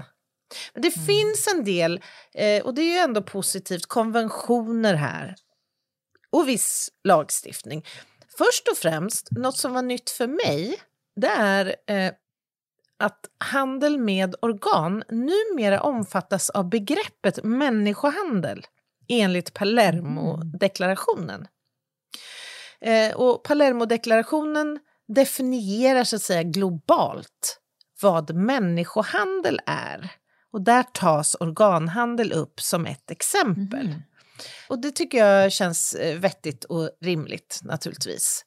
Men 0.73 0.83
det 0.83 0.97
mm. 0.97 1.07
finns 1.07 1.49
en 1.49 1.65
del, 1.65 2.01
eh, 2.35 2.65
och 2.65 2.75
det 2.75 2.83
är 2.83 2.93
ju 2.93 2.99
ändå 2.99 3.23
positivt, 3.23 3.87
konventioner 3.87 4.95
här 4.95 5.35
och 6.31 6.49
viss 6.49 6.91
lagstiftning. 7.05 7.85
Först 8.39 8.69
och 8.69 8.77
främst, 8.77 9.29
något 9.31 9.57
som 9.57 9.73
var 9.73 9.83
nytt 9.83 10.11
för 10.11 10.27
mig, 10.27 10.81
det 11.17 11.29
är 11.29 11.77
eh, 11.87 12.13
att 12.97 13.31
handel 13.39 13.99
med 13.99 14.35
organ 14.43 15.05
numera 15.09 15.81
omfattas 15.81 16.51
av 16.51 16.69
begreppet 16.69 17.45
människohandel 17.45 18.67
enligt 19.09 19.55
Palermo-deklarationen. 19.55 21.49
Eh, 22.81 23.15
och 23.15 23.43
Palermo-deklarationen 23.43 24.79
definierar 25.09 26.05
så 26.05 26.17
att 26.17 26.23
säga 26.23 26.43
globalt 26.43 27.61
vad 28.01 28.35
människohandel 28.35 29.61
är. 29.67 30.13
Och 30.53 30.61
där 30.61 30.83
tas 30.83 31.37
organhandel 31.41 32.33
upp 32.33 32.61
som 32.61 32.87
ett 32.87 33.11
exempel. 33.11 33.87
Mm. 33.87 34.03
Och 34.69 34.79
det 34.79 34.91
tycker 34.91 35.27
jag 35.27 35.53
känns 35.53 35.95
eh, 35.95 36.19
vettigt 36.19 36.65
och 36.65 36.91
rimligt 37.01 37.61
naturligtvis. 37.63 38.45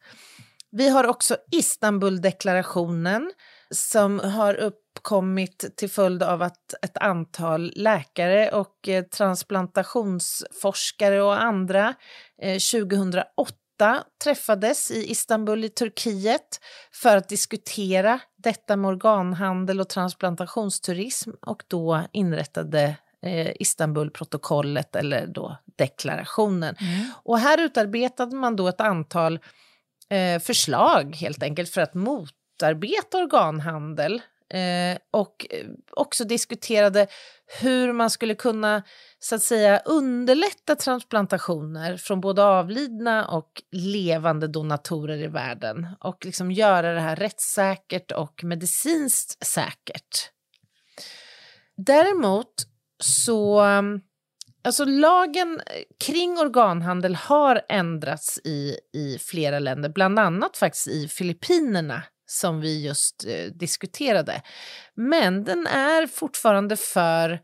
Vi 0.71 0.89
har 0.89 1.07
också 1.07 1.37
Istanbuldeklarationen 1.51 3.31
som 3.71 4.19
har 4.19 4.53
uppkommit 4.53 5.75
till 5.75 5.89
följd 5.89 6.23
av 6.23 6.41
att 6.41 6.73
ett 6.81 6.97
antal 6.97 7.73
läkare 7.75 8.51
och 8.51 8.87
eh, 8.87 9.03
transplantationsforskare 9.03 11.21
och 11.21 11.41
andra 11.41 11.93
2008 12.71 13.55
träffades 14.23 14.91
i 14.91 15.11
Istanbul 15.11 15.63
i 15.63 15.69
Turkiet 15.69 16.59
för 16.91 17.17
att 17.17 17.29
diskutera 17.29 18.19
detta 18.35 18.75
med 18.75 18.89
organhandel 18.89 19.79
och 19.79 19.89
transplantationsturism 19.89 21.31
och 21.41 21.63
då 21.67 22.03
inrättade 22.11 22.95
eh, 23.23 23.51
Istanbulprotokollet 23.61 24.95
eller 24.95 25.27
då 25.27 25.57
deklarationen. 25.77 26.75
Mm. 26.79 27.11
Och 27.23 27.39
här 27.39 27.61
utarbetade 27.61 28.35
man 28.35 28.55
då 28.55 28.67
ett 28.67 28.81
antal 28.81 29.39
eh, 30.09 30.39
förslag 30.39 31.15
helt 31.15 31.43
enkelt 31.43 31.69
för 31.69 31.81
att 31.81 31.93
motarbeta 31.93 33.17
organhandel 33.17 34.21
eh, 34.53 34.97
och 35.11 35.45
eh, 35.49 35.65
också 35.91 36.23
diskuterade 36.23 37.07
hur 37.61 37.93
man 37.93 38.09
skulle 38.09 38.35
kunna 38.35 38.83
så 39.19 39.35
att 39.35 39.43
säga 39.43 39.79
underlätta 39.79 40.75
transplantationer 40.75 41.97
från 41.97 42.21
både 42.21 42.43
avlidna 42.43 43.27
och 43.27 43.61
levande 43.71 44.47
donatorer 44.47 45.17
i 45.17 45.27
världen. 45.27 45.87
Och 45.99 46.25
liksom 46.25 46.51
göra 46.51 46.93
det 46.93 47.01
här 47.01 47.15
rättssäkert 47.15 48.11
och 48.11 48.43
medicinskt 48.43 49.45
säkert. 49.45 50.31
Däremot 51.77 52.53
så 52.99 53.65
eh, 53.65 53.81
Alltså 54.67 54.85
lagen 54.85 55.61
kring 55.99 56.37
organhandel 56.37 57.15
har 57.15 57.61
ändrats 57.69 58.39
i, 58.43 58.77
i 58.93 59.17
flera 59.19 59.59
länder, 59.59 59.89
bland 59.89 60.19
annat 60.19 60.57
faktiskt 60.57 60.87
i 60.87 61.07
Filippinerna 61.07 62.03
som 62.27 62.61
vi 62.61 62.85
just 62.85 63.25
eh, 63.27 63.45
diskuterade. 63.45 64.41
Men 64.95 65.43
den 65.43 65.67
är 65.67 66.07
fortfarande 66.07 66.75
för, 66.75 67.41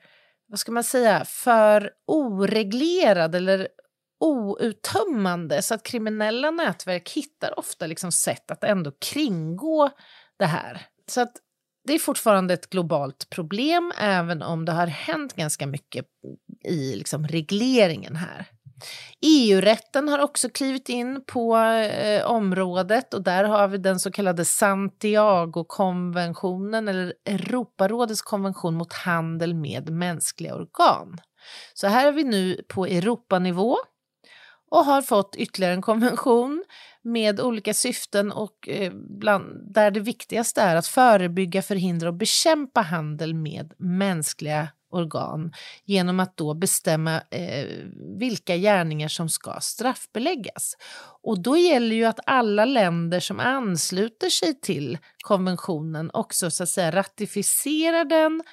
vad 0.48 0.60
ska 0.60 0.72
man 0.72 0.84
säga, 0.84 1.26
för 1.26 1.92
oreglerad 2.08 3.36
eller 3.36 3.68
outtömmande 4.20 5.62
så 5.62 5.74
att 5.74 5.84
kriminella 5.84 6.52
nätverk 6.52 7.10
hittar 7.10 7.60
ofta 7.60 7.88
liksom 7.88 8.12
sätt 8.12 8.52
att 8.52 8.64
ändå 8.64 8.92
kringgå 8.92 9.90
det 10.40 10.46
här. 10.46 10.86
Så 11.08 11.22
att 11.22 11.34
det 11.88 11.94
är 11.94 12.00
fortfarande 12.00 12.54
ett 12.54 12.70
globalt 12.70 13.30
problem 13.30 13.94
även 13.98 14.42
om 14.42 14.66
det 14.66 14.72
har 14.72 14.88
hänt 14.88 15.34
ganska 15.34 15.68
mycket 15.68 16.06
i 16.66 16.96
liksom 16.96 17.28
regleringen 17.28 18.16
här. 18.16 18.48
EU-rätten 19.22 20.10
har 20.10 20.20
också 20.20 20.50
klivit 20.50 20.90
in 20.90 21.24
på 21.28 21.58
eh, 21.58 22.26
området 22.26 23.14
och 23.14 23.24
där 23.24 23.44
har 23.44 23.68
vi 23.68 23.78
den 23.78 24.00
så 24.00 24.12
kallade 24.12 24.46
Santiago-konventionen 24.46 26.88
eller 26.88 27.14
Europarådets 27.26 28.22
konvention 28.22 28.76
mot 28.76 28.94
handel 28.94 29.54
med 29.54 29.90
mänskliga 29.90 30.56
organ. 30.56 31.18
Så 31.74 31.88
här 31.88 32.08
är 32.08 32.12
vi 32.12 32.24
nu 32.24 32.62
på 32.68 32.86
Europanivå 32.86 33.78
och 34.72 34.86
har 34.86 35.02
fått 35.02 35.36
ytterligare 35.36 35.74
en 35.74 35.82
konvention 35.82 36.64
med 37.02 37.40
olika 37.40 37.74
syften 37.74 38.32
och 38.32 38.70
eh, 38.70 38.94
bland, 38.94 39.74
där 39.74 39.92
det 39.92 40.00
viktigaste 40.00 40.62
är 40.62 40.76
att 40.76 40.88
förebygga, 40.88 41.62
förhindra 41.62 42.10
och 42.10 42.16
bekämpa 42.16 42.82
handel 42.82 43.34
med 43.34 43.74
mänskliga 43.78 44.68
organ 44.94 45.54
genom 45.86 46.20
att 46.20 46.38
då 46.38 46.54
bestämma 46.54 47.22
eh, 47.30 47.68
vilka 48.20 48.58
gärningar 48.58 49.08
som 49.08 49.30
ska 49.30 49.58
straffbeläggas. 49.62 50.78
Och 51.22 51.40
då 51.40 51.58
gäller 51.58 51.96
ju 51.96 52.06
att 52.06 52.20
alla 52.26 52.66
länder 52.66 53.20
som 53.20 53.40
ansluter 53.40 54.30
sig 54.30 54.60
till 54.60 54.98
konventionen 55.24 56.10
också 56.14 56.52
så 56.52 56.64
att 56.64 56.70
säga 56.70 56.92
ratificerar 56.92 58.06
den 58.06 58.44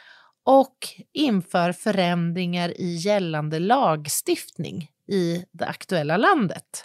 och 0.45 0.77
inför 1.13 1.73
förändringar 1.73 2.81
i 2.81 2.95
gällande 2.95 3.59
lagstiftning 3.59 4.91
i 5.09 5.45
det 5.53 5.67
aktuella 5.67 6.17
landet. 6.17 6.85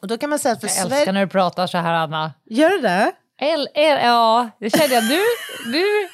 Och 0.00 0.08
då 0.08 0.18
kan 0.18 0.30
man 0.30 0.38
säga 0.38 0.52
att 0.52 0.60
för 0.60 0.68
jag 0.68 0.78
älskar 0.78 1.12
när 1.12 1.20
du 1.20 1.30
pratar 1.30 1.66
så 1.66 1.78
här, 1.78 1.94
Anna. 1.94 2.32
Gör 2.44 2.70
du 2.70 2.78
det? 2.78 3.12
L, 3.40 3.68
L, 3.74 3.98
ja, 4.02 4.50
det 4.60 4.70
kände 4.70 4.94
jag. 4.94 5.04
Du, 5.04 5.22
du 5.72 6.08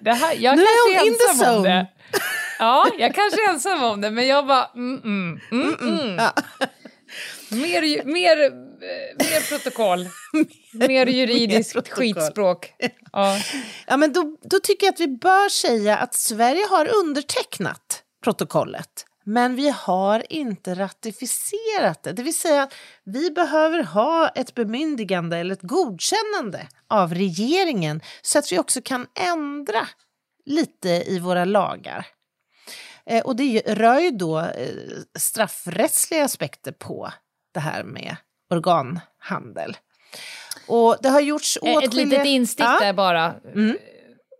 det 0.00 0.12
här, 0.12 0.34
jag 0.38 0.56
nu 0.56 0.64
kanske 0.64 1.06
är 1.06 1.30
ensam 1.30 1.56
om 1.56 1.62
det. 1.62 1.86
Ja, 2.58 2.86
jag 2.98 3.14
kanske 3.14 3.44
är 3.44 3.50
ensam 3.50 3.82
om 3.82 4.00
det, 4.00 4.10
men 4.10 4.26
jag 4.26 4.46
bara... 4.46 4.70
Mm, 4.74 5.02
mm, 5.04 5.40
mm, 5.50 5.74
mm. 5.80 6.16
Ja. 6.16 6.32
Mer, 7.50 8.04
mer, 8.04 8.50
mer 9.18 9.48
protokoll. 9.48 10.08
mer 10.72 11.06
juridiskt 11.06 11.74
mer 11.74 11.82
skitspråk. 11.82 12.72
Ja. 13.12 13.38
ja, 13.86 13.96
men 13.96 14.12
då, 14.12 14.36
då 14.42 14.58
tycker 14.62 14.86
jag 14.86 14.92
att 14.92 15.00
vi 15.00 15.08
bör 15.08 15.48
säga 15.48 15.96
att 15.96 16.14
Sverige 16.14 16.66
har 16.70 16.88
undertecknat 16.96 18.02
protokollet 18.24 19.04
men 19.28 19.56
vi 19.56 19.70
har 19.70 20.32
inte 20.32 20.74
ratificerat 20.74 22.02
det. 22.02 22.12
Det 22.12 22.22
vill 22.22 22.38
säga 22.38 22.62
att 22.62 22.74
vi 23.04 23.30
behöver 23.30 23.82
ha 23.82 24.28
ett 24.28 24.54
bemyndigande 24.54 25.36
eller 25.36 25.52
ett 25.52 25.62
godkännande 25.62 26.68
av 26.88 27.14
regeringen 27.14 28.00
så 28.22 28.38
att 28.38 28.52
vi 28.52 28.58
också 28.58 28.80
kan 28.84 29.06
ändra 29.20 29.88
lite 30.44 30.88
i 30.88 31.18
våra 31.18 31.44
lagar. 31.44 32.06
Eh, 33.06 33.24
och 33.24 33.36
det 33.36 33.62
rör 33.66 33.98
ju 33.98 34.10
då 34.10 34.38
eh, 34.38 34.74
straffrättsliga 35.18 36.24
aspekter 36.24 36.72
på 36.72 37.12
det 37.54 37.60
här 37.60 37.84
med 37.84 38.16
organhandel. 38.50 39.76
Och 40.66 40.96
det 41.02 41.08
har 41.08 41.20
gjorts 41.20 41.58
åtskilliga... 41.62 41.84
Ett 41.84 41.94
litet 41.94 42.26
instick 42.26 42.66
ja. 42.66 42.78
där 42.80 42.92
bara. 42.92 43.34
Mm 43.54 43.76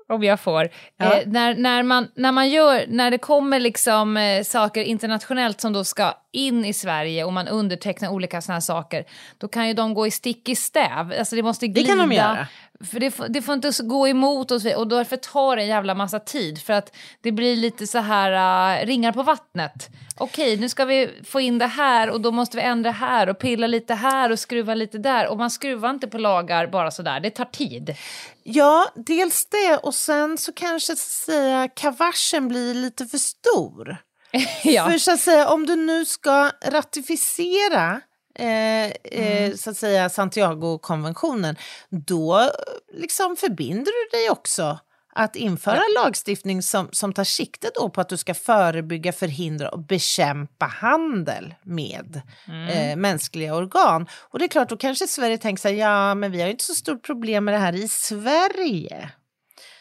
om 0.09 0.25
jag 0.25 0.41
får. 0.41 0.69
Ja. 0.97 1.15
Eh, 1.15 1.27
när, 1.27 1.55
när, 1.55 1.83
man, 1.83 2.09
när, 2.15 2.33
man 2.33 2.51
gör, 2.51 2.85
när 2.89 3.11
det 3.11 3.19
kommer 3.19 3.61
liksom, 3.61 4.17
eh, 4.17 4.43
saker 4.43 4.83
internationellt 4.83 5.61
som 5.61 5.73
då 5.73 5.85
ska 5.85 6.15
in 6.33 6.65
i 6.65 6.73
Sverige 6.73 7.25
och 7.25 7.33
man 7.33 7.49
undertecknar 7.49 8.09
olika 8.09 8.41
sådana 8.41 8.61
saker, 8.61 9.05
då 9.39 9.49
kan 9.49 9.69
ju 9.69 9.75
de 9.75 9.95
gå 9.95 10.07
i 10.07 10.11
stick 10.11 10.49
i 10.49 10.57
stäv. 10.57 11.15
Alltså 11.19 11.37
det 11.37 11.43
måste 11.43 11.67
glida. 11.67 11.81
Det 11.81 11.99
kan 11.99 12.09
de 12.09 12.15
göra. 12.15 12.47
För 12.85 13.01
det, 13.01 13.15
det 13.29 13.43
får 13.43 13.55
inte 13.55 13.73
gå 13.83 14.09
emot 14.09 14.51
och, 14.51 14.61
och 14.77 14.89
därför 14.89 15.17
tar 15.17 15.57
det 15.57 15.63
en 15.63 15.69
jävla 15.69 15.95
massa 15.95 16.21
tid 16.21 16.63
för 16.63 16.73
att 16.73 16.97
det 17.21 17.33
blir 17.33 17.57
lite 17.57 17.87
så 17.87 17.99
här 17.99 18.81
uh, 18.81 18.87
ringar 18.87 19.13
på 19.13 19.23
vattnet. 19.23 19.89
Okej, 20.17 20.57
nu 20.57 20.69
ska 20.69 20.85
vi 20.85 21.11
få 21.25 21.41
in 21.41 21.59
det 21.59 21.67
här 21.67 22.11
och 22.11 22.21
då 22.21 22.31
måste 22.31 22.57
vi 22.57 22.63
ändra 22.63 22.91
här 22.91 23.29
och 23.29 23.39
pilla 23.39 23.67
lite 23.67 23.95
här 23.95 24.33
och 24.33 24.39
skruva 24.39 24.75
lite 24.75 24.99
där. 24.99 25.29
Och 25.29 25.39
man 25.39 25.51
skruvar 25.51 25.91
inte 25.91 26.09
på 26.09 26.19
lagar 26.19 26.67
bara 26.67 26.91
sådär, 26.91 27.21
det 27.21 27.31
tar 27.31 27.45
tid. 27.45 27.97
Ja, 28.43 28.87
dels 28.95 29.47
det 29.47 29.77
och 29.77 29.95
sen 29.95 30.39
så 30.39 30.53
kanske 30.53 30.97
så 30.97 31.25
säga 31.25 31.69
kavaschen 31.69 32.49
blir 32.49 32.75
lite 32.75 33.07
för 33.07 33.19
stor. 33.19 33.97
ja. 34.65 34.91
För 34.91 34.99
så 34.99 35.13
att 35.13 35.21
säga, 35.21 35.49
om 35.49 35.67
du 35.67 35.77
nu 35.77 36.05
ska 36.05 36.51
ratificera 36.65 38.01
eh, 38.39 38.85
eh, 38.87 39.45
mm. 39.45 39.57
så 39.57 39.71
att 39.71 39.77
säga 39.77 40.09
Santiago-konventionen, 40.09 41.57
då 41.91 42.51
liksom 42.93 43.37
förbinder 43.37 43.93
du 44.13 44.19
dig 44.19 44.31
också 44.31 44.79
att 45.19 45.37
införa 45.37 45.77
ja. 45.77 46.03
lagstiftning 46.03 46.63
som, 46.63 46.89
som 46.93 47.13
tar 47.13 47.25
sikte 47.25 47.71
då 47.75 47.91
på 47.91 48.01
att 48.01 48.09
du 48.09 48.17
ska 48.17 48.35
förebygga, 48.35 49.13
förhindra 49.13 49.69
och 49.69 49.79
bekämpa 49.79 50.67
handel 50.67 51.55
med 51.63 52.23
mm. 52.49 52.69
eh, 52.69 52.97
mänskliga 52.97 53.55
organ. 53.55 54.07
Och 54.21 54.39
det 54.39 54.45
är 54.45 54.49
klart, 54.49 54.69
då 54.69 54.77
kanske 54.77 55.07
Sverige 55.07 55.39
tänker 55.39 55.61
sig, 55.61 55.77
ja 55.77 56.15
men 56.15 56.33
vi 56.33 56.41
har 56.41 56.47
ju 56.47 56.51
inte 56.51 56.65
så 56.65 56.75
stort 56.75 57.07
problem 57.07 57.45
med 57.45 57.55
det 57.55 57.59
här 57.59 57.75
i 57.75 57.89
Sverige. 57.89 59.11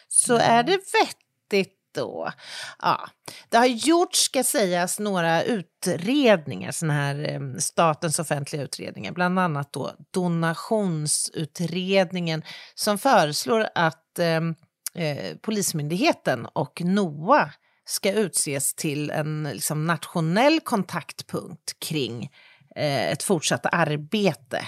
Så 0.08 0.34
mm. 0.34 0.50
är 0.50 0.62
det 0.62 0.72
vettigt 0.72 1.77
och 1.96 2.28
Ja, 2.82 3.08
det 3.48 3.56
har 3.56 3.66
gjorts, 3.66 4.18
ska 4.18 4.44
sägas, 4.44 4.98
några 4.98 5.42
utredningar, 5.42 6.72
såna 6.72 6.92
här 6.92 7.30
eh, 7.30 7.40
statens 7.58 8.18
offentliga 8.18 8.62
utredningar, 8.62 9.12
bland 9.12 9.38
annat 9.38 9.72
då 9.72 9.92
donationsutredningen 10.10 12.42
som 12.74 12.98
föreslår 12.98 13.68
att 13.74 14.18
eh, 14.18 14.40
eh, 15.04 15.36
Polismyndigheten 15.42 16.46
och 16.46 16.82
NOA 16.84 17.50
ska 17.84 18.12
utses 18.12 18.74
till 18.74 19.10
en 19.10 19.48
liksom, 19.52 19.86
nationell 19.86 20.60
kontaktpunkt 20.60 21.78
kring 21.78 22.30
eh, 22.76 23.12
ett 23.12 23.22
fortsatt 23.22 23.66
arbete 23.66 24.64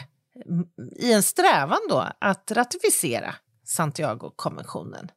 i 0.97 1.13
en 1.13 1.23
strävan 1.23 1.81
då 1.89 2.07
att 2.21 2.51
ratificera 2.51 3.35
Santiago-konventionen. 3.65 5.11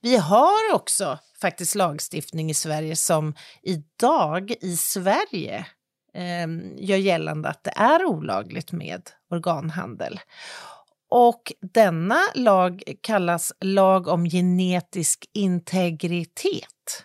Vi 0.00 0.16
har 0.16 0.74
också 0.74 1.18
faktiskt 1.40 1.74
lagstiftning 1.74 2.50
i 2.50 2.54
Sverige 2.54 2.96
som 2.96 3.34
idag 3.62 4.54
i 4.60 4.76
Sverige 4.76 5.66
eh, 6.14 6.46
gör 6.76 6.96
gällande 6.96 7.48
att 7.48 7.64
det 7.64 7.72
är 7.76 8.04
olagligt 8.04 8.72
med 8.72 9.10
organhandel. 9.30 10.20
Och 11.10 11.52
denna 11.74 12.20
lag 12.34 12.82
kallas 13.00 13.52
lag 13.60 14.08
om 14.08 14.24
genetisk 14.24 15.24
integritet. 15.32 17.04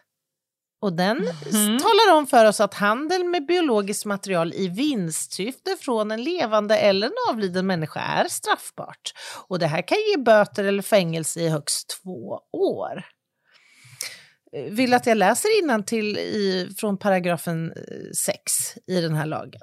Och 0.84 0.94
den 0.94 1.18
mm. 1.18 1.80
talar 1.80 2.18
om 2.18 2.28
för 2.28 2.46
oss 2.46 2.60
att 2.60 2.74
handel 2.74 3.24
med 3.24 3.46
biologiskt 3.46 4.06
material 4.06 4.54
i 4.54 4.68
vinstsyfte 4.68 5.76
från 5.80 6.12
en 6.12 6.24
levande 6.24 6.78
eller 6.78 7.08
en 7.08 7.14
avliden 7.30 7.68
människa 7.68 8.00
är 8.00 8.28
straffbart. 8.28 9.14
Och 9.48 9.60
det 9.60 9.68
här 9.68 9.88
kan 9.88 9.98
ge 9.98 10.24
böter 10.24 10.64
eller 10.64 10.82
fängelse 10.82 11.40
i 11.40 11.50
högst 11.50 12.00
två 12.04 12.40
år. 12.52 13.06
Vill 14.70 14.94
att 14.94 15.06
jag 15.06 15.18
läser 15.18 15.50
till 15.84 16.18
i, 16.18 16.70
från 16.78 16.98
paragrafen 16.98 17.74
6 18.26 18.52
i 18.88 19.02
den 19.02 19.16
här 19.16 19.26
lagen? 19.26 19.62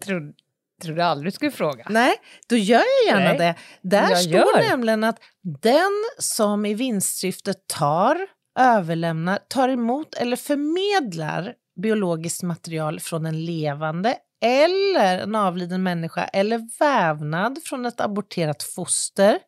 trodde 0.83 1.05
aldrig 1.05 1.33
du 1.33 1.35
skulle 1.35 1.51
fråga. 1.51 1.87
Nej, 1.89 2.14
då 2.49 2.57
gör 2.57 2.83
jag 3.05 3.14
gärna 3.14 3.33
Nej, 3.33 3.39
det. 3.39 3.55
Där 3.89 4.11
jag 4.11 4.18
står 4.18 4.33
gör. 4.33 4.68
nämligen 4.68 5.05
att 5.05 5.18
den 5.43 6.05
som 6.18 6.66
i 6.66 6.75
vinstsyfte 6.75 7.55
tar, 7.55 8.27
överlämnar, 8.59 9.38
tar 9.48 9.68
emot 9.68 10.14
eller 10.14 10.36
förmedlar 10.36 11.55
biologiskt 11.82 12.42
material 12.42 13.01
från 13.01 13.26
en 13.26 13.44
levande 13.44 14.16
eller 14.44 15.18
en 15.18 15.34
avliden 15.34 15.82
människa 15.82 16.24
eller 16.24 16.78
vävnad 16.78 17.59
från 17.64 17.86
ett 17.86 18.01
aborterat 18.01 18.62
foster 18.62 19.38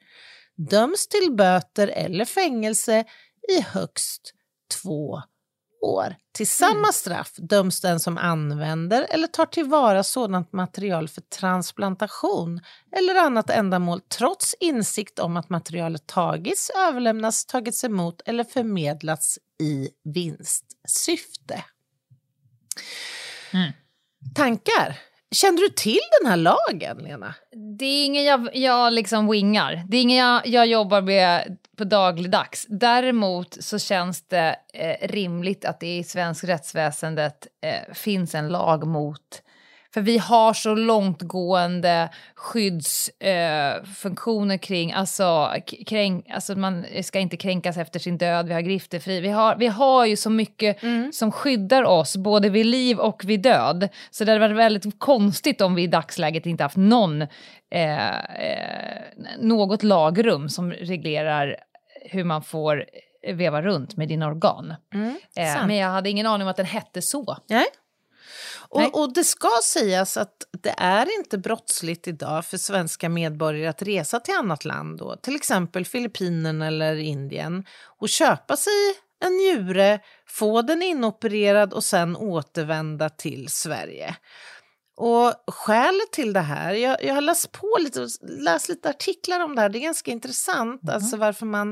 döms 0.57 1.09
till 1.09 1.33
böter 1.37 1.89
eller 1.89 2.25
fängelse 2.25 3.05
i 3.59 3.61
högst 3.61 4.35
två 4.83 5.23
år. 5.83 6.17
Till 6.33 6.49
samma 6.49 6.93
straff 6.93 7.33
döms 7.37 7.81
den 7.81 8.01
som 8.01 8.19
använder 8.19 9.07
eller 9.11 9.27
tar 9.27 9.47
tillvara 9.47 10.03
sådant 10.03 10.53
material 10.53 11.09
för 11.09 11.21
transplantation 11.21 12.61
eller 12.97 13.15
annat 13.15 13.51
ändamål 13.51 14.01
trots 14.01 14.55
insikt 14.61 15.19
om 15.19 15.37
att 15.37 15.51
materialet 15.51 16.07
tagits, 16.07 16.71
överlämnats, 16.71 17.47
tagits 17.47 17.85
emot 17.85 18.21
eller 18.27 18.45
förmedlats 18.45 19.39
i 19.63 19.89
vinstsyfte. 20.05 21.65
Mm. 23.53 23.73
Tankar? 24.35 24.99
Kände 25.31 25.63
du 25.63 25.69
till 25.69 26.01
den 26.21 26.31
här 26.31 26.37
lagen, 26.37 26.99
Lena? 26.99 27.35
Det 27.79 27.85
är 27.85 28.05
ingen 28.05 28.25
jag, 28.25 28.57
jag 28.57 28.93
liksom 28.93 29.29
wingar. 29.29 29.85
Det 29.89 29.97
är 29.97 30.03
ingen 30.03 30.19
jag, 30.19 30.47
jag 30.47 30.67
jobbar 30.67 31.03
med 31.03 31.57
på 31.83 31.89
dagligdags. 31.89 32.67
Däremot 32.69 33.57
så 33.61 33.79
känns 33.79 34.29
det 34.29 34.57
eh, 34.75 35.09
rimligt 35.09 35.65
att 35.65 35.81
det 35.81 35.97
i 35.97 36.05
svensk 36.05 36.45
rättsväsendet 36.45 37.47
eh, 37.63 37.95
finns 37.95 38.35
en 38.35 38.49
lag 38.49 38.87
mot 38.87 39.43
för 39.95 40.01
vi 40.01 40.19
har 40.19 40.53
så 40.53 40.75
långtgående 40.75 42.09
skyddsfunktioner 42.35 44.55
eh, 44.55 44.59
kring, 44.59 44.93
alltså, 44.93 45.53
kränk, 45.87 46.31
alltså 46.31 46.55
man 46.55 46.85
ska 47.03 47.19
inte 47.19 47.37
kränkas 47.37 47.77
efter 47.77 48.01
sin 48.01 48.19
död, 48.19 48.49
vi 48.49 48.55
har 48.55 48.61
griftefri, 48.61 49.21
vi 49.21 49.29
har, 49.29 49.57
vi 49.57 49.67
har 49.67 50.07
ju 50.07 50.17
så 50.17 50.31
mycket 50.31 50.77
som 51.13 51.33
skyddar 51.33 51.83
oss 51.83 52.17
både 52.17 52.49
vid 52.49 52.67
liv 52.67 52.99
och 52.99 53.25
vid 53.25 53.43
död. 53.43 53.89
Så 54.11 54.25
det 54.25 54.33
hade 54.33 54.49
varit 54.49 54.57
väldigt 54.57 54.99
konstigt 54.99 55.61
om 55.61 55.75
vi 55.75 55.83
i 55.83 55.87
dagsläget 55.87 56.47
inte 56.47 56.63
haft 56.63 56.77
någon, 56.77 57.23
eh, 57.71 58.19
eh, 58.19 59.01
något 59.39 59.83
lagrum 59.83 60.49
som 60.49 60.73
reglerar 60.73 61.57
hur 62.05 62.25
man 62.25 62.43
får 62.43 62.85
veva 63.35 63.63
runt 63.63 63.97
med 63.97 64.09
dina 64.09 64.27
organ. 64.27 64.75
Eh, 65.37 65.55
sant. 65.55 65.67
men 65.67 65.77
jag 65.77 65.89
hade 65.89 66.11
ingen 66.11 66.27
aning 66.27 66.43
om 66.43 66.51
att 66.51 66.57
den 66.57 66.67
hette 66.67 67.03
så. 67.03 67.39
Nej. 67.47 67.67
Och, 68.73 69.01
och 69.01 69.13
det 69.13 69.25
ska 69.25 69.49
sägas 69.65 70.17
att 70.17 70.37
det 70.63 70.75
är 70.79 71.19
inte 71.19 71.39
brottsligt 71.39 72.09
idag 72.09 72.45
för 72.45 72.57
svenska 72.57 73.09
medborgare 73.09 73.69
att 73.69 73.83
resa 73.83 74.21
till 74.21 74.35
annat 74.35 74.65
land, 74.65 74.99
då, 74.99 75.17
till 75.17 75.37
exempel 75.37 75.85
Filippinerna 75.85 76.67
eller 76.67 76.97
Indien, 76.97 77.65
och 77.99 78.09
köpa 78.09 78.57
sig 78.57 78.73
en 79.25 79.33
njure, 79.33 80.01
få 80.27 80.63
den 80.63 80.83
inopererad 80.83 81.73
och 81.73 81.85
sen 81.85 82.17
återvända 82.17 83.09
till 83.09 83.49
Sverige. 83.49 84.17
Och 84.97 85.35
skälet 85.55 86.13
till 86.13 86.33
det 86.33 86.41
här, 86.41 86.75
jag, 86.75 87.05
jag 87.05 87.15
har 87.15 87.21
läst 87.21 87.53
på 87.53 87.77
lite, 87.81 88.09
läst 88.23 88.69
lite 88.69 88.91
artiklar 88.91 89.41
om 89.41 89.55
det 89.55 89.61
här, 89.61 89.69
det 89.69 89.79
är 89.79 89.81
ganska 89.81 90.11
intressant, 90.11 90.91
alltså 90.91 91.17
varför 91.17 91.47
man 91.47 91.71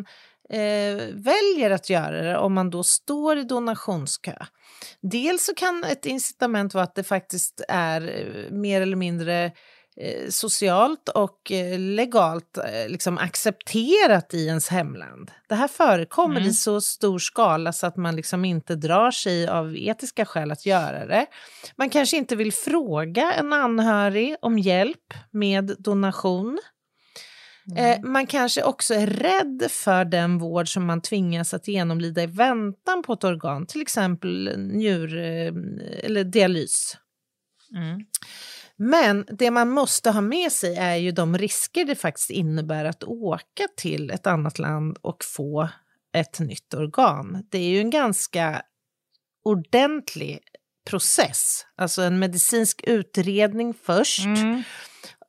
eh, 0.50 0.96
väljer 1.12 1.70
att 1.70 1.90
göra 1.90 2.22
det 2.22 2.38
om 2.38 2.54
man 2.54 2.70
då 2.70 2.82
står 2.82 3.38
i 3.38 3.42
donationskö. 3.42 4.34
Dels 5.02 5.44
så 5.44 5.54
kan 5.54 5.84
ett 5.84 6.06
incitament 6.06 6.74
vara 6.74 6.84
att 6.84 6.94
det 6.94 7.04
faktiskt 7.04 7.64
är 7.68 8.00
eh, 8.00 8.50
mer 8.50 8.80
eller 8.80 8.96
mindre 8.96 9.52
socialt 10.28 11.08
och 11.08 11.52
eh, 11.52 11.78
legalt 11.78 12.58
eh, 12.58 12.88
liksom 12.88 13.18
accepterat 13.18 14.34
i 14.34 14.46
ens 14.46 14.68
hemland. 14.68 15.30
Det 15.48 15.54
här 15.54 15.68
förekommer 15.68 16.40
i 16.46 16.52
så 16.52 16.80
stor 16.80 17.18
skala 17.18 17.72
så 17.72 17.86
att 17.86 17.96
man 17.96 18.16
liksom 18.16 18.44
inte 18.44 18.74
drar 18.74 19.10
sig 19.10 19.48
av 19.48 19.76
etiska 19.76 20.24
skäl 20.24 20.50
att 20.50 20.66
göra 20.66 21.06
det. 21.06 21.26
Man 21.76 21.90
kanske 21.90 22.16
inte 22.16 22.36
vill 22.36 22.52
fråga 22.52 23.32
en 23.32 23.52
anhörig 23.52 24.36
om 24.42 24.58
hjälp 24.58 25.14
med 25.30 25.76
donation. 25.78 26.58
Eh, 27.76 28.00
man 28.02 28.26
kanske 28.26 28.62
också 28.62 28.94
är 28.94 29.06
rädd 29.06 29.70
för 29.70 30.04
den 30.04 30.38
vård 30.38 30.72
som 30.72 30.86
man 30.86 31.00
tvingas 31.00 31.54
att 31.54 31.68
genomlida 31.68 32.22
i 32.22 32.26
väntan 32.26 33.02
på 33.02 33.12
ett 33.12 33.24
organ, 33.24 33.66
till 33.66 33.82
exempel 33.82 34.58
njur 34.58 35.18
eh, 35.18 35.52
eller 36.04 36.24
dialys. 36.24 36.96
Men 38.82 39.26
det 39.28 39.50
man 39.50 39.70
måste 39.70 40.10
ha 40.10 40.20
med 40.20 40.52
sig 40.52 40.76
är 40.76 40.96
ju 40.96 41.10
de 41.10 41.38
risker 41.38 41.84
det 41.84 41.96
faktiskt 41.96 42.30
innebär 42.30 42.84
att 42.84 43.04
åka 43.04 43.68
till 43.76 44.10
ett 44.10 44.26
annat 44.26 44.58
land 44.58 44.98
och 45.02 45.24
få 45.24 45.68
ett 46.12 46.40
nytt 46.40 46.74
organ. 46.74 47.46
Det 47.50 47.58
är 47.58 47.68
ju 47.68 47.80
en 47.80 47.90
ganska 47.90 48.62
ordentlig 49.44 50.38
process, 50.90 51.66
alltså 51.76 52.02
en 52.02 52.18
medicinsk 52.18 52.80
utredning 52.84 53.74
först. 53.74 54.24
Mm 54.24 54.62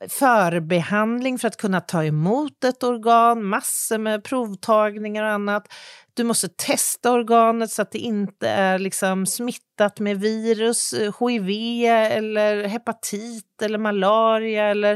förbehandling 0.09 1.39
för 1.39 1.47
att 1.47 1.57
kunna 1.57 1.81
ta 1.81 2.03
emot 2.03 2.63
ett 2.63 2.83
organ, 2.83 3.43
massor 3.43 3.97
med 3.97 4.23
provtagningar 4.23 5.23
och 5.23 5.29
annat. 5.29 5.73
Du 6.13 6.23
måste 6.23 6.47
testa 6.47 7.11
organet 7.11 7.71
så 7.71 7.81
att 7.81 7.91
det 7.91 7.99
inte 7.99 8.49
är 8.49 8.79
liksom 8.79 9.25
smittat 9.25 9.99
med 9.99 10.19
virus, 10.19 10.93
eh, 10.93 11.13
hiv 11.19 11.49
eller 11.89 12.67
hepatit 12.67 13.61
eller 13.61 13.77
malaria 13.77 14.65
eller 14.65 14.93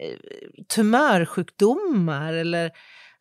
eh, 0.00 0.16
tumörsjukdomar. 0.74 2.32
Eller, 2.32 2.70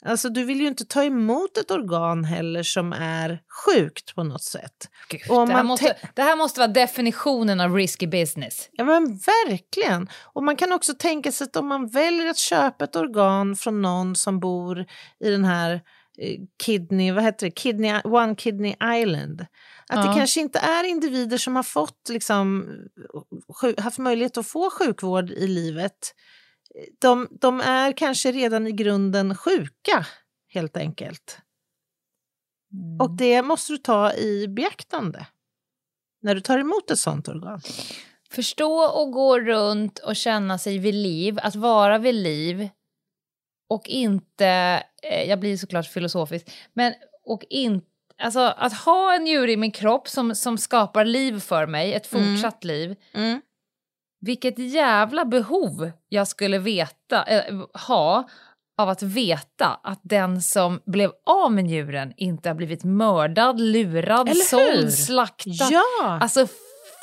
alltså 0.06 0.30
du 0.30 0.44
vill 0.44 0.62
ju 0.62 0.68
inte 0.68 0.86
ta 0.86 1.04
emot 1.04 1.58
ett 1.58 1.72
organ 1.72 2.24
heller 2.24 2.64
som 2.64 2.94
är 2.94 3.40
sjukt 3.66 4.16
på 4.16 4.24
något 4.24 4.44
sätt. 4.44 4.90
Gud, 5.10 5.22
det, 5.48 5.54
här 5.54 5.64
måste, 5.64 5.86
te- 5.86 6.08
det 6.16 6.22
här 6.22 6.36
måste 6.36 6.60
vara 6.60 6.68
definitionen 6.68 7.60
av 7.60 7.76
risky 7.76 8.08
business. 8.08 8.70
Ja 8.72 8.84
men 8.84 9.04
verkligen. 9.18 10.10
Och 10.34 10.44
man 10.44 10.56
kan 10.56 10.72
också 10.74 10.94
tänka 10.94 11.32
sig 11.32 11.46
att 11.46 11.56
om 11.56 11.68
man 11.68 11.88
väljer 11.88 12.30
att 12.30 12.38
köpa 12.38 12.84
ett 12.84 12.96
organ 12.96 13.56
från 13.56 13.82
någon 13.82 14.16
som 14.16 14.40
bor 14.40 14.86
i 15.20 15.30
den 15.30 15.46
här 15.46 15.74
eh, 16.22 16.40
kidney, 16.64 17.12
vad 17.12 17.24
heter 17.24 17.46
det, 17.46 17.52
kidney, 17.52 18.02
One 18.04 18.36
Kidney 18.36 18.76
Island. 19.02 19.42
Att 19.90 20.06
Ja. 20.06 20.12
det 20.12 20.18
kanske 20.20 20.40
inte 20.40 20.60
är 20.60 20.84
individer 20.84 21.38
som 21.38 21.56
har 21.56 21.64
fått, 21.64 22.10
liksom, 22.10 22.68
haft 23.78 23.98
möjlighet 23.98 24.38
att 24.38 24.48
få 24.48 24.70
sjukvård 24.70 25.32
i 25.32 25.48
livet. 25.48 26.14
De, 27.00 27.28
de 27.32 27.62
är 27.62 27.92
kanske 27.92 28.32
redan 28.32 28.68
i 28.68 28.72
grunden 28.72 29.36
sjuka, 29.36 30.06
helt 30.54 30.78
enkelt. 30.78 31.40
Och 33.00 33.12
det 33.12 33.42
måste 33.42 33.74
du 33.74 33.78
ta 33.78 34.14
i 34.14 34.48
beaktande 34.48 35.28
när 36.22 36.36
du 36.36 36.42
tar 36.42 36.60
emot 36.60 36.92
ett 36.92 37.00
sånt 37.00 37.28
organ. 37.28 37.62
Förstå 38.32 38.82
och 38.82 39.12
gå 39.12 39.40
runt 39.40 40.00
och 40.00 40.16
känna 40.16 40.58
sig 40.58 40.78
vid 40.78 40.96
liv, 40.96 41.40
att 41.42 41.56
vara 41.56 41.98
vid 41.98 42.16
liv 42.16 42.70
och 43.70 43.88
inte, 43.88 44.48
eh, 45.04 45.24
jag 45.30 45.40
blir 45.40 45.58
såklart 45.58 45.88
filosofisk, 45.88 46.52
men 46.74 46.94
och 47.24 47.46
inte, 47.50 47.88
alltså 48.18 48.40
att 48.40 48.74
ha 48.74 49.16
en 49.16 49.28
djur 49.28 49.48
i 49.48 49.58
min 49.58 49.72
kropp 49.72 50.08
som, 50.08 50.36
som 50.36 50.58
skapar 50.58 51.06
liv 51.06 51.40
för 51.40 51.68
mig, 51.68 51.94
ett 51.94 52.08
fortsatt 52.08 52.64
liv, 52.64 52.96
Mm. 53.14 53.42
Vilket 54.28 54.60
jävla 54.60 55.26
behov 55.26 55.92
jag 56.10 56.28
skulle 56.28 56.60
veta, 56.60 57.24
eh, 57.24 57.56
ha 57.88 58.30
av 58.78 58.90
att 58.90 59.04
veta 59.04 59.80
att 59.84 60.00
den 60.04 60.42
som 60.42 60.82
blev 60.86 61.12
av 61.26 61.52
med 61.52 61.66
njuren 61.66 62.14
inte 62.18 62.50
har 62.50 62.56
blivit 62.56 62.84
mördad, 62.84 63.60
lurad, 63.60 64.38
såld, 64.38 64.94
slaktad. 64.94 65.68
Ja! 65.72 66.20
Alltså 66.22 66.48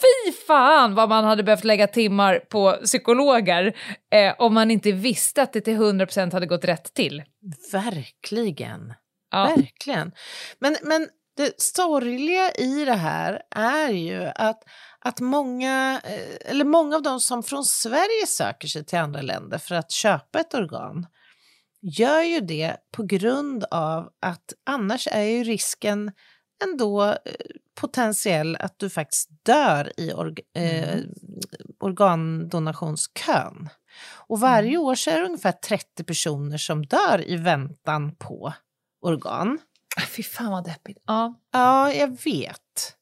fy 0.01 0.33
fan 0.47 0.95
vad 0.95 1.09
man 1.09 1.25
hade 1.25 1.43
behövt 1.43 1.65
lägga 1.65 1.87
timmar 1.87 2.39
på 2.39 2.79
psykologer 2.85 3.77
eh, 4.13 4.35
om 4.39 4.55
man 4.55 4.71
inte 4.71 4.93
visste 4.93 5.43
att 5.43 5.53
det 5.53 5.61
till 5.61 5.77
100% 5.77 6.33
hade 6.33 6.47
gått 6.47 6.65
rätt 6.65 6.95
till. 6.95 7.23
Verkligen. 7.73 8.95
Ja. 9.31 9.55
Verkligen. 9.57 10.13
Men, 10.59 10.77
men 10.83 11.09
det 11.37 11.61
sorgliga 11.61 12.51
i 12.51 12.85
det 12.85 12.95
här 12.95 13.43
är 13.51 13.89
ju 13.89 14.25
att, 14.35 14.63
att 15.05 15.21
många, 15.21 16.01
eh, 16.05 16.51
eller 16.51 16.65
många 16.65 16.97
av 16.97 17.03
de 17.03 17.21
som 17.21 17.43
från 17.43 17.65
Sverige 17.65 18.27
söker 18.27 18.69
sig 18.69 18.85
till 18.85 18.99
andra 18.99 19.23
länder 19.23 19.59
för 19.59 19.75
att 19.75 19.91
köpa 19.91 20.41
ett 20.41 20.55
organ 20.55 21.07
gör 21.85 22.23
ju 22.23 22.41
det 22.41 22.77
på 22.93 23.03
grund 23.03 23.65
av 23.71 24.11
att 24.21 24.53
annars 24.67 25.09
är 25.11 25.23
ju 25.23 25.45
risken 25.45 26.13
ändå 26.65 27.05
eh, 27.05 27.17
potentiell 27.81 28.57
att 28.57 28.79
du 28.79 28.91
faktiskt 28.91 29.29
dör 29.43 29.93
i 29.97 30.13
org, 30.13 30.35
eh, 30.57 30.99
organdonationskön. 31.81 33.69
Och 34.27 34.41
varje 34.41 34.77
år 34.77 34.95
så 34.95 35.11
är 35.11 35.21
det 35.21 35.27
ungefär 35.27 35.53
30 35.53 36.05
personer 36.05 36.59
som 36.59 36.87
dör 36.87 37.25
i 37.27 37.37
väntan 37.37 38.17
på 38.17 38.53
organ. 39.01 39.59
Ah, 39.97 40.07
Fy 40.17 40.23
fan 40.23 40.51
vad 40.51 40.65
deppigt. 40.65 40.99
Ja. 41.07 41.35
Ja, 41.53 41.93
jag 41.93 42.23
vet. 42.25 42.97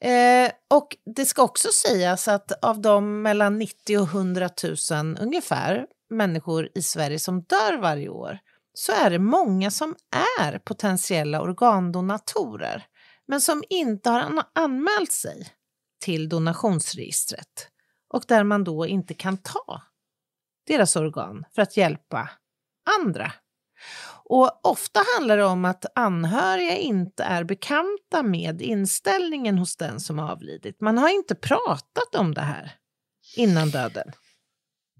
Eh, 0.00 0.50
och 0.70 0.96
det 1.16 1.26
ska 1.26 1.42
också 1.42 1.68
sägas 1.68 2.28
att 2.28 2.64
av 2.64 2.80
de 2.80 3.22
mellan 3.22 3.58
90 3.58 3.98
och 3.98 4.08
100 4.08 4.48
000 4.90 5.18
ungefär 5.20 5.86
människor 6.10 6.68
i 6.74 6.82
Sverige 6.82 7.18
som 7.18 7.42
dör 7.42 7.78
varje 7.78 8.08
år 8.08 8.38
så 8.74 8.92
är 8.92 9.10
det 9.10 9.18
många 9.18 9.70
som 9.70 9.96
är 10.38 10.58
potentiella 10.58 11.40
organdonatorer 11.40 12.86
men 13.26 13.40
som 13.40 13.62
inte 13.68 14.10
har 14.10 14.44
anmält 14.54 15.12
sig 15.12 15.46
till 16.00 16.28
donationsregistret 16.28 17.68
och 18.08 18.24
där 18.28 18.44
man 18.44 18.64
då 18.64 18.86
inte 18.86 19.14
kan 19.14 19.36
ta 19.36 19.82
deras 20.66 20.96
organ 20.96 21.44
för 21.54 21.62
att 21.62 21.76
hjälpa 21.76 22.30
andra. 23.00 23.32
Och 24.24 24.66
ofta 24.66 25.00
handlar 25.16 25.36
det 25.36 25.44
om 25.44 25.64
att 25.64 25.86
anhöriga 25.94 26.76
inte 26.76 27.24
är 27.24 27.44
bekanta 27.44 28.22
med 28.22 28.62
inställningen 28.62 29.58
hos 29.58 29.76
den 29.76 30.00
som 30.00 30.18
avlidit. 30.18 30.80
Man 30.80 30.98
har 30.98 31.08
inte 31.08 31.34
pratat 31.34 32.14
om 32.14 32.34
det 32.34 32.40
här 32.40 32.72
innan 33.36 33.70
döden. 33.70 34.12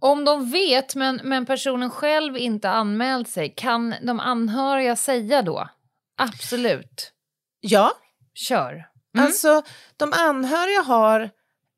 Om 0.00 0.24
de 0.24 0.50
vet, 0.50 0.94
men, 0.94 1.20
men 1.24 1.46
personen 1.46 1.90
själv 1.90 2.36
inte 2.36 2.70
anmält 2.70 3.28
sig, 3.28 3.54
kan 3.56 3.94
de 4.02 4.20
anhöriga 4.20 4.96
säga 4.96 5.42
då? 5.42 5.68
Absolut. 6.16 7.12
Ja. 7.60 7.92
Kör. 8.34 8.72
Mm. 8.72 9.26
Alltså, 9.26 9.62
de 9.96 10.12
anhöriga 10.12 10.80
har 10.80 11.30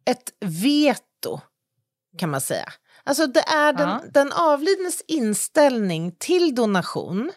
ett 0.05 0.33
veto, 0.41 1.41
kan 2.19 2.31
man 2.31 2.41
säga. 2.41 2.73
Alltså 3.05 3.27
det 3.27 3.41
är 3.41 3.73
den, 3.73 3.89
ja. 3.89 4.03
den 4.13 4.33
avlidnes 4.33 5.03
inställning 5.09 6.13
till 6.19 6.55
donation, 6.55 7.33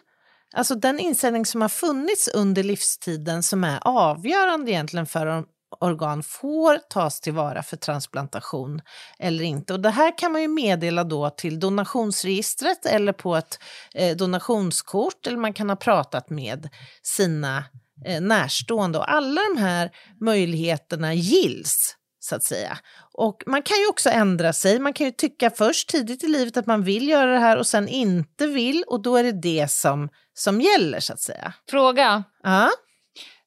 alltså 0.54 0.74
den 0.74 0.98
inställning 0.98 1.46
som 1.46 1.60
har 1.60 1.68
funnits 1.68 2.28
under 2.28 2.62
livstiden 2.62 3.42
som 3.42 3.64
är 3.64 3.78
avgörande 3.82 4.70
egentligen 4.70 5.06
för 5.06 5.26
om 5.26 5.46
organ 5.80 6.22
får 6.22 6.78
tas 6.78 7.20
tillvara 7.20 7.62
för 7.62 7.76
transplantation 7.76 8.80
eller 9.18 9.44
inte. 9.44 9.72
Och 9.72 9.80
det 9.80 9.90
här 9.90 10.18
kan 10.18 10.32
man 10.32 10.42
ju 10.42 10.48
meddela 10.48 11.04
då 11.04 11.30
till 11.30 11.60
donationsregistret 11.60 12.86
eller 12.86 13.12
på 13.12 13.36
ett 13.36 13.58
eh, 13.94 14.16
donationskort 14.16 15.26
eller 15.26 15.38
man 15.38 15.52
kan 15.52 15.68
ha 15.68 15.76
pratat 15.76 16.30
med 16.30 16.68
sina 17.02 17.64
eh, 18.04 18.20
närstående. 18.20 18.98
Och 18.98 19.12
alla 19.12 19.40
de 19.54 19.60
här 19.60 19.90
möjligheterna 20.20 21.14
gills 21.14 21.95
så 22.26 22.36
att 22.36 22.42
säga. 22.42 22.78
Och 23.12 23.42
man 23.46 23.62
kan 23.62 23.76
ju 23.76 23.88
också 23.88 24.10
ändra 24.10 24.52
sig. 24.52 24.78
Man 24.78 24.92
kan 24.92 25.06
ju 25.06 25.12
tycka 25.12 25.50
först 25.50 25.88
tidigt 25.88 26.24
i 26.24 26.28
livet 26.28 26.56
att 26.56 26.66
man 26.66 26.82
vill 26.82 27.08
göra 27.08 27.32
det 27.32 27.38
här 27.38 27.56
och 27.56 27.66
sen 27.66 27.88
inte 27.88 28.46
vill 28.46 28.84
och 28.86 29.02
då 29.02 29.16
är 29.16 29.24
det 29.24 29.32
det 29.32 29.70
som, 29.70 30.08
som 30.34 30.60
gäller 30.60 31.00
så 31.00 31.12
att 31.12 31.20
säga. 31.20 31.52
Fråga. 31.70 32.24
Ja? 32.42 32.70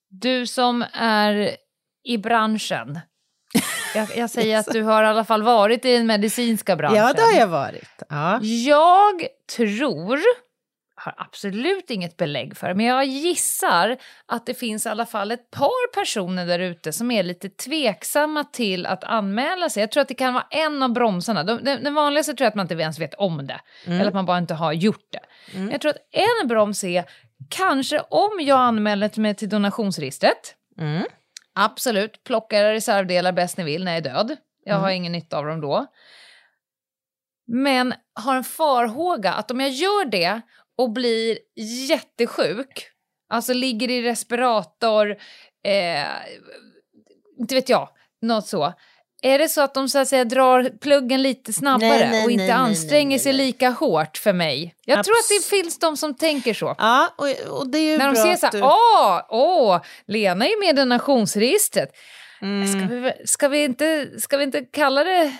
Du 0.09 0.47
som 0.47 0.85
är 0.93 1.55
i 2.03 2.17
branschen. 2.17 2.99
Jag, 3.95 4.17
jag 4.17 4.29
säger 4.29 4.57
att 4.59 4.67
du 4.71 4.83
har 4.83 5.03
i 5.03 5.07
alla 5.07 5.25
fall 5.25 5.43
varit 5.43 5.85
i 5.85 5.97
den 5.97 6.07
medicinska 6.07 6.75
branschen. 6.75 6.97
Ja, 6.97 7.13
det 7.13 7.21
har 7.21 7.39
jag 7.39 7.47
varit. 7.47 8.03
Ja. 8.09 8.39
Jag 8.41 9.27
tror 9.57 10.19
har 10.99 11.13
absolut 11.17 11.89
inget 11.89 12.17
belägg 12.17 12.57
för, 12.57 12.73
men 12.73 12.85
jag 12.85 13.05
gissar 13.05 13.97
att 14.25 14.45
det 14.45 14.53
finns 14.53 14.85
i 14.85 14.89
alla 14.89 15.05
fall 15.05 15.31
ett 15.31 15.51
par 15.51 15.93
personer 15.93 16.45
där 16.45 16.59
ute 16.59 16.93
som 16.93 17.11
är 17.11 17.23
lite 17.23 17.49
tveksamma 17.49 18.43
till 18.43 18.85
att 18.85 19.03
anmäla 19.03 19.69
sig. 19.69 19.81
Jag 19.81 19.91
tror 19.91 20.01
att 20.01 20.07
det 20.07 20.13
kan 20.13 20.33
vara 20.33 20.47
en 20.49 20.83
av 20.83 20.93
bromsarna. 20.93 21.43
De, 21.43 21.63
den, 21.63 21.83
den 21.83 21.93
vanligaste 21.93 22.33
tror 22.33 22.45
jag 22.45 22.49
att 22.49 22.55
man 22.55 22.63
inte 22.63 22.73
ens 22.73 22.99
vet 22.99 23.13
om 23.13 23.47
det, 23.47 23.59
mm. 23.85 23.99
eller 23.99 24.07
att 24.07 24.13
man 24.13 24.25
bara 24.25 24.37
inte 24.37 24.53
har 24.53 24.73
gjort 24.73 25.07
det. 25.11 25.55
Mm. 25.57 25.71
Jag 25.71 25.81
tror 25.81 25.89
att 25.89 26.07
en 26.41 26.47
broms 26.47 26.83
är 26.83 27.05
kanske 27.49 27.99
om 27.99 28.39
jag 28.41 28.59
anmäler 28.59 29.19
mig 29.19 29.35
till 29.35 29.49
donationsregistret, 29.49 30.55
mm. 30.79 31.03
absolut, 31.55 32.23
plocka 32.23 32.71
reservdelar 32.71 33.31
bäst 33.31 33.57
ni 33.57 33.63
vill 33.63 33.83
när 33.83 33.91
jag 33.91 34.05
är 34.05 34.13
död. 34.13 34.37
Jag 34.63 34.75
har 34.75 34.87
mm. 34.87 34.95
ingen 34.95 35.11
nytta 35.11 35.37
av 35.37 35.45
dem 35.45 35.61
då. 35.61 35.87
Men 37.51 37.93
har 38.13 38.35
en 38.35 38.43
farhåga 38.43 39.33
att 39.33 39.51
om 39.51 39.59
jag 39.59 39.69
gör 39.69 40.05
det 40.05 40.41
och 40.79 40.91
blir 40.91 41.37
jättesjuk, 41.89 42.87
alltså 43.29 43.53
ligger 43.53 43.89
i 43.91 44.01
respirator, 44.01 45.09
eh, 45.65 46.05
inte 47.39 47.55
vet 47.55 47.69
jag, 47.69 47.89
något 48.21 48.47
så. 48.47 48.73
Är 49.21 49.39
det 49.39 49.49
så 49.49 49.61
att 49.61 49.73
de 49.73 49.89
så 49.89 49.99
att 49.99 50.07
säga 50.07 50.25
drar 50.25 50.69
pluggen 50.81 51.21
lite 51.21 51.53
snabbare 51.53 51.89
nej, 51.89 52.09
nej, 52.11 52.25
och 52.25 52.31
inte 52.31 52.43
nej, 52.43 52.51
anstränger 52.51 53.19
sig 53.19 53.33
lika 53.33 53.69
hårt 53.69 54.17
för 54.17 54.33
mig? 54.33 54.75
Jag 54.85 54.99
Abs 54.99 55.07
tror 55.07 55.15
att 55.15 55.29
det 55.29 55.57
finns 55.57 55.79
de 55.79 55.97
som 55.97 56.15
tänker 56.15 56.53
så. 56.53 56.75
Ja, 56.77 57.13
och, 57.17 57.57
och 57.59 57.69
det 57.71 57.77
är 57.77 57.91
ju 57.91 57.97
När 57.97 58.07
de 58.07 58.15
ser 58.15 58.35
så 58.35 58.45
här, 58.45 58.53
du... 58.53 58.61
åh, 58.61 59.21
åh, 59.29 59.81
Lena 60.07 60.45
är 60.45 60.59
med 60.59 60.69
i 60.69 60.73
donationsregistret. 60.73 61.89
Mm. 62.41 62.67
Ska, 62.67 62.95
vi, 62.95 63.27
ska, 63.27 63.47
vi 63.47 63.63
inte, 63.63 64.19
ska 64.19 64.37
vi 64.37 64.43
inte 64.43 64.61
kalla 64.61 65.03
det... 65.03 65.33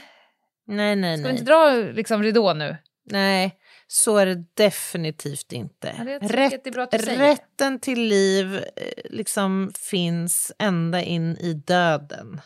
Nej, 0.68 0.96
nej, 0.96 1.18
ska 1.18 1.28
vi 1.28 1.32
inte 1.32 1.44
dra 1.44 1.72
liksom 1.72 2.24
ridå 2.24 2.54
nu? 2.54 2.78
Nej, 3.12 3.60
så 3.92 4.18
är 4.18 4.26
det 4.26 4.44
definitivt 4.54 5.52
inte. 5.52 5.96
Ja, 5.98 6.20
Rätt, 6.22 6.68
rätten 7.08 7.80
till 7.80 8.02
liv 8.02 8.56
eh, 8.56 8.64
liksom 9.04 9.72
finns 9.76 10.52
ända 10.60 11.02
in 11.02 11.38
i 11.38 11.54
döden. 11.54 12.42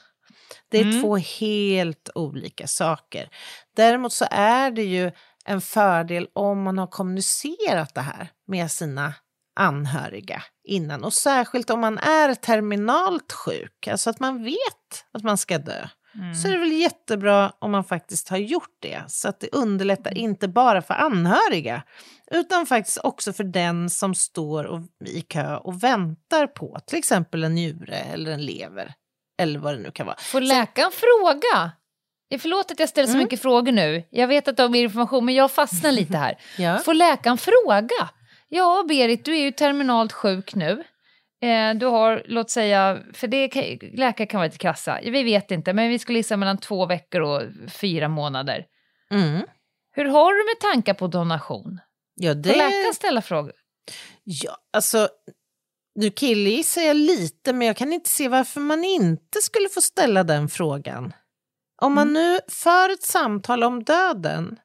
Det 0.70 0.78
är 0.78 0.84
mm. 0.84 1.02
två 1.02 1.18
helt 1.18 2.10
olika 2.16 2.68
saker. 2.68 3.30
Däremot 3.76 4.14
så 4.14 4.26
är 4.32 4.72
det 4.72 4.84
ju 4.84 5.12
en 5.46 5.62
fördel 5.62 6.28
om 6.34 6.64
man 6.64 6.78
har 6.78 6.88
kommunicerat 6.88 7.96
det 7.96 8.02
här 8.02 8.28
med 8.48 8.72
sina 8.72 9.14
anhöriga 9.56 10.44
innan 10.64 11.04
och 11.04 11.14
särskilt 11.14 11.70
om 11.70 11.80
man 11.80 11.98
är 11.98 12.36
terminalt 12.36 13.32
sjuk, 13.32 13.88
alltså 13.88 14.10
att 14.10 14.20
man 14.20 14.44
vet 14.44 15.06
att 15.14 15.24
man 15.24 15.38
ska 15.38 15.58
dö. 15.58 15.88
Mm. 16.16 16.36
Så 16.36 16.48
är 16.48 16.52
det 16.52 16.58
väl 16.58 16.72
jättebra 16.72 17.52
om 17.60 17.72
man 17.72 17.84
faktiskt 17.84 18.30
har 18.30 18.38
gjort 18.38 18.78
det. 18.80 19.04
Så 19.08 19.30
att 19.30 19.40
det 19.40 19.50
underlättar 19.52 20.12
mm. 20.12 20.24
inte 20.24 20.48
bara 20.48 20.82
för 20.82 20.94
anhöriga 20.94 21.84
utan 22.32 22.66
faktiskt 22.66 22.98
också 23.04 23.34
för 23.34 23.44
den 23.44 23.90
som 23.90 24.16
står 24.16 24.64
och, 24.64 24.80
i 25.06 25.22
kö 25.22 25.56
och 25.56 25.84
väntar 25.84 26.48
på 26.48 26.80
till 26.88 26.98
exempel 26.98 27.44
en 27.44 27.56
njure 27.56 27.96
eller 27.96 28.32
en 28.32 28.46
lever. 28.46 28.94
Eller 29.38 29.60
vad 29.60 29.74
det 29.74 29.80
nu 29.80 29.92
kan 29.92 30.06
vara. 30.06 30.18
Får 30.20 30.42
läkaren 30.42 30.92
så... 30.92 30.98
fråga? 30.98 31.72
Förlåt 32.40 32.72
att 32.72 32.80
jag 32.80 32.90
ställer 32.90 33.08
så 33.08 33.14
mm. 33.14 33.24
mycket 33.24 33.42
frågor 33.42 33.72
nu. 33.72 34.04
Jag 34.10 34.28
vet 34.28 34.48
att 34.48 34.60
har 34.60 34.70
mer 34.70 34.84
information 34.84 35.26
men 35.26 35.36
jag 35.36 35.52
fastnar 35.52 35.92
lite 35.92 36.18
här. 36.18 36.38
ja. 36.58 36.78
Får 36.78 36.94
läkaren 36.94 37.38
fråga? 37.38 38.10
Ja, 38.50 38.86
Berit, 38.88 39.26
du 39.26 39.38
är 39.38 39.42
ju 39.42 39.52
terminalt 39.52 40.14
sjuk 40.14 40.56
nu. 40.56 40.84
Eh, 41.44 41.76
du 41.76 41.86
har, 41.86 42.24
låt 42.26 42.50
säga, 42.50 43.02
för 43.14 43.28
det 43.28 43.56
läkare 43.98 44.28
kan 44.28 44.38
vara 44.38 44.48
lite 44.48 44.58
krassa, 44.58 45.00
vi 45.04 45.24
vet 45.24 45.52
inte, 45.52 45.74
men 45.74 45.90
vi 45.90 46.00
skulle 46.00 46.20
gissa 46.20 46.38
mellan 46.38 46.58
två 46.58 46.86
veckor 46.86 47.22
och 47.22 47.42
fyra 47.70 48.08
månader. 48.08 48.66
Mm. 49.12 49.42
Hur 49.96 50.06
har 50.06 50.34
du 50.34 50.46
med 50.46 50.72
tankar 50.72 50.94
på 50.94 51.08
donation? 51.08 51.80
Ja, 52.16 52.34
det... 52.34 52.50
Får 52.50 52.58
läkaren 52.58 52.94
ställa 52.94 53.22
frågor? 53.22 53.54
Ja, 54.24 54.58
alltså, 54.74 55.08
nu 55.96 56.10
killgissar 56.10 56.82
jag 56.82 56.96
lite, 56.96 57.54
men 57.54 57.68
jag 57.68 57.78
kan 57.78 57.94
inte 57.94 58.10
se 58.10 58.28
varför 58.28 58.60
man 58.60 58.84
inte 58.84 59.42
skulle 59.42 59.70
få 59.70 59.82
ställa 59.82 60.24
den 60.24 60.50
frågan. 60.50 61.14
Om 61.82 61.94
man 61.94 62.10
mm. 62.10 62.14
nu 62.14 62.40
för 62.48 62.90
ett 62.90 63.04
samtal 63.04 63.64
om 63.64 63.84
döden, 63.84 64.60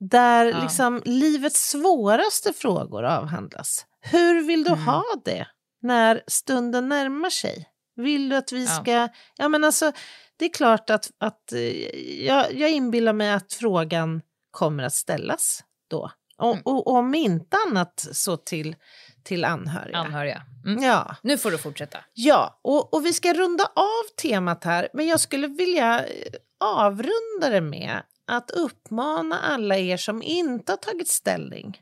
där 0.00 0.44
ja. 0.44 0.62
liksom 0.62 1.02
livets 1.04 1.70
svåraste 1.70 2.52
frågor 2.52 3.04
avhandlas, 3.04 3.86
hur 4.00 4.42
vill 4.46 4.64
du 4.64 4.72
mm. 4.72 4.84
ha 4.84 5.04
det? 5.24 5.46
När 5.82 6.22
stunden 6.26 6.88
närmar 6.88 7.30
sig? 7.30 7.68
Vill 7.96 8.28
du 8.28 8.36
att 8.36 8.52
vi 8.52 8.66
ska... 8.66 8.92
Ja, 8.92 9.08
ja 9.36 9.48
men 9.48 9.64
alltså, 9.64 9.92
det 10.36 10.44
är 10.44 10.52
klart 10.52 10.90
att, 10.90 11.10
att 11.18 11.52
eh, 11.52 11.60
jag, 12.26 12.54
jag 12.54 12.70
inbillar 12.70 13.12
mig 13.12 13.32
att 13.32 13.52
frågan 13.52 14.22
kommer 14.50 14.82
att 14.82 14.94
ställas 14.94 15.64
då. 15.90 16.10
Och, 16.38 16.52
mm. 16.52 16.62
och, 16.64 16.86
och 16.86 16.96
om 16.96 17.14
inte 17.14 17.56
annat 17.66 18.06
så 18.12 18.36
till, 18.36 18.76
till 19.24 19.44
anhöriga. 19.44 19.98
Anhöriga. 19.98 20.42
Mm. 20.64 20.82
Ja. 20.82 21.16
Nu 21.22 21.38
får 21.38 21.50
du 21.50 21.58
fortsätta. 21.58 21.98
Ja, 22.12 22.60
och, 22.62 22.94
och 22.94 23.06
vi 23.06 23.12
ska 23.12 23.34
runda 23.34 23.64
av 23.64 24.16
temat 24.22 24.64
här, 24.64 24.88
men 24.92 25.06
jag 25.06 25.20
skulle 25.20 25.46
vilja 25.46 26.06
eh, 26.06 26.32
avrunda 26.60 27.50
det 27.50 27.60
med 27.60 28.02
att 28.26 28.50
uppmana 28.50 29.38
alla 29.38 29.78
er 29.78 29.96
som 29.96 30.22
inte 30.22 30.72
har 30.72 30.76
tagit 30.76 31.08
ställning 31.08 31.80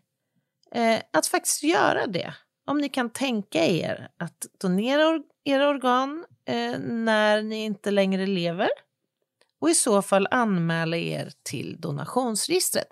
eh, 0.74 0.98
att 1.12 1.26
faktiskt 1.26 1.62
göra 1.62 2.06
det 2.06 2.34
om 2.66 2.78
ni 2.78 2.88
kan 2.88 3.10
tänka 3.10 3.66
er 3.66 4.08
att 4.16 4.46
donera 4.60 5.22
era 5.44 5.68
organ 5.68 6.24
eh, 6.44 6.78
när 6.78 7.42
ni 7.42 7.64
inte 7.64 7.90
längre 7.90 8.26
lever 8.26 8.68
och 9.60 9.70
i 9.70 9.74
så 9.74 10.02
fall 10.02 10.28
anmäla 10.30 10.96
er 10.96 11.32
till 11.42 11.80
donationsregistret. 11.80 12.86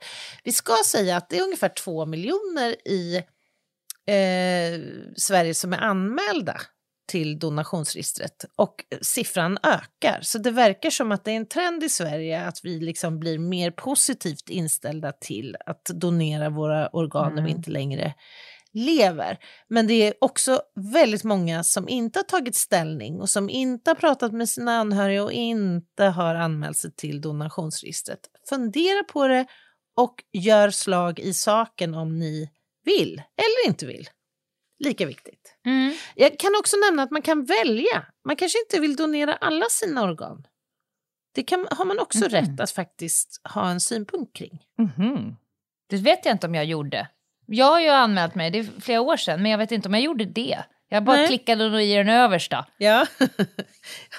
Vi 0.44 0.52
ska 0.52 0.74
säga 0.86 1.16
att 1.16 1.28
det 1.28 1.38
är 1.38 1.42
ungefär 1.42 1.68
två 1.68 2.06
miljoner 2.06 2.88
i 2.88 3.16
eh, 4.06 4.80
Sverige 5.16 5.54
som 5.54 5.72
är 5.72 5.78
anmälda 5.78 6.60
till 7.08 7.38
donationsregistret 7.38 8.44
och 8.56 8.84
siffran 9.02 9.58
ökar. 9.62 10.20
Så 10.22 10.38
det 10.38 10.50
verkar 10.50 10.90
som 10.90 11.12
att 11.12 11.24
det 11.24 11.30
är 11.30 11.36
en 11.36 11.48
trend 11.48 11.84
i 11.84 11.88
Sverige 11.88 12.46
att 12.46 12.60
vi 12.64 12.80
liksom 12.80 13.18
blir 13.18 13.38
mer 13.38 13.70
positivt 13.70 14.50
inställda 14.50 15.12
till 15.12 15.56
att 15.66 15.84
donera 15.84 16.50
våra 16.50 16.88
organ 16.88 17.24
mm. 17.24 17.34
när 17.34 17.42
vi 17.42 17.50
inte 17.50 17.70
längre 17.70 18.14
lever. 18.74 19.38
Men 19.68 19.86
det 19.86 19.94
är 19.94 20.14
också 20.20 20.62
väldigt 20.92 21.24
många 21.24 21.64
som 21.64 21.88
inte 21.88 22.18
har 22.18 22.24
tagit 22.24 22.54
ställning 22.56 23.20
och 23.20 23.28
som 23.28 23.50
inte 23.50 23.90
har 23.90 23.94
pratat 23.94 24.32
med 24.32 24.48
sina 24.48 24.72
anhöriga 24.78 25.24
och 25.24 25.32
inte 25.32 26.04
har 26.04 26.34
anmält 26.34 26.76
sig 26.76 26.92
till 26.94 27.20
donationsregistret. 27.20 28.20
Fundera 28.48 29.04
på 29.04 29.26
det 29.28 29.46
och 29.96 30.24
gör 30.32 30.70
slag 30.70 31.18
i 31.20 31.34
saken 31.34 31.94
om 31.94 32.18
ni 32.18 32.50
vill 32.84 33.12
eller 33.36 33.68
inte 33.68 33.86
vill. 33.86 34.08
Lika 34.84 35.06
viktigt. 35.06 35.56
Mm. 35.66 35.94
Jag 36.14 36.38
kan 36.38 36.52
också 36.58 36.76
nämna 36.76 37.02
att 37.02 37.10
man 37.10 37.22
kan 37.22 37.44
välja. 37.44 38.06
Man 38.24 38.36
kanske 38.36 38.58
inte 38.58 38.80
vill 38.80 38.96
donera 38.96 39.34
alla 39.34 39.66
sina 39.70 40.02
organ. 40.04 40.46
Det 41.34 41.42
kan, 41.42 41.66
har 41.70 41.84
man 41.84 41.98
också 41.98 42.18
Mhm. 42.18 42.28
rätt 42.28 42.60
att 42.60 42.70
faktiskt 42.70 43.40
ha 43.54 43.70
en 43.70 43.80
synpunkt 43.80 44.36
kring. 44.36 44.62
Mhm. 44.78 45.36
Det 45.88 45.96
vet 45.96 46.24
jag 46.24 46.34
inte 46.34 46.46
om 46.46 46.54
jag 46.54 46.64
gjorde. 46.64 47.08
Jag 47.50 47.66
har 47.66 47.80
ju 47.80 47.88
anmält 47.88 48.34
mig, 48.34 48.50
det 48.50 48.58
är 48.58 48.66
flera 48.80 49.00
år 49.00 49.16
sedan, 49.16 49.42
men 49.42 49.50
jag 49.50 49.58
vet 49.58 49.72
inte 49.72 49.88
om 49.88 49.94
jag 49.94 50.02
gjorde 50.02 50.24
det. 50.24 50.58
Jag 50.90 51.04
bara 51.04 51.16
Nej. 51.16 51.26
klickade 51.26 51.68
nog 51.68 51.82
i 51.82 51.94
den 51.94 52.08
översta. 52.08 52.66
Ja, 52.78 53.06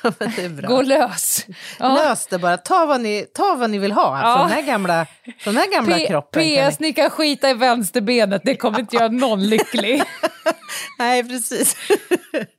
ja 0.04 0.12
men 0.20 0.32
det 0.36 0.44
är 0.46 0.50
bra. 0.50 0.68
Gå 0.70 0.82
lös! 0.82 1.46
Ja. 1.80 1.96
Lös 1.96 2.28
det 2.28 2.38
bara. 2.40 2.58
Ta 2.58 2.86
vad 2.86 3.02
ni, 3.02 3.26
ta 3.34 3.56
vad 3.56 3.70
ni 3.70 3.78
vill 3.78 3.92
ha 3.92 4.22
Ja. 4.22 4.38
från 4.38 4.48
den 4.48 4.56
här 4.58 4.62
gamla, 4.72 5.06
från 5.40 5.54
den 5.54 5.64
här 5.64 5.72
gamla 5.72 5.96
P- 5.96 6.08
kroppen. 6.08 6.42
kan 6.44 6.50
ni- 6.66 6.72
PS, 6.72 6.80
ni 6.80 6.94
kan 6.94 7.10
skita 7.10 7.50
i 7.50 7.54
vänsterbenet, 7.54 8.42
det 8.46 8.56
kommer 8.56 8.80
inte 8.80 8.96
göra 8.96 9.08
någon 9.08 9.48
lycklig. 9.48 10.04
Nej, 11.00 11.24
precis. 11.30 11.76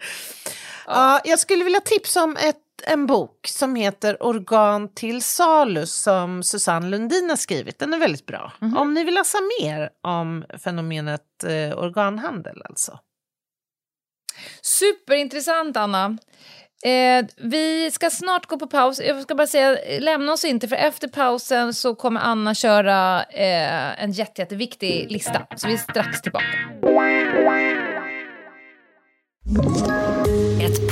ja, 0.87 1.21
jag 1.25 1.39
skulle 1.39 1.65
vilja 1.65 1.81
tipsa 1.81 2.23
om 2.23 2.37
ett, 2.37 2.57
en 2.83 3.07
bok 3.07 3.47
som 3.47 3.75
heter 3.75 4.23
Organ 4.23 4.95
till 4.95 5.23
salu 5.23 5.87
som 5.87 6.43
Susanne 6.43 6.89
Lundin 6.89 7.31
har 7.31 7.37
skrivit. 7.37 7.79
Den 7.79 7.95
är 7.95 7.99
väldigt 7.99 8.27
bra. 8.27 8.53
Om 8.77 8.95
ni 8.95 9.05
vill 9.05 9.15
läsa 9.15 9.39
mer 9.61 9.91
om 10.03 10.45
fenomenet 10.65 11.45
eh, 11.45 11.79
organhandel 11.79 12.63
alltså. 12.65 12.99
Superintressant, 14.63 15.77
Anna. 15.77 16.19
Eh, 16.85 17.27
vi 17.37 17.91
ska 17.91 18.11
snart 18.11 18.47
gå 18.47 18.59
på 18.59 18.67
paus. 18.67 19.01
Jag 19.01 19.23
ska 19.23 19.35
bara 19.35 19.47
säga, 19.47 19.77
lämna 20.01 20.33
oss 20.33 20.45
inte, 20.45 20.69
för 20.69 20.77
efter 20.77 21.09
pausen 21.09 21.75
så 21.75 21.95
kommer 21.95 22.21
Anna 22.21 22.55
köra 22.55 23.23
eh, 23.23 24.03
en 24.03 24.13
jätte, 24.13 24.43
jätteviktig 24.43 25.11
lista. 25.11 25.47
Så 25.57 25.67
vi 25.67 25.73
är 25.73 25.79
strax 25.79 26.23
tillbaka. 26.23 26.47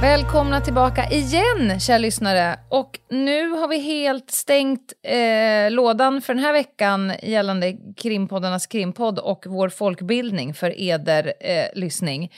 Välkomna 0.00 0.60
tillbaka 0.60 1.10
igen, 1.10 1.80
kära 1.80 1.98
lyssnare. 1.98 2.58
Och 2.68 2.98
nu 3.10 3.48
har 3.48 3.68
vi 3.68 3.78
helt 3.78 4.30
stängt 4.30 4.92
eh, 5.02 5.70
lådan 5.70 6.22
för 6.22 6.34
den 6.34 6.44
här 6.44 6.52
veckan 6.52 7.12
gällande 7.22 7.76
krimpoddarnas 7.96 8.66
krimpodd 8.66 9.18
och 9.18 9.44
vår 9.46 9.68
folkbildning 9.68 10.54
för 10.54 10.80
eder 10.80 11.32
eh, 11.40 11.64
lyssning. 11.74 12.32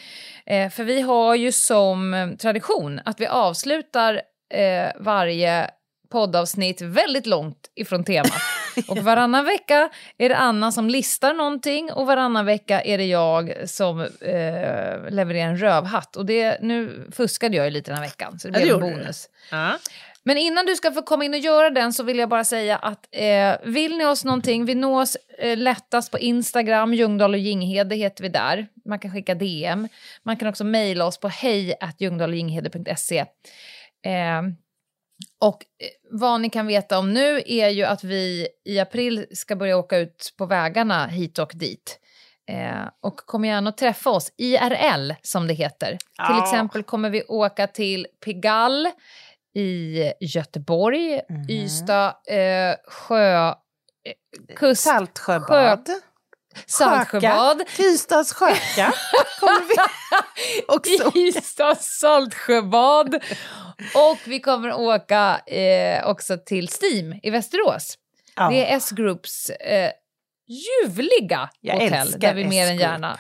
Eh, 0.47 0.71
för 0.71 0.85
vi 0.85 1.01
har 1.01 1.35
ju 1.35 1.53
som 1.53 2.15
eh, 2.15 2.31
tradition 2.31 3.01
att 3.05 3.21
vi 3.21 3.27
avslutar 3.27 4.15
eh, 4.55 4.91
varje 5.01 5.71
poddavsnitt 6.13 6.83
väldigt 6.83 7.27
långt 7.27 7.71
ifrån 7.75 8.05
temat. 8.05 8.62
Och 8.89 8.99
varannan 8.99 9.45
vecka 9.45 9.91
är 10.19 10.29
det 10.29 10.37
Anna 10.37 10.73
som 10.73 10.89
listar 10.89 11.35
någonting 11.35 11.93
och 11.93 12.07
varannan 12.07 12.47
vecka 12.47 12.83
är 12.83 12.99
det 12.99 13.07
jag 13.07 13.55
som 13.65 14.01
eh, 14.01 15.11
levererar 15.11 15.49
en 15.49 15.57
rövhatt. 15.57 16.17
Och 16.17 16.27
det, 16.27 16.59
nu 16.61 17.07
fuskade 17.13 17.57
jag 17.57 17.67
ju 17.67 17.71
lite 17.71 17.91
den 17.91 17.99
här 17.99 18.07
veckan 18.07 18.39
så 18.39 18.49
det 18.49 18.61
Ja, 18.61 18.67
det 18.67 18.79
blev 18.79 18.89
en 18.89 18.97
bonus. 18.97 19.29
Men 20.25 20.37
innan 20.37 20.67
du 20.67 20.77
ska 20.77 20.93
få 20.93 21.03
komma 21.03 21.25
in 21.25 21.35
och 21.35 21.41
göra 21.41 21.71
den 21.71 21.93
så 21.93 22.03
vill 22.03 22.19
jag 22.19 22.29
bara 22.29 22.45
säga 22.45 22.77
att 22.77 23.09
eh, 23.11 23.55
vill 23.65 23.97
ni 23.97 24.05
oss 24.05 24.25
någonting, 24.25 24.65
vi 24.65 24.75
nås 24.75 25.17
eh, 25.39 25.57
lättast 25.57 26.11
på 26.11 26.19
Instagram, 26.19 26.95
Ljungdahl 26.95 27.35
och 27.35 27.39
Ginghede 27.39 27.95
heter 27.95 28.23
vi 28.23 28.29
där. 28.29 28.67
Man 28.85 28.99
kan 28.99 29.13
skicka 29.13 29.35
DM. 29.35 29.89
Man 30.23 30.37
kan 30.37 30.49
också 30.49 30.65
mejla 30.65 31.07
oss 31.07 31.19
på 31.21 31.29
hej 31.29 31.75
Eh, 34.05 34.43
och 35.43 35.65
eh, 35.79 35.89
vad 36.11 36.41
ni 36.41 36.51
kan 36.51 36.67
veta 36.67 36.99
om 36.99 37.13
nu 37.13 37.43
är 37.47 37.69
ju 37.69 37.85
att 37.85 38.05
vi 38.05 38.49
i 38.65 38.79
april 38.81 39.27
ska 39.33 39.57
börja 39.57 39.77
åka 39.77 39.99
ut 39.99 40.35
på 40.39 40.47
vägarna 40.47 41.07
hit 41.07 41.39
och 41.39 41.51
dit. 41.55 41.99
Eh, 42.51 42.89
och 43.01 43.17
kom 43.17 43.45
gärna 43.45 43.71
och 43.71 43.77
träffa 43.77 44.11
oss, 44.11 44.33
IRL 44.37 45.13
som 45.23 45.47
det 45.47 45.55
heter. 45.55 45.89
Till 45.91 45.99
Ja. 46.17 46.43
exempel 46.45 46.83
kommer 46.83 47.11
vi 47.11 47.23
åka 47.23 47.67
till 47.67 48.07
Pigalle 48.25 48.93
i 49.55 50.03
Göteborg, 50.21 51.21
Mhm. 51.29 51.47
Ystad, 51.51 52.07
eh, 52.29 52.75
Sjö... 52.89 53.49
Eh, 53.49 53.55
kust, 54.57 54.83
Saltsjöbad. 54.83 55.89
Saltsjöbad. 56.67 57.63
Också 60.69 61.07
åka. 61.07 61.19
Ystads 61.19 61.99
saltsjöbad. 61.99 63.15
Och 63.95 64.19
vi 64.25 64.41
kommer 64.41 64.73
åka 64.73 65.41
eh, 65.47 66.07
också 66.07 66.37
till 66.47 66.69
Steam 66.69 67.21
i 67.23 67.31
Västerås. 67.31 67.99
Ja. 68.37 68.49
Det 68.51 68.67
är 68.67 68.77
S-Groups 68.77 69.51
eh, 69.51 69.91
ljuvliga 70.49 71.51
Jag 71.61 71.75
hotell. 71.75 72.11
Där 72.11 72.35
vi 72.35 72.45
mer 72.45 72.67
än 72.67 72.79
gärna... 72.79 73.19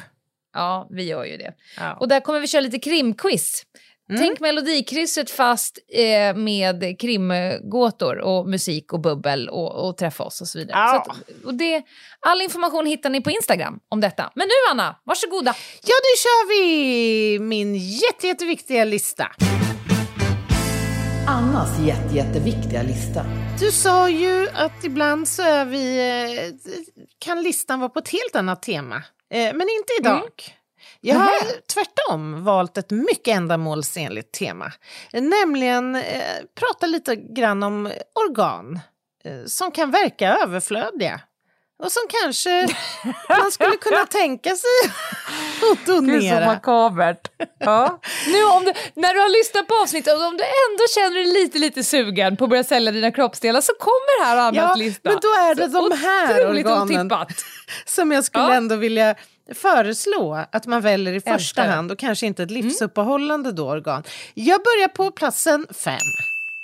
Ja, 0.54 0.88
vi 0.90 1.04
gör 1.04 1.24
ju 1.24 1.36
det. 1.36 1.54
Ja. 1.76 1.96
Och 2.00 2.08
där 2.08 2.20
kommer 2.20 2.40
vi 2.40 2.46
köra 2.46 2.60
lite 2.60 2.78
krimquiz. 2.78 3.62
Mm. 4.10 4.22
Tänk 4.22 4.40
melodikrysset 4.40 5.30
fast 5.30 5.78
eh, 5.92 6.36
med 6.36 7.00
krimgåtor 7.00 8.18
och 8.18 8.48
musik 8.48 8.92
och 8.92 9.00
bubbel 9.00 9.48
och, 9.48 9.88
och 9.88 9.96
träffa 9.96 10.24
oss 10.24 10.40
och 10.40 10.48
så 10.48 10.58
vidare. 10.58 10.78
Ja. 10.78 11.04
Så 11.06 11.10
att, 11.10 11.44
och 11.44 11.54
det, 11.54 11.82
all 12.20 12.42
information 12.42 12.86
hittar 12.86 13.10
ni 13.10 13.20
på 13.20 13.30
Instagram 13.30 13.80
om 13.88 14.00
detta. 14.00 14.32
Men 14.34 14.46
nu 14.48 14.70
Anna, 14.70 14.96
varsågoda. 15.04 15.54
Ja, 15.82 15.94
nu 16.02 16.16
kör 16.22 16.48
vi 16.48 17.38
min 17.38 17.74
jätte, 17.74 18.26
jätteviktiga 18.26 18.84
lista. 18.84 19.26
Annas 21.28 21.80
jätte, 21.80 22.16
jätteviktiga 22.16 22.82
lista. 22.82 23.24
Du 23.60 23.72
sa 23.72 24.08
ju 24.08 24.48
att 24.54 24.84
ibland 24.84 25.28
så 25.28 25.42
är 25.42 25.64
vi, 25.64 25.98
eh, 25.98 26.54
kan 27.18 27.42
listan 27.42 27.80
vara 27.80 27.88
på 27.88 27.98
ett 27.98 28.08
helt 28.08 28.36
annat 28.36 28.62
tema. 28.62 28.96
Eh, 29.30 29.54
Men 29.54 29.60
inte 29.60 29.92
idag. 30.00 30.22
Jag 31.00 31.16
har 31.16 31.66
tvärtom 31.74 32.44
valt 32.44 32.78
ett 32.78 32.90
mycket 32.90 33.36
ändamålsenligt 33.36 34.32
tema. 34.38 34.72
Nämligen 35.12 35.94
eh, 35.94 36.02
prata 36.60 36.86
lite 36.86 37.16
grann 37.16 37.62
om 37.62 37.92
organ 38.28 38.80
eh, 39.24 39.44
som 39.46 39.70
kan 39.70 39.90
verka 39.90 40.36
överflödiga. 40.42 41.20
Och 41.82 41.92
som 41.92 42.02
kanske 42.22 42.68
man 43.28 43.52
skulle 43.52 43.76
kunna 43.76 44.06
tänka 44.10 44.50
sig 44.56 44.70
att 45.72 45.86
donera. 45.86 46.46
makabert. 46.46 47.28
Ja. 47.58 48.00
Nu 48.26 48.44
om 48.44 48.64
du, 48.64 48.72
när 48.94 49.14
du 49.14 49.20
har 49.20 49.38
lyssnat 49.38 49.66
på 49.68 49.74
avsnittet, 49.74 50.14
och 50.14 50.24
om 50.26 50.36
du 50.36 50.44
ändå 50.44 50.84
känner 50.94 51.14
dig 51.14 51.26
lite, 51.42 51.58
lite 51.58 51.84
sugen 51.84 52.36
på 52.36 52.44
att 52.44 52.50
börja 52.50 52.64
sälja 52.64 52.92
dina 52.92 53.10
kroppsdelar 53.10 53.60
så 53.60 53.72
kommer 53.78 54.24
här 54.24 54.36
Annas 54.36 54.56
Ja, 54.56 54.74
lista. 54.74 55.08
men 55.10 55.18
då 55.22 55.28
är 55.28 55.54
det 55.54 55.70
Så 55.70 55.88
de 55.88 55.96
här 55.98 56.46
organen. 56.50 57.00
otippat. 57.06 57.32
som 57.86 58.12
jag 58.12 58.24
skulle 58.24 58.44
Ja. 58.44 58.54
ändå 58.54 58.76
vilja 58.76 59.14
föreslå 59.54 60.44
att 60.52 60.66
man 60.66 60.80
väljer 60.80 61.12
i 61.12 61.20
första 61.20 61.34
Älskar 61.34 61.66
hand 61.66 61.92
och 61.92 61.98
kanske 61.98 62.26
inte 62.26 62.42
ett 62.42 62.50
livsuppehållande 62.50 63.52
då 63.52 63.68
organ. 63.68 64.02
Jag 64.34 64.60
börjar 64.62 64.88
på 64.88 65.10
platsen 65.10 65.66
fem. 65.70 65.98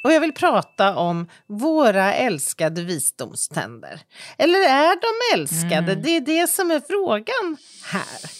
Och 0.03 0.13
jag 0.13 0.21
vill 0.21 0.33
prata 0.33 0.97
om 0.97 1.29
våra 1.47 2.15
älskade 2.15 2.83
visdomständer. 2.83 4.01
Eller 4.39 4.59
är 4.59 4.95
de 5.01 5.39
älskade? 5.41 5.95
Det 5.95 6.17
är 6.17 6.21
det 6.21 6.51
som 6.51 6.71
är 6.71 6.81
frågan 6.89 7.57
här. 7.85 8.31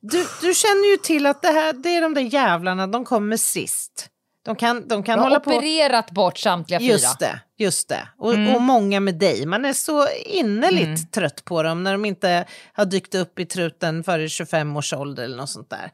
Du, 0.00 0.26
du 0.40 0.54
känner 0.54 0.90
ju 0.90 0.96
till 0.96 1.26
att 1.26 1.42
det, 1.42 1.48
här, 1.48 1.72
det 1.72 1.96
är 1.96 2.00
de 2.00 2.14
där 2.14 2.34
jävlarna, 2.34 2.86
de 2.86 3.04
kommer 3.04 3.36
sist. 3.36 4.08
De 4.44 4.56
kan, 4.56 4.88
de 4.88 5.02
kan 5.02 5.12
Jag 5.12 5.18
har 5.18 5.24
hålla 5.24 5.40
på... 5.40 5.50
opererat 5.50 6.10
bort 6.10 6.38
samtliga 6.38 6.80
fyra. 6.80 6.88
Just 6.88 7.18
det, 7.18 7.40
just 7.60 7.88
det. 7.88 8.08
Och, 8.18 8.32
och 8.32 8.62
många 8.62 9.00
med 9.00 9.14
dig. 9.18 9.46
Man 9.46 9.64
är 9.64 9.72
så 9.72 10.08
innerligt 10.26 11.12
trött 11.12 11.44
på 11.44 11.62
dem 11.62 11.82
när 11.82 11.92
de 11.92 12.04
inte 12.04 12.44
har 12.72 12.84
dykt 12.84 13.14
upp 13.14 13.38
i 13.38 13.46
truten 13.46 14.04
före 14.04 14.28
25 14.28 14.76
års 14.76 14.92
ålder 14.92 15.24
eller 15.24 15.36
något 15.36 15.50
sånt 15.50 15.70
där. 15.70 15.90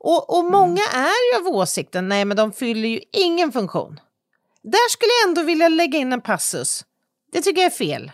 Och, 0.00 0.38
och 0.38 0.44
många 0.44 0.82
är 0.94 1.32
ju 1.34 1.40
av 1.48 1.54
åsikten, 1.56 2.08
nej 2.08 2.24
men 2.24 2.36
de 2.36 2.52
fyller 2.52 2.88
ju 2.88 3.00
ingen 3.12 3.52
funktion. 3.52 4.00
Där 4.62 4.88
skulle 4.90 5.10
jag 5.22 5.28
ändå 5.28 5.42
vilja 5.42 5.68
lägga 5.68 5.98
in 5.98 6.12
en 6.12 6.20
passus. 6.20 6.84
Det 7.32 7.40
tycker 7.40 7.62
jag 7.62 7.72
är 7.72 7.76
fel. 7.76 8.10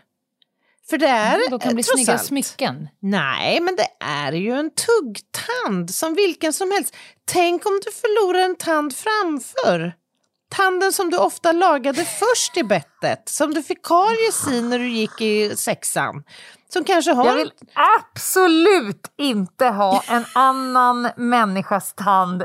För 0.91 0.99
det 0.99 1.07
är 1.09 1.35
Mm, 1.35 1.47
då 1.51 1.59
kan 1.59 1.75
bli 1.75 1.83
trots 1.83 1.97
snygga 2.03 2.13
allt- 2.13 2.27
smycken. 2.27 2.89
Nej, 3.01 3.61
men 3.61 3.77
det 3.77 3.89
är 4.05 4.33
ju 4.33 4.53
en 4.53 4.71
tuggtand 4.71 5.95
som 5.95 6.15
vilken 6.15 6.53
som 6.53 6.71
helst. 6.71 6.97
Tänk 7.25 7.67
om 7.67 7.81
du 7.85 7.93
förlorar 7.93 8.39
en 8.39 8.57
tand 8.57 8.95
framför. 8.97 9.93
Tanden 10.57 10.93
som 10.93 11.11
du 11.11 11.17
ofta 11.17 11.53
lagade 11.53 12.05
först 12.05 12.57
i 12.57 12.65
bettet, 12.65 13.29
som 13.29 13.55
du 13.55 13.63
fick 13.63 13.83
karies 13.83 14.49
i 14.53 14.63
när 14.63 14.79
du 14.79 14.89
gick 14.89 15.21
i 15.21 15.57
sexan. 15.57 16.25
Som 16.73 16.85
kanske 16.85 17.13
har... 17.13 17.27
Jag 17.27 17.35
vill 17.35 17.53
absolut 18.05 19.13
inte 19.17 19.67
ha 19.67 20.03
en 20.09 20.25
annan 20.35 21.09
människas 21.17 21.95
tand 21.95 22.45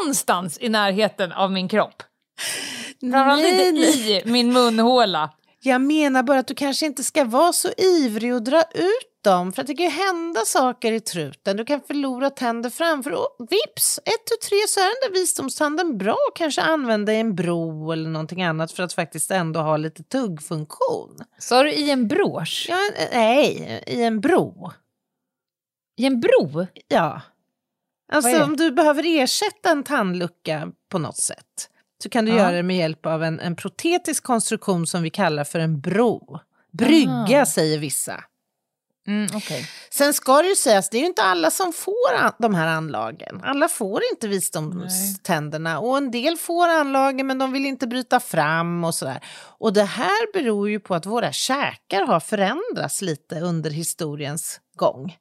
någonstans 0.00 0.58
i 0.60 0.68
närheten 0.68 1.32
av 1.32 1.52
min 1.52 1.68
kropp. 1.68 2.02
Framförallt 3.00 3.44
inte 3.44 3.82
i 3.82 4.22
min 4.24 4.52
munhåla. 4.52 5.30
Jag 5.60 5.80
menar 5.80 6.22
bara 6.22 6.38
att 6.38 6.46
du 6.46 6.54
kanske 6.54 6.86
inte 6.86 7.04
ska 7.04 7.24
vara 7.24 7.52
så 7.52 7.68
ivrig 7.76 8.34
och 8.34 8.42
dra 8.42 8.62
ut 8.74 9.11
dem. 9.22 9.52
För 9.52 9.60
att 9.62 9.66
det 9.66 9.74
kan 9.74 9.84
ju 9.86 9.90
hända 9.92 10.40
saker 10.46 10.92
i 10.92 11.00
truten. 11.00 11.56
Du 11.56 11.64
kan 11.64 11.80
förlora 11.80 12.30
tänder 12.30 12.70
framför 12.70 13.10
och 13.12 13.36
vips, 13.50 13.98
ett 13.98 14.30
och 14.36 14.40
tre 14.48 14.58
så 14.68 14.80
är 14.80 14.84
den 14.84 15.10
där 15.12 15.20
visdomstanden 15.20 15.98
bra. 15.98 16.16
Kanske 16.34 16.62
använda 16.62 17.12
i 17.12 17.16
en 17.20 17.34
bro 17.34 17.92
eller 17.92 18.10
någonting 18.10 18.42
annat 18.42 18.72
för 18.72 18.82
att 18.82 18.92
faktiskt 18.92 19.30
ändå 19.30 19.60
ha 19.60 19.76
lite 19.76 20.02
tuggfunktion. 20.02 21.16
Sa 21.38 21.62
du 21.62 21.72
i 21.72 21.90
en 21.90 22.08
brosch? 22.08 22.66
Ja, 22.68 22.78
nej, 23.12 23.82
i 23.86 24.02
en 24.02 24.20
bro. 24.20 24.70
I 25.96 26.06
en 26.06 26.20
bro? 26.20 26.66
Ja. 26.88 27.20
Alltså 28.12 28.42
om 28.44 28.56
du 28.56 28.70
behöver 28.70 29.06
ersätta 29.06 29.70
en 29.70 29.82
tandlucka 29.84 30.72
på 30.90 30.98
något 30.98 31.16
sätt 31.16 31.68
så 32.02 32.08
kan 32.08 32.24
du 32.24 32.30
Ja. 32.30 32.36
göra 32.38 32.50
det 32.52 32.62
med 32.62 32.76
hjälp 32.76 33.06
av 33.06 33.22
en, 33.24 33.40
en 33.40 33.56
protetisk 33.56 34.22
konstruktion 34.24 34.86
som 34.86 35.02
vi 35.02 35.10
kallar 35.10 35.44
för 35.44 35.58
en 35.58 35.80
bro. 35.80 36.38
Brygga 36.72 37.42
Ah. 37.42 37.46
säger 37.46 37.78
vissa. 37.78 38.24
Mm, 39.06 39.28
okej. 39.34 39.68
Sen 39.90 40.14
ska 40.14 40.42
det 40.42 40.48
ju 40.48 40.56
sägas, 40.56 40.90
det 40.90 40.96
är 40.96 41.00
ju 41.00 41.06
inte 41.06 41.22
alla 41.22 41.50
som 41.50 41.72
får 41.72 42.42
de 42.42 42.54
här 42.54 42.66
anlagen. 42.66 43.40
Alla 43.44 43.68
får 43.68 44.02
inte 44.12 44.28
visdomständerna 44.28 45.78
och 45.80 45.96
en 45.96 46.10
del 46.10 46.36
får 46.36 46.68
anlagen 46.68 47.26
men 47.26 47.38
de 47.38 47.52
vill 47.52 47.66
inte 47.66 47.86
bryta 47.86 48.20
fram 48.20 48.84
och 48.84 48.94
sådär. 48.94 49.20
Och 49.58 49.72
det 49.72 49.84
här 49.84 50.32
beror 50.32 50.70
ju 50.70 50.80
på 50.80 50.94
att 50.94 51.06
våra 51.06 51.32
käkar 51.32 52.06
har 52.06 52.20
förändrats 52.20 53.02
lite 53.02 53.40
under 53.40 53.70
historiens 53.70 54.60
gång. 54.76 55.16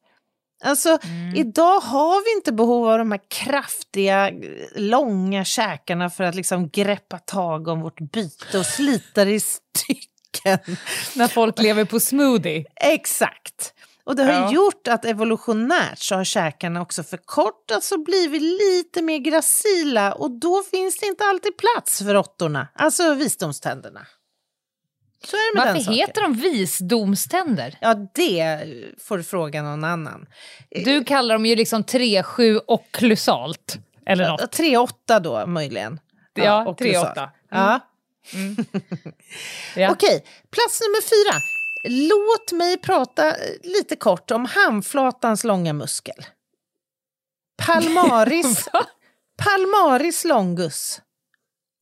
Alltså, 0.63 0.97
idag 1.35 1.79
har 1.79 2.25
vi 2.25 2.37
inte 2.37 2.51
behov 2.51 2.87
av 2.89 2.97
de 2.97 3.11
här 3.11 3.21
kraftiga, 3.29 4.31
långa 4.75 5.45
käkarna 5.45 6.09
för 6.09 6.23
att 6.23 6.35
liksom 6.35 6.69
greppa 6.69 7.17
tag 7.17 7.67
om 7.67 7.81
vårt 7.81 7.99
byte 7.99 8.59
och 8.59 8.65
slita 8.65 9.25
det 9.25 9.31
i 9.31 9.39
stycken. 9.39 10.10
När 11.15 11.27
folk 11.27 11.59
lever 11.59 11.85
på 11.85 11.99
smoothie. 11.99 12.65
Exakt. 12.75 13.73
Och 14.03 14.15
det 14.15 14.23
har 14.23 14.33
Ja. 14.33 14.51
gjort 14.51 14.87
att 14.87 15.05
evolutionärt 15.05 15.99
så 15.99 16.15
har 16.15 16.23
käkarna 16.23 16.81
också 16.81 17.03
förkortats 17.03 17.91
och 17.91 18.03
blivit 18.03 18.41
lite 18.41 19.01
mer 19.01 19.17
gracila 19.17 20.13
och 20.13 20.31
då 20.39 20.63
finns 20.71 20.99
det 20.99 21.05
inte 21.05 21.23
alltid 21.25 21.57
plats 21.57 21.97
för 21.97 22.13
råttorna, 22.13 22.67
alltså 22.73 23.13
visdomständerna. 23.13 24.07
Så 25.25 25.35
är 25.35 25.53
det 25.53 25.59
med 25.59 25.67
den 25.67 25.73
Varför 25.73 25.83
saken. 25.85 25.99
heter 25.99 26.21
de 26.21 26.33
visdomständer? 26.33 27.77
Ja, 27.81 27.93
det 28.15 28.63
får 28.99 29.17
du 29.17 29.23
fråga 29.23 29.61
någon 29.61 29.83
annan. 29.83 30.25
Du 30.69 31.03
kallar 31.03 31.35
dem 31.35 31.45
ju 31.45 31.55
liksom 31.55 31.83
3, 31.83 32.23
7 32.23 32.57
och 32.57 32.85
klysalt. 32.91 33.77
Eller 34.05 34.29
något. 34.29 34.41
3-8 34.57 35.19
då 35.19 35.45
möjligen. 35.47 35.99
Ja, 36.33 36.65
och 36.67 36.77
3-8. 36.79 36.93
kolossalt. 36.93 37.31
Ja. 37.51 37.79
Ja. 39.75 39.91
Okej, 39.91 40.23
plats 40.51 40.81
nummer 40.81 41.01
fyra. 41.01 41.39
Låt 41.89 42.51
mig 42.51 42.77
prata 42.77 43.27
eh, 43.27 43.35
lite 43.63 43.95
kort 43.95 44.31
om 44.31 44.45
handflatans 44.45 45.43
långa 45.43 45.73
muskel. 45.73 46.25
Palmaris, 47.65 48.67
palmaris 49.43 50.25
longus. 50.25 51.01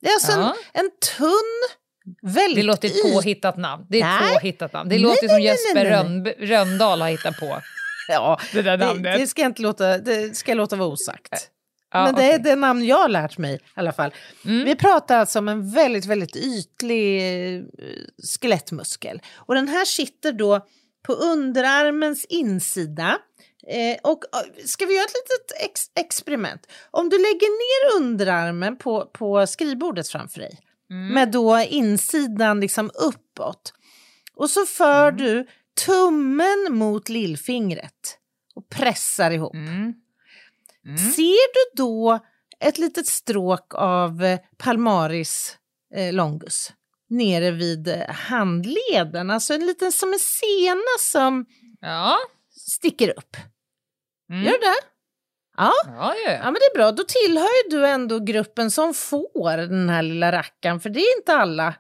Det 0.01 0.07
är 0.09 0.13
alltså 0.13 0.31
Ja. 0.31 0.55
en, 0.73 0.85
en 0.85 0.91
tunn, 1.17 1.77
väldigt 2.21 2.55
Det 2.55 2.63
låter 2.63 2.87
ett 2.87 3.13
påhittat 3.13 3.57
namn. 3.57 3.85
Det 3.89 4.01
är 4.01 4.05
Nej. 4.19 4.33
påhittat 4.33 4.73
namn. 4.73 4.89
Det 4.89 4.95
Nej, 4.95 5.03
låter 5.03 5.27
nej, 5.27 5.29
som 5.29 5.41
Jesper. 5.41 5.85
Rönn, 5.85 6.25
Röndahl 6.27 7.01
har 7.01 7.09
hittat 7.09 7.39
på. 7.39 7.61
Ja, 8.11 8.39
Det 8.53 8.61
där 8.61 8.77
det, 8.77 8.85
namnet. 8.85 9.19
det 9.19 9.27
ska 9.27 9.41
jag 9.41 9.49
inte 9.49 9.61
låta, 9.61 9.97
det 9.97 10.37
ska 10.37 10.51
jag 10.51 10.55
låta 10.57 10.75
vara 10.75 10.89
osagt. 10.89 11.49
Ja, 11.91 12.03
Men 12.05 12.15
det 12.15 12.23
är 12.23 12.29
okej. 12.29 12.43
det 12.43 12.55
namn 12.55 12.85
jag 12.85 12.97
har 12.97 13.09
lärt 13.09 13.37
mig 13.37 13.55
i 13.55 13.59
alla 13.73 13.91
fall. 13.93 14.13
Mm. 14.45 14.65
Vi 14.65 14.75
pratar 14.75 15.17
alltså 15.19 15.39
om 15.39 15.47
en 15.47 15.71
väldigt, 15.71 16.05
väldigt 16.05 16.35
ytlig 16.35 17.17
eh, 17.55 17.61
skelettmuskel. 18.39 19.21
Och 19.35 19.55
den 19.55 19.67
här 19.67 19.85
sitter 19.85 20.31
då 20.33 20.65
på 21.05 21.13
underarmens 21.13 22.25
insida. 22.25 23.17
Eh, 23.67 23.97
och 24.03 24.23
eh, 24.35 24.65
ska 24.65 24.85
vi 24.85 24.95
göra 24.95 25.05
ett 25.05 25.13
litet 25.13 25.69
ex 25.71 25.81
experiment? 25.99 26.61
Om 26.91 27.09
du 27.09 27.17
lägger 27.17 27.49
ner 27.49 28.01
underarmen 28.03 28.77
på, 28.77 29.05
på 29.05 29.47
skrivbordet 29.47 30.07
framför 30.07 30.39
dig 30.39 30.59
Mm. 30.91 31.13
med 31.13 31.31
då 31.31 31.59
insidan 31.59 32.59
liksom 32.59 32.91
uppåt. 32.93 33.73
Och 34.35 34.49
så 34.49 34.65
för 34.65 35.03
Mm. 35.11 35.17
du 35.17 35.47
tummen 35.85 36.67
mot 36.69 37.09
lillfingret 37.09 38.17
och 38.55 38.69
pressar 38.69 39.31
ihop. 39.31 39.53
Mm. 39.55 39.93
Ser 40.97 41.53
du 41.53 41.83
då 41.83 42.19
ett 42.59 42.77
litet 42.77 43.07
stråk 43.07 43.73
av 43.75 44.23
eh, 44.23 44.39
palmaris 44.57 45.57
eh, 45.95 46.13
longus 46.13 46.71
nere 47.09 47.51
vid 47.51 47.87
eh, 47.87 48.09
handleden? 48.09 49.29
Alltså 49.31 49.53
en 49.53 49.65
liten 49.65 49.91
som 49.91 50.13
en 50.13 50.19
sena 50.19 50.97
som 50.99 51.45
Ja. 51.81 52.17
sticker 52.69 53.09
upp. 53.17 53.37
Mm. 54.31 54.43
Gör 54.43 54.59
det? 54.59 54.75
Ja. 55.57 55.73
Ja, 55.85 56.15
ja, 56.25 56.31
ja, 56.31 56.43
men 56.43 56.53
det 56.53 56.65
är 56.73 56.77
bra. 56.77 56.91
Då 56.91 57.03
tillhör 57.07 57.69
du 57.69 57.87
ändå 57.87 58.19
gruppen 58.19 58.71
som 58.71 58.93
får 58.93 59.57
den 59.57 59.89
här 59.89 60.01
lilla 60.03 60.31
rackaren, 60.31 60.79
för 60.79 60.89
det 60.89 60.99
är 60.99 61.17
inte 61.17 61.33
alla 61.33 61.73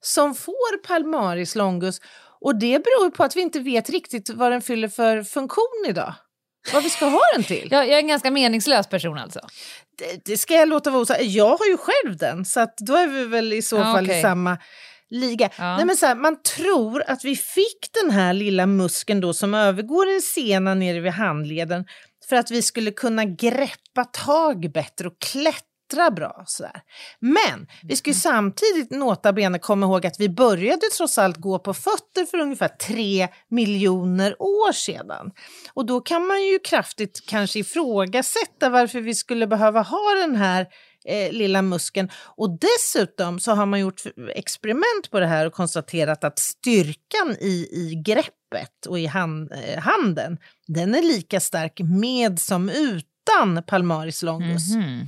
som 0.00 0.34
får 0.34 0.76
palmaris 0.82 1.54
longus. 1.54 2.00
Och 2.40 2.56
det 2.58 2.78
beror 2.84 3.10
på 3.10 3.24
att 3.24 3.36
vi 3.36 3.40
inte 3.40 3.60
vet 3.60 3.90
riktigt 3.90 4.30
vad 4.30 4.52
den 4.52 4.62
fyller 4.62 4.88
för 4.88 5.22
funktion 5.22 5.84
idag. 5.88 6.14
Vi 6.82 6.90
ska 6.90 7.06
ha 7.06 7.20
den 7.34 7.44
till. 7.44 7.68
Jag, 7.70 7.84
jag 7.88 7.94
är 7.94 7.98
en 7.98 8.08
ganska 8.08 8.30
meningslös 8.30 8.86
person 8.86 9.18
alltså. 9.18 9.40
Det, 9.98 10.24
det 10.24 10.36
ska 10.36 10.54
jag 10.54 10.68
låta 10.68 10.90
vara 10.90 11.02
osagt. 11.02 11.22
Jag 11.22 11.56
har 11.56 11.66
ju 11.66 11.76
själv 11.76 12.16
den, 12.16 12.44
så 12.44 12.60
att 12.60 12.76
då 12.78 12.96
är 12.96 13.06
vi 13.06 13.24
väl 13.24 13.52
i 13.52 13.62
så 13.62 13.76
Ja, 13.76 13.82
fall 13.82 14.04
i 14.04 14.08
okej. 14.08 14.22
samma 14.22 14.58
liga. 15.10 15.50
Ja. 15.58 15.76
Nej, 15.76 15.84
men 15.86 15.96
så 15.96 16.06
här, 16.06 16.14
man 16.14 16.42
tror 16.42 17.02
att 17.06 17.24
vi 17.24 17.36
fick 17.36 17.92
den 18.02 18.10
här 18.10 18.32
lilla 18.32 18.66
muskeln 18.66 19.20
då 19.20 19.32
som 19.32 19.54
övergår 19.54 20.14
en 20.14 20.20
sena 20.22 20.74
nere 20.74 21.00
vid 21.00 21.12
handleden 21.12 21.84
för 22.28 22.36
att 22.36 22.50
vi 22.50 22.62
skulle 22.62 22.90
kunna 22.90 23.24
greppa 23.24 24.04
tag 24.12 24.72
bättre 24.72 25.08
och 25.08 25.18
klättra 25.20 25.60
bra. 26.10 26.42
Så 26.46 26.62
där. 26.62 26.82
Men 27.20 27.66
vi 27.82 27.96
ska 27.96 28.10
ju 28.10 28.14
samtidigt 28.14 28.90
nota 28.90 29.32
bene 29.32 29.58
komma 29.58 29.86
ihåg 29.86 30.06
att 30.06 30.20
vi 30.20 30.28
började 30.28 30.86
trots 30.96 31.18
allt 31.18 31.36
gå 31.36 31.58
på 31.58 31.74
fötter 31.74 32.26
för 32.26 32.38
ungefär 32.38 32.68
tre 32.68 33.28
miljoner 33.50 34.42
år 34.42 34.72
sedan. 34.72 35.30
Och 35.74 35.86
då 35.86 36.00
kan 36.00 36.26
man 36.26 36.44
ju 36.44 36.58
kraftigt 36.58 37.26
kanske 37.26 37.58
ifrågasätta 37.58 38.68
varför 38.70 39.00
vi 39.00 39.14
skulle 39.14 39.46
behöva 39.46 39.82
ha 39.82 40.14
den 40.20 40.36
här 40.36 40.66
eh, 41.04 41.32
lilla 41.32 41.62
muskeln. 41.62 42.10
Och 42.36 42.58
dessutom 42.58 43.40
så 43.40 43.52
har 43.52 43.66
man 43.66 43.80
gjort 43.80 44.02
experiment 44.34 45.10
på 45.10 45.20
det 45.20 45.26
här 45.26 45.46
och 45.46 45.52
konstaterat 45.52 46.24
att 46.24 46.38
styrkan 46.38 47.36
i, 47.40 47.68
i 47.72 48.02
greppet 48.06 48.86
och 48.88 48.98
i 48.98 49.06
hand, 49.06 49.52
eh, 49.52 49.80
handen, 49.80 50.38
den 50.66 50.94
är 50.94 51.02
lika 51.02 51.40
stark 51.40 51.80
med 51.80 52.38
som 52.38 52.68
utan 52.68 53.62
palmaris 53.66 54.22
longus. 54.22 54.74
Mhm. 54.74 55.06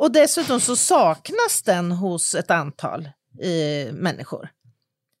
Och 0.00 0.12
dessutom 0.12 0.60
så 0.60 0.76
saknas 0.76 1.62
den 1.62 1.92
hos 1.92 2.34
ett 2.34 2.50
antal 2.50 3.00
eh, 3.42 3.92
människor. 3.92 4.48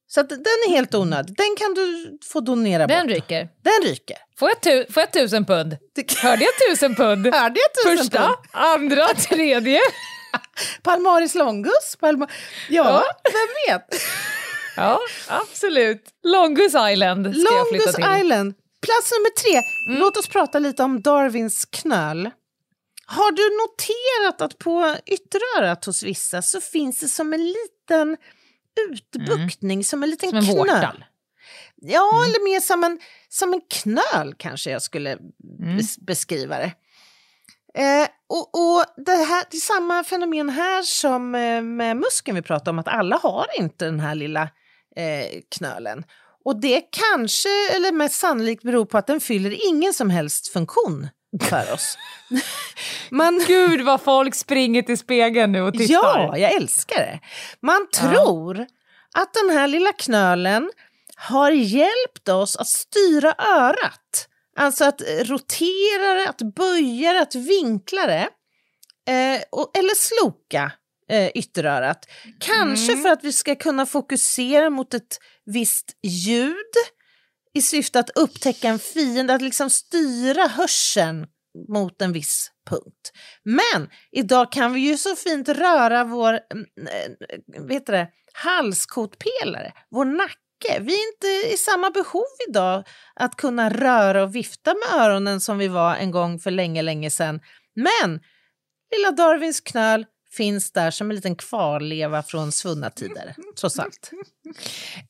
Så 0.06 0.22
den 0.22 0.38
är 0.40 0.70
helt 0.70 0.94
onödig. 0.94 1.36
Den 1.36 1.56
kan 1.58 1.74
du 1.74 2.18
få 2.32 2.40
donera 2.40 2.86
Den 2.86 3.06
bort. 3.06 3.14
ryker. 3.16 3.48
Den 3.64 3.88
ryker. 3.90 4.16
Får 4.38 4.48
jag, 4.48 4.60
tu, 4.60 4.92
får 4.92 5.00
jag 5.00 5.12
tusen 5.12 5.44
pund? 5.44 5.76
Hörde 6.22 6.44
jag 6.44 6.68
tusen 6.70 6.94
pund? 6.94 7.26
Hörde 7.34 7.60
jag 7.60 7.74
tusen 7.84 7.98
Första, 7.98 8.18
pund? 8.22 8.36
andra, 8.52 9.06
tredje. 9.06 9.80
Palmaris 10.82 11.34
longus? 11.34 11.96
Palma... 12.00 12.28
Ja, 12.68 12.84
Ja. 12.84 13.04
vem 13.24 13.76
vet? 13.78 14.00
Ja, 14.76 14.98
absolut. 15.28 16.04
Longus 16.24 16.74
Island 16.92 17.36
ska 17.36 17.54
jag 17.54 17.68
flytta 17.68 17.84
Longus 17.84 17.94
till. 17.94 18.04
Mm. 18.04 18.20
Island. 18.20 18.54
Plats 18.82 19.12
nummer 19.12 19.30
tre. 19.30 19.62
Låt 19.98 20.16
oss 20.16 20.28
prata 20.28 20.58
lite 20.58 20.82
om 20.82 21.00
Darwins 21.02 21.64
knöl. 21.64 22.30
Har 23.12 23.32
du 23.32 23.42
noterat 23.62 24.40
att 24.40 24.58
på 24.58 24.96
ytterörat 25.06 25.84
hos 25.84 26.02
vissa 26.02 26.42
så 26.42 26.60
finns 26.60 27.00
det 27.00 27.08
som 27.08 27.32
en 27.32 27.44
liten 27.46 28.16
utbuktning, 28.90 29.84
som 29.84 30.02
en 30.02 30.10
liten 30.10 30.28
Mm. 30.28 30.42
Som 30.44 30.58
en 30.58 30.64
knöl? 30.64 30.76
vårta. 30.76 30.94
Ja, 31.76 32.10
Mm. 32.16 32.24
eller 32.30 32.44
mer 32.44 32.60
som 32.60 32.84
en, 32.84 32.98
som 33.28 33.52
en 33.52 33.60
knöl 33.70 34.34
kanske 34.38 34.70
jag 34.70 34.82
skulle 34.82 35.10
Mm. 35.12 35.76
bes 35.76 35.98
beskriva 35.98 36.58
det. 36.58 36.72
Eh, 37.74 38.08
och, 38.28 38.54
och 38.54 38.84
det, 38.96 39.12
här, 39.12 39.44
det 39.50 39.56
är 39.56 39.60
samma 39.60 40.04
fenomen 40.04 40.48
här 40.48 40.82
som 40.82 41.34
eh, 41.34 41.62
med 41.62 41.96
muskeln 41.96 42.34
vi 42.36 42.42
pratade 42.42 42.70
om, 42.70 42.78
att 42.78 42.88
alla 42.88 43.16
har 43.16 43.46
inte 43.58 43.84
den 43.84 44.00
här 44.00 44.14
lilla 44.14 44.42
eh, 44.96 45.40
knölen. 45.56 46.04
Och 46.44 46.60
det 46.60 46.80
kanske, 46.80 47.48
eller 47.76 47.92
mest 47.92 48.20
sannolikt, 48.20 48.62
beror 48.62 48.84
på 48.84 48.98
att 48.98 49.06
den 49.06 49.20
fyller 49.20 49.68
ingen 49.68 49.94
som 49.94 50.10
helst 50.10 50.48
funktion 50.48 51.08
för 51.42 51.72
oss. 51.72 51.98
Man... 53.10 53.44
Gud 53.46 53.80
vad 53.80 54.00
folk 54.00 54.34
springer 54.34 54.82
till 54.82 54.98
spegeln 54.98 55.52
nu 55.52 55.62
och 55.62 55.74
tittar. 55.74 56.18
Ja, 56.18 56.38
jag 56.38 56.52
älskar 56.52 56.96
det. 56.96 57.20
Man 57.60 57.86
tror 57.94 58.58
ja. 58.58 58.66
att 59.14 59.34
den 59.34 59.58
här 59.58 59.68
lilla 59.68 59.92
knölen 59.92 60.70
har 61.16 61.50
hjälpt 61.50 62.28
oss 62.28 62.56
att 62.56 62.68
styra 62.68 63.34
örat. 63.38 64.28
Alltså 64.56 64.84
att 64.84 65.00
rotera 65.22 66.14
det, 66.14 66.28
att 66.28 66.54
böja 66.54 67.12
det, 67.12 67.20
att 67.20 67.34
vinkla 67.34 68.06
det. 68.06 68.28
Eh, 69.12 69.42
och, 69.50 69.78
eller 69.78 69.94
sloka 69.94 70.72
eh, 71.10 71.30
ytterörat. 71.34 72.06
Kanske 72.40 72.92
mm. 72.92 73.02
för 73.02 73.10
att 73.10 73.24
vi 73.24 73.32
ska 73.32 73.56
kunna 73.56 73.86
fokusera 73.86 74.70
mot 74.70 74.94
ett 74.94 75.18
visst 75.44 75.96
ljud 76.02 76.74
i 77.54 77.62
syfte 77.62 77.98
att 77.98 78.10
upptäcka 78.10 78.68
en 78.68 78.78
fiende, 78.78 79.34
att 79.34 79.42
liksom 79.42 79.70
styra 79.70 80.46
hörseln 80.46 81.26
mot 81.68 82.02
en 82.02 82.12
viss 82.12 82.50
punkt. 82.66 83.12
Men 83.44 83.88
idag 84.10 84.52
kan 84.52 84.72
vi 84.72 84.80
ju 84.80 84.96
så 84.96 85.16
fint 85.16 85.48
röra 85.48 86.04
vår 86.04 86.40
mm, 86.52 86.66
eh, 86.76 87.62
vet 87.62 87.86
det, 87.86 88.08
halskotpelare, 88.32 89.72
vår 89.90 90.04
nacke. 90.04 90.80
Vi 90.80 90.92
är 90.92 91.12
inte 91.12 91.54
i 91.54 91.56
samma 91.56 91.90
behov 91.90 92.24
idag 92.48 92.84
att 93.14 93.36
kunna 93.36 93.70
röra 93.70 94.22
och 94.22 94.34
vifta 94.34 94.74
med 94.74 95.00
öronen 95.00 95.40
som 95.40 95.58
vi 95.58 95.68
var 95.68 95.96
en 95.96 96.10
gång 96.10 96.38
för 96.38 96.50
länge, 96.50 96.82
länge 96.82 97.10
sedan. 97.10 97.40
Men 97.74 98.20
lilla 98.96 99.10
Darwins 99.10 99.60
knöl 99.60 100.06
finns 100.32 100.72
där 100.72 100.90
som 100.90 101.10
en 101.10 101.16
liten 101.16 101.36
kvarleva 101.36 102.22
från 102.22 102.52
svunna 102.52 102.90
tider, 102.90 103.34
trots 103.60 103.78
allt. 103.78 104.10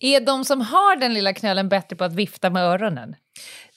Är 0.01 0.21
de 0.21 0.45
som 0.45 0.61
har 0.61 0.97
den 0.97 1.15
lilla 1.15 1.33
knölen 1.33 1.69
bättre 1.69 1.97
på 1.97 2.05
att 2.05 2.13
vifta 2.13 2.51
med 2.51 2.63
öronen? 2.63 3.15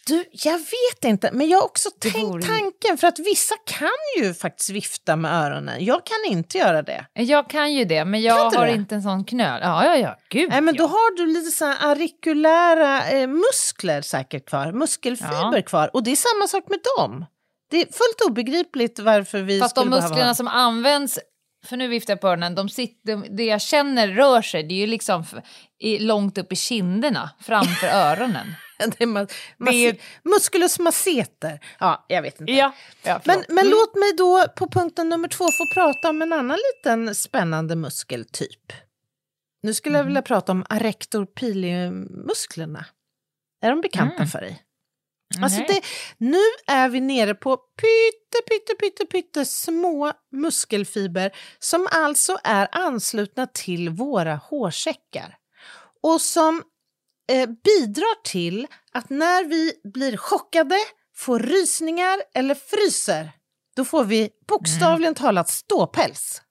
Du, 0.08 0.26
jag 0.32 0.58
vet 0.58 1.04
inte, 1.04 1.30
men 1.34 1.50
jag 1.50 1.58
har 1.58 1.66
också 1.66 1.90
det 2.02 2.10
tänkt 2.10 2.28
vore... 2.28 2.44
tanken 2.44 2.98
för 2.98 3.08
att 3.08 3.20
vissa 3.20 3.56
kan 3.66 3.90
ju 4.24 4.34
faktiskt 4.34 4.70
vifta 4.70 5.16
med 5.16 5.32
öronen. 5.32 5.86
Jag 5.86 6.06
kan 6.06 6.32
inte 6.32 6.58
göra 6.58 6.82
det. 6.82 7.06
Jag 7.14 7.50
kan 7.50 7.74
ju 7.74 7.86
det, 7.86 8.06
men 8.06 8.22
jag 8.22 8.52
har 8.52 8.66
det? 8.66 8.74
inte 8.74 8.96
en 8.96 9.02
sån 9.02 9.26
knöl. 9.26 9.60
Ja, 9.64 9.86
ja, 9.86 9.98
ja. 9.98 10.18
Gud, 10.30 10.50
Nej, 10.50 10.62
men 10.62 10.76
ja. 10.76 10.84
Då 10.84 10.88
har 10.88 11.18
du 11.18 11.34
lite 11.34 11.52
så 11.52 11.66
arikulära 11.66 13.10
eh, 13.10 13.28
muskler 13.28 14.02
säkert 14.02 14.46
kvar, 14.50 14.72
muskelfiber 14.72 15.56
ja. 15.56 15.62
kvar. 15.62 15.90
Och 15.94 16.04
det 16.04 16.12
är 16.12 16.16
samma 16.16 16.48
sak 16.48 16.64
med 16.70 16.80
dem. 16.98 17.26
Det 17.70 17.82
är 17.82 17.86
fullt 17.86 18.30
obegripligt 18.30 19.00
varför 19.00 19.42
vi 19.42 19.60
Fast 19.60 19.72
skulle 19.72 19.90
de 19.90 19.90
musklerna 19.90 20.16
behöva... 20.16 20.36
som 20.36 20.48
används 20.48 21.20
för 21.64 21.78
nu 21.78 21.88
viftar 21.88 22.14
jag 22.14 22.22
på 22.22 22.28
öronen, 22.28 22.56
de 22.56 22.70
sitter, 22.70 23.36
det 23.38 23.44
jag 23.44 23.62
känner 23.62 24.08
rör 24.08 24.42
sig, 24.42 24.64
det 24.64 24.74
är 24.74 24.80
ju 24.80 24.88
liksom 24.88 25.26
i, 25.80 26.00
långt 26.00 26.38
upp 26.38 26.52
i 26.52 26.56
kinderna 26.56 27.30
framför 27.40 27.88
öronen. 27.94 28.56
det 28.78 29.04
är, 29.04 29.08
ma 29.08 29.28
det 29.58 29.88
är 29.88 29.98
musculus 30.24 30.80
masseter. 30.80 31.60
Ja, 31.80 32.06
jag 32.08 32.22
vet 32.22 32.42
inte. 32.42 32.54
Ja, 32.54 32.74
ja, 33.04 33.22
men 33.26 33.44
men 33.48 33.58
mm. 33.58 33.72
låt 33.72 33.96
mig 33.96 34.14
då 34.18 34.46
på 34.56 34.68
punkten 34.68 35.10
nummer 35.10 35.28
två 35.28 35.46
få 35.46 35.74
prata 35.74 36.10
om 36.10 36.22
en 36.22 36.34
annan 36.34 36.58
liten 36.76 37.16
spännande 37.16 37.76
muskeltyp. 37.76 38.74
Nu 39.64 39.74
skulle 39.74 39.96
mm. 39.96 40.00
jag 40.00 40.06
vilja 40.06 40.22
prata 40.22 40.52
om 40.52 40.66
arrector 40.70 41.26
pili-musklerna. 41.26 42.86
Är 43.62 43.70
de 43.70 43.82
bekanta 43.82 44.16
mm. 44.16 44.28
för 44.28 44.42
dig? 44.42 44.64
Alltså 45.42 45.60
det, 45.68 45.82
nu 46.18 46.42
är 46.68 46.90
vi 46.90 47.02
nere 47.02 47.36
på 47.36 47.58
pytte, 47.58 48.50
pytte, 48.50 48.76
pytte, 48.80 49.06
pytte 49.06 49.46
små 49.46 50.14
muskelfiber 50.32 51.32
som 51.60 51.88
alltså 51.92 52.38
är 52.44 52.68
anslutna 52.72 53.48
till 53.48 53.90
våra 53.90 54.36
hårsäckar 54.36 55.38
och 56.04 56.22
som 56.22 56.64
eh, 57.32 57.50
bidrar 57.64 58.24
till 58.24 58.68
att 58.92 59.10
när 59.10 59.44
vi 59.44 59.74
blir 59.94 60.18
chockade, 60.18 60.76
får 61.16 61.40
rysningar 61.40 62.22
eller 62.34 62.56
fryser, 62.56 63.32
då 63.76 63.86
får 63.86 64.04
vi 64.04 64.30
bokstavligen 64.48 65.14
mm. 65.14 65.16
talat 65.16 65.50
ståpäls. 65.50 66.42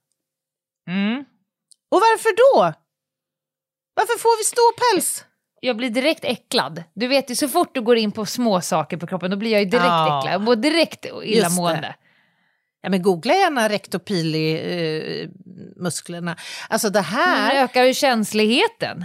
Mm. 0.88 1.24
Och 1.90 2.00
varför 2.00 2.30
då? 2.30 2.72
Varför 3.94 4.18
får 4.18 4.38
vi 4.38 4.44
ståpäls? 4.44 5.24
Jag 5.64 5.76
blir 5.76 5.90
direkt 5.90 6.24
äcklad. 6.24 6.82
Du 6.94 7.08
vet 7.08 7.30
ju 7.30 7.34
så 7.34 7.48
fort 7.48 7.74
du 7.74 7.80
går 7.80 7.96
in 7.96 8.12
på 8.12 8.26
små 8.26 8.60
saker 8.60 8.96
på 8.96 9.06
kroppen 9.06 9.30
då 9.30 9.36
blir 9.36 9.52
jag 9.52 9.60
ju 9.60 9.66
direkt 9.66 9.86
ja. 9.86 10.18
äcklad. 10.18 10.34
Jag 10.34 10.40
mår 10.40 10.56
direkt 10.56 11.06
illamående. 11.24 11.94
Ja, 12.82 12.90
men 12.90 13.02
googla 13.02 13.34
gärna 13.34 13.68
rektopili-musklerna. 13.68 16.30
Eh, 16.30 16.36
alltså 16.68 16.90
det 16.90 17.00
här... 17.00 17.54
Det 17.54 17.60
ökar 17.60 17.84
ju 17.84 17.94
känsligheten. 17.94 19.04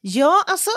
Ja, 0.00 0.44
alltså 0.46 0.70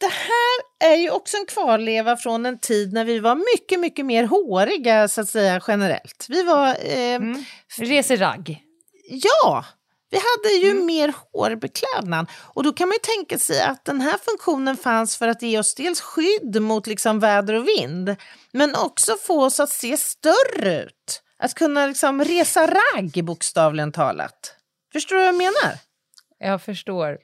det 0.00 0.12
här 0.12 0.60
är 0.92 0.96
ju 0.96 1.10
också 1.10 1.36
en 1.36 1.46
kvarleva 1.46 2.16
från 2.16 2.46
en 2.46 2.58
tid 2.58 2.92
när 2.92 3.04
vi 3.04 3.18
var 3.18 3.34
mycket, 3.34 3.80
mycket 3.80 4.06
mer 4.06 4.24
håriga 4.24 5.08
så 5.08 5.20
att 5.20 5.28
säga 5.28 5.60
generellt. 5.68 6.26
Vi 6.28 6.42
var... 6.42 6.68
Eh, 6.68 7.14
mm. 7.14 7.44
Reseragg. 7.78 8.62
Ja, 9.08 9.64
vi 10.10 10.16
hade 10.16 10.54
ju 10.54 10.70
mm. 10.70 10.86
mer 10.86 11.14
hårbeklädnad 11.32 12.26
och 12.54 12.62
då 12.62 12.72
kan 12.72 12.88
man 12.88 12.94
ju 12.94 13.16
tänka 13.16 13.38
sig 13.38 13.62
att 13.62 13.84
den 13.84 14.00
här 14.00 14.18
funktionen 14.18 14.76
fanns 14.76 15.16
för 15.16 15.28
att 15.28 15.42
ge 15.42 15.58
oss 15.58 15.74
dels 15.74 16.00
skydd 16.00 16.62
mot 16.62 16.86
liksom 16.86 17.20
väder 17.20 17.54
och 17.54 17.68
vind 17.68 18.16
men 18.52 18.74
också 18.74 19.16
få 19.16 19.44
oss 19.44 19.60
att 19.60 19.70
se 19.70 19.96
större 19.96 20.82
ut. 20.82 21.22
Att 21.38 21.54
kunna 21.54 21.86
liksom 21.86 22.24
resa 22.24 22.66
ragg 22.66 23.24
bokstavligen 23.24 23.92
talat. 23.92 24.54
Förstår 24.92 25.16
du 25.16 25.22
vad 25.22 25.28
jag 25.28 25.36
menar? 25.36 25.78
Jag 26.38 26.62
förstår. 26.62 27.18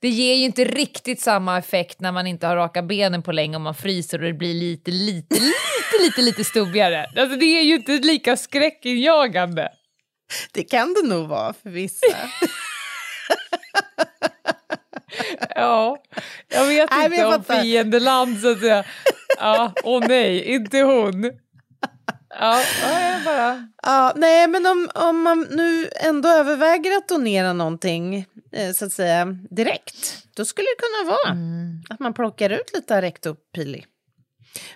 Det 0.00 0.08
ger 0.08 0.34
ju 0.34 0.44
inte 0.44 0.64
riktigt 0.64 1.20
samma 1.20 1.58
effekt 1.58 2.00
när 2.00 2.12
man 2.12 2.26
inte 2.26 2.46
har 2.46 2.56
raka 2.56 2.82
benen 2.82 3.22
på 3.22 3.32
länge 3.32 3.56
och 3.56 3.60
man 3.60 3.74
fryser 3.74 4.18
och 4.18 4.24
det 4.24 4.32
blir 4.32 4.54
lite, 4.54 4.90
lite, 4.90 5.34
lite, 5.34 6.02
lite, 6.02 6.22
lite 6.22 6.44
stubbigare. 6.44 7.06
Alltså 7.16 7.36
det 7.36 7.44
är 7.44 7.62
ju 7.62 7.74
inte 7.74 7.92
lika 7.92 8.36
skräckinjagande. 8.36 9.68
Det 10.52 10.64
kan 10.64 10.94
det 10.94 11.08
nog 11.08 11.28
vara 11.28 11.52
för 11.52 11.70
vissa. 11.70 12.06
ja, 15.54 16.02
jag 16.48 16.66
vet 16.66 16.90
nej, 16.90 17.04
inte 17.04 17.16
jag 17.16 17.34
om 17.34 17.44
fiendeland 17.44 18.40
så 18.40 18.52
att 18.52 18.60
säga. 18.60 18.84
Ja, 19.38 19.72
åh 19.84 20.04
nej, 20.08 20.44
inte 20.44 20.78
hon. 20.78 21.30
Ja, 22.40 22.62
jag 22.82 23.24
bara... 23.24 23.68
ja, 23.82 24.12
nej, 24.16 24.48
men 24.48 24.66
om, 24.66 24.90
om 24.94 25.22
man 25.22 25.46
nu 25.50 25.88
ändå 26.00 26.28
överväger 26.28 26.96
att 26.96 27.08
donera 27.08 27.52
någonting 27.52 28.26
eh, 28.52 28.72
så 28.72 28.84
att 28.84 28.92
säga 28.92 29.24
direkt, 29.50 30.18
då 30.36 30.44
skulle 30.44 30.66
det 30.66 30.82
kunna 30.82 31.10
vara 31.10 31.32
mm. 31.32 31.82
att 31.90 32.00
man 32.00 32.14
plockar 32.14 32.50
ut 32.50 32.70
lite 32.74 32.96
Arectopili. 32.96 33.84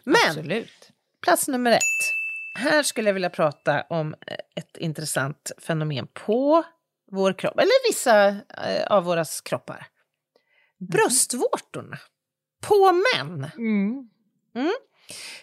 Men 0.05 0.16
Absolut. 0.28 0.90
plats 1.22 1.49
nummer 1.49 1.72
ett 1.72 1.82
här 2.59 2.82
skulle 2.82 3.09
jag 3.09 3.14
vilja 3.14 3.30
prata 3.30 3.82
om 3.88 4.14
eh, 4.26 4.36
ett 4.56 4.76
intressant 4.76 5.52
fenomen 5.59 6.06
på 6.06 6.64
vår 7.11 7.32
kropp, 7.32 7.59
eller 7.59 7.88
vissa 7.88 8.28
eh, 8.28 8.86
av 8.90 9.04
våra 9.04 9.24
kroppar. 9.44 9.86
Mm. 10.80 10.90
Bröstvårtorna. 10.90 11.98
På 12.61 12.92
män. 12.92 13.50
Mm. 13.56 14.09
Mm. 14.54 14.74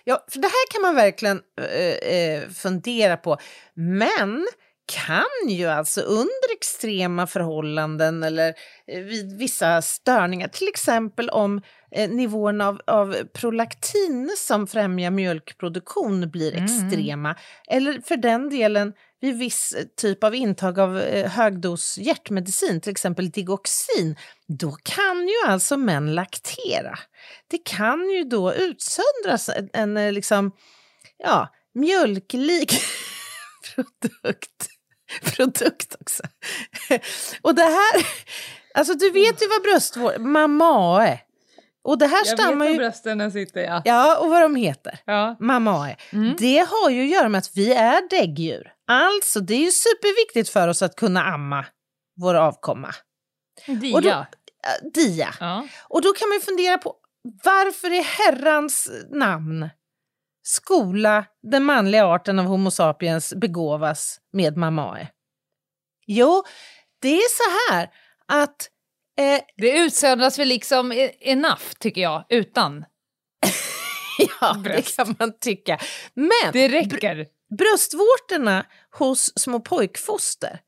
Ja, 0.03 0.25
för 0.27 0.39
det 0.39 0.47
här 0.47 0.71
kan 0.71 0.81
man 0.81 0.95
verkligen 0.95 1.41
eh, 1.61 2.15
eh 2.15 2.49
fundera 2.49 3.17
på. 3.17 3.37
Män 3.73 4.47
kan 4.85 5.49
ju 5.49 5.65
alltså 5.65 6.01
under 6.01 6.53
extrema 6.57 7.27
förhållanden 7.27 8.23
eller 8.23 8.53
vid 8.87 9.37
vissa 9.37 9.81
störningar, 9.81 10.47
till 10.47 10.67
exempel 10.67 11.29
om 11.29 11.61
eh, 11.91 12.09
nivån 12.09 12.61
av, 12.61 12.81
av 12.87 13.15
prolaktin 13.33 14.35
som 14.37 14.67
främjar 14.67 15.11
mjölkproduktion 15.11 16.31
blir 16.31 16.53
mm. 16.53 16.65
extrema. 16.65 17.35
Eller 17.67 18.01
för 18.01 18.17
den 18.17 18.49
delen 18.49 18.93
vid 19.21 19.37
viss 19.37 19.75
typ 19.97 20.23
av 20.23 20.35
intag 20.35 20.79
av 20.79 20.99
eh, 20.99 21.31
högdos 21.31 21.97
hjärtmedicin, 21.97 22.81
till 22.81 22.91
exempel 22.91 23.29
Digoxin, 23.29 24.15
då 24.47 24.71
kan 24.71 25.27
ju 25.27 25.51
alltså 25.51 25.77
män 25.77 26.15
laktera. 26.15 26.99
Det 27.47 27.57
kan 27.57 28.09
ju 28.09 28.23
då 28.23 28.53
utsöndras 28.53 29.49
en, 29.49 29.69
en 29.73 29.97
eh, 29.97 30.11
liksom, 30.11 30.51
ja, 31.17 31.53
mjölklik 31.73 32.71
produkt. 33.75 34.74
produkt 35.35 35.95
också. 36.01 36.23
Och 37.41 37.55
det 37.55 37.63
här, 37.63 38.07
alltså 38.73 38.93
du 38.93 39.11
vet 39.11 39.41
ju 39.41 39.47
vad 39.47 39.61
bröstvård, 39.61 40.19
mamae, 40.19 41.19
och 41.85 41.97
det 41.97 42.07
här 42.07 42.25
jag 42.25 42.39
stammar 42.39 42.65
vet 42.65 42.73
ju... 42.73 42.77
brösten 42.77 43.31
sitter, 43.31 43.61
ja. 43.61 43.81
Ja, 43.85 44.17
och 44.17 44.29
vad 44.29 44.41
de 44.41 44.55
heter. 44.55 44.99
Ja. 45.05 45.35
Mamae. 45.39 45.97
Mm. 46.11 46.35
Det 46.39 46.67
har 46.69 46.89
ju 46.89 47.03
att 47.03 47.09
göra 47.09 47.29
med 47.29 47.39
att 47.39 47.51
vi 47.53 47.73
är 47.73 48.09
däggdjur. 48.09 48.71
Alltså, 48.87 49.39
det 49.39 49.53
är 49.53 49.59
ju 49.59 49.71
superviktigt 49.71 50.49
för 50.49 50.67
oss 50.67 50.81
att 50.81 50.95
kunna 50.95 51.23
amma 51.23 51.65
vår 52.21 52.35
avkomma. 52.35 52.95
Dia. 53.65 54.01
Då, 54.01 54.09
äh, 54.09 54.25
dia. 54.93 55.33
Ja. 55.39 55.67
Och 55.89 56.01
då 56.01 56.13
kan 56.13 56.29
man 56.29 56.37
ju 56.37 56.41
fundera 56.41 56.77
på 56.77 56.95
varför 57.43 57.93
i 57.93 58.01
herrans 58.01 58.89
namn 59.09 59.69
skola 60.47 61.25
den 61.51 61.63
manliga 61.63 62.05
arten 62.05 62.39
av 62.39 62.45
Homo 62.45 62.71
sapiens 62.71 63.33
begåvas 63.33 64.19
med 64.33 64.57
mamae? 64.57 65.07
Jo, 66.07 66.43
det 67.01 67.15
är 67.17 67.29
så 67.29 67.73
här 67.73 67.89
att 68.27 68.69
Eh, 69.17 69.41
det 69.57 69.77
utsöndras 69.77 70.39
väl 70.39 70.47
liksom 70.47 70.91
e- 70.91 71.11
enough, 71.19 71.63
tycker 71.79 72.01
jag, 72.01 72.25
utan 72.29 72.85
Ja, 74.41 74.53
Bröst. 74.63 74.97
det 74.97 75.03
kan 75.03 75.15
man 75.19 75.39
tycka. 75.39 75.79
Men 76.13 76.51
det 76.53 76.67
räcker. 76.67 77.15
Br 77.15 77.25
bröstvårtorna 77.57 78.65
hos 78.91 79.33
små 79.39 79.59
pojkfoster, 79.59 80.59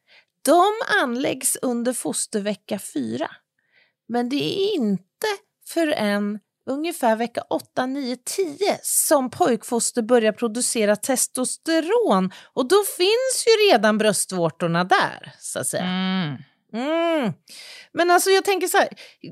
de 0.46 0.74
anläggs 1.04 1.58
under 1.62 1.94
fostervecka 1.94 2.80
4. 2.80 3.32
Men 4.08 4.30
det 4.30 4.36
är 4.60 4.76
inte 4.76 5.28
förrän 5.74 6.40
ungefär 6.68 7.16
vecka 7.16 7.42
8, 7.50 7.86
9, 7.86 8.18
10 8.26 8.80
som 8.84 9.30
pojkfoster 9.30 10.02
börjar 10.02 10.32
producera 10.32 10.96
testosteron 10.96 12.32
och 12.54 12.68
då 12.68 12.84
finns 12.98 13.46
ju 13.48 13.72
redan 13.72 13.98
bröstvårtorna 13.98 14.84
där, 14.84 15.34
så 15.40 15.60
att 15.60 15.68
säga. 15.68 15.84
Mm. 15.84 16.38
Mm. 16.74 17.34
Men 17.94 18.12
alltså 18.12 18.30
jag 18.30 18.46
tänker 18.46 18.68
så 18.68 18.78
här, 18.78 18.90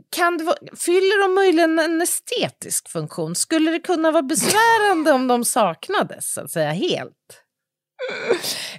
kan 0.10 0.38
det 0.38 0.44
fyller 0.78 1.22
de 1.22 1.36
möjligen 1.36 1.80
en 1.80 2.02
estetisk 2.02 2.90
funktion? 2.90 3.36
Skulle 3.36 3.72
det 3.72 3.80
kunna 3.80 4.12
vara 4.12 4.24
besvärande 4.24 5.12
om 5.12 5.28
de 5.28 5.45
saknades, 5.45 6.34
så 6.34 6.41
att 6.41 6.52
säga, 6.52 6.72
helt? 6.72 7.44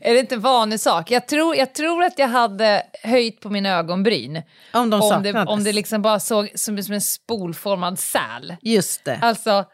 Är 0.00 0.14
det 0.14 0.20
inte 0.20 0.36
vanlig 0.36 0.80
sak? 0.80 1.10
Jag 1.10 1.28
tror, 1.28 1.56
jag 1.56 1.74
tror 1.74 2.04
att 2.04 2.18
jag 2.18 2.28
hade 2.28 2.82
höjt 3.02 3.40
på 3.40 3.50
min 3.50 3.66
ögonbryn. 3.66 4.42
Om 4.72 4.90
de? 4.90 5.02
Om 5.02 5.22
det, 5.22 5.44
om 5.44 5.64
det 5.64 5.72
liksom 5.72 6.02
bara 6.02 6.20
såg 6.20 6.52
som, 6.54 6.82
som 6.82 6.94
en 6.94 7.00
spolformad 7.00 7.98
säl. 7.98 8.56
Just 8.62 9.04
det. 9.04 9.18
Alltså, 9.22 9.64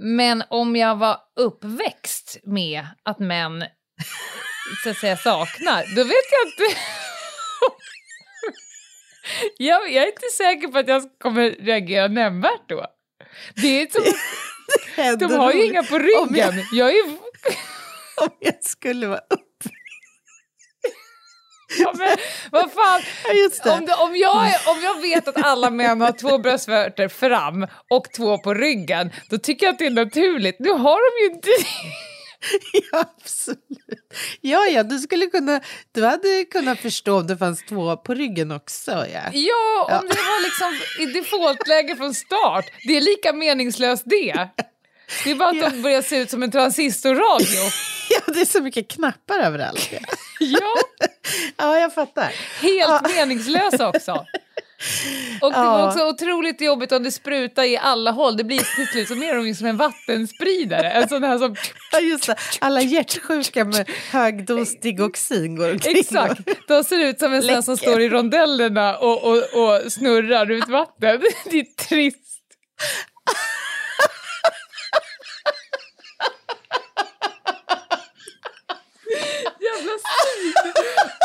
men 0.00 0.42
om 0.50 0.76
jag 0.76 0.96
var 0.96 1.18
uppväxt 1.40 2.36
med 2.44 2.86
att 3.02 3.18
män 3.18 3.64
så 4.84 4.90
att 4.90 4.96
säga 4.96 5.16
saknar, 5.16 5.96
då 5.96 6.04
vet 6.04 6.26
jag 6.32 6.66
inte 6.66 6.78
jag, 9.56 9.92
jag 9.92 10.04
är 10.04 10.06
inte 10.06 10.26
säker 10.36 10.68
på 10.68 10.78
att 10.78 10.88
jag 10.88 11.02
kommer 11.18 11.50
reagera 11.50 12.08
nämnvärt 12.08 12.68
då. 12.68 12.86
Det 13.54 13.82
är 13.82 13.86
som 13.90 15.18
de 15.28 15.34
har 15.34 15.52
ju 15.52 15.64
inga 15.64 15.82
på 15.82 15.98
ryggen. 15.98 16.64
Jag 16.72 16.90
är... 16.90 17.04
om 18.20 18.30
jag 18.40 18.64
skulle 18.64 19.06
vara 19.06 19.20
upp 19.30 19.46
Ja, 21.78 21.94
men 21.98 22.16
vad 22.50 22.72
fan, 22.72 23.00
ja, 23.64 23.72
om, 23.72 23.86
det, 23.86 23.94
om, 23.94 24.16
jag, 24.16 24.36
om 24.66 24.82
jag 24.82 25.00
vet 25.00 25.28
att 25.28 25.44
alla 25.44 25.70
män 25.70 26.00
har 26.00 26.12
två 26.12 26.38
bröstvörter 26.38 27.08
fram 27.08 27.66
och 27.90 28.12
två 28.16 28.38
på 28.38 28.54
ryggen, 28.54 29.10
då 29.30 29.38
tycker 29.38 29.66
jag 29.66 29.72
att 29.72 29.78
det 29.78 29.86
är 29.86 29.90
naturligt. 29.90 30.56
Nu 30.58 30.70
har 30.70 31.18
de 31.18 31.24
ju 31.24 31.34
inte 31.36 31.48
ja, 32.92 33.04
absolut. 33.18 34.14
Ja, 34.40 34.66
ja, 34.66 34.82
du 34.82 34.98
skulle 34.98 35.26
kunna, 35.26 35.60
du 35.92 36.04
hade 36.04 36.44
kunnat 36.44 36.78
förstå 36.78 37.18
om 37.18 37.26
det 37.26 37.36
fanns 37.36 37.64
två 37.68 37.96
på 37.96 38.14
ryggen 38.14 38.52
också. 38.52 38.90
Ja, 38.90 39.22
ja 39.32 39.84
om 39.84 39.88
ja. 39.90 40.00
det 40.00 40.08
var 40.08 40.42
liksom 40.42 41.02
i 41.02 41.06
defaultläge 41.06 41.96
från 41.96 42.14
start. 42.14 42.64
Det 42.86 42.96
är 42.96 43.00
lika 43.00 43.32
meningslöst 43.32 44.02
det. 44.06 44.48
Det 45.24 45.30
är 45.30 45.34
bara 45.34 45.48
att 45.48 45.56
ja. 45.56 45.70
de 45.70 45.82
börjar 45.82 46.02
se 46.02 46.16
ut 46.16 46.30
som 46.30 46.42
en 46.42 46.50
transistorradio. 46.50 47.70
ja, 48.10 48.32
det 48.32 48.40
är 48.40 48.44
så 48.44 48.62
mycket 48.62 48.88
knappar 48.88 49.38
överallt. 49.38 49.90
ja. 50.40 50.74
ja, 51.56 51.78
jag 51.78 51.94
fattar. 51.94 52.32
Helt 52.60 52.80
ja. 52.88 53.00
meningslösa 53.14 53.88
också. 53.88 54.26
Och 55.40 55.52
det 55.52 55.58
var 55.58 55.88
också 55.88 56.08
otroligt 56.08 56.60
jobbigt 56.60 56.92
om 56.92 57.02
det 57.02 57.12
sprutade 57.12 57.68
i 57.68 57.76
alla 57.76 58.10
håll. 58.10 58.36
Det 58.36 58.44
blir 58.44 58.76
till 58.76 58.86
slut 58.86 59.08
som 59.08 59.18
mer 59.18 59.54
som 59.54 59.66
en 59.66 59.76
vattenspridare. 59.76 60.90
En 60.90 61.08
sån 61.08 61.24
här 61.24 61.38
som... 61.38 61.56
Ja, 61.92 62.00
just 62.00 62.26
det. 62.26 62.36
Alla 62.60 62.80
hjärtsjuka 62.80 63.64
med 63.64 63.90
högdos 64.10 64.80
digoxin 64.80 65.56
går 65.56 65.70
omkring. 65.70 65.96
Exakt. 65.96 66.40
De 66.68 66.84
ser 66.84 66.98
ut 66.98 67.18
som 67.18 67.32
en 67.32 67.42
sån 67.42 67.62
som 67.62 67.76
står 67.76 68.00
i 68.00 68.08
rondellerna 68.08 68.96
och, 68.96 69.24
och, 69.24 69.36
och 69.36 69.92
snurrar 69.92 70.50
ut 70.50 70.68
vatten. 70.68 71.22
Det 71.50 71.58
är 71.58 71.76
trist. 71.88 72.18
Jävla 79.76 79.98
syn! 79.98 80.54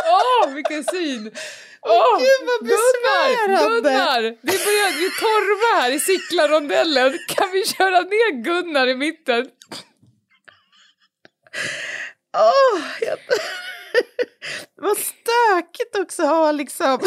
Åh, 0.05 0.49
oh, 0.49 0.53
vilken 0.53 0.83
syn! 0.83 1.31
Åh, 1.81 1.91
oh, 1.91 2.19
Gud 2.19 2.47
vad 2.47 2.69
besvärande! 2.69 3.65
Gunnar, 3.65 4.21
Gunnar! 4.21 4.21
Det 4.21 4.65
börjar 4.65 4.91
bli 4.97 5.09
torva 5.09 5.81
här 5.81 5.91
i 5.91 5.99
Sicklarondellen. 5.99 7.19
Kan 7.27 7.51
vi 7.51 7.65
köra 7.65 7.99
ner 7.99 8.43
Gunnar 8.43 8.87
i 8.87 8.95
mitten? 8.95 9.47
Åh, 12.37 12.77
oh, 12.77 12.81
jag... 13.01 13.17
Vad 14.75 14.97
stökigt 14.97 15.95
också 15.95 16.23
att 16.23 16.29
ha 16.29 16.51
liksom 16.51 16.99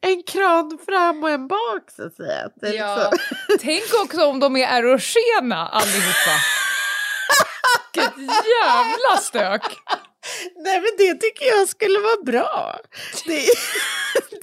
en 0.00 0.22
kran 0.22 0.78
fram 0.86 1.22
och 1.22 1.30
en 1.30 1.48
bak 1.48 1.90
så 1.96 2.06
att 2.06 2.16
säga. 2.16 2.50
ja. 2.60 3.10
Liksom... 3.12 3.18
Tänk 3.60 3.94
också 4.04 4.24
om 4.26 4.40
de 4.40 4.56
är 4.56 4.78
erogena 4.78 5.68
allihopa. 5.68 6.34
Vilket 7.94 8.18
jävla 8.62 9.16
stök! 9.20 9.62
Nej 10.56 10.80
men 10.80 10.90
det 10.98 11.14
tycker 11.14 11.44
jag 11.44 11.68
skulle 11.68 11.98
vara 11.98 12.22
bra. 12.22 12.80
Det, 13.26 13.44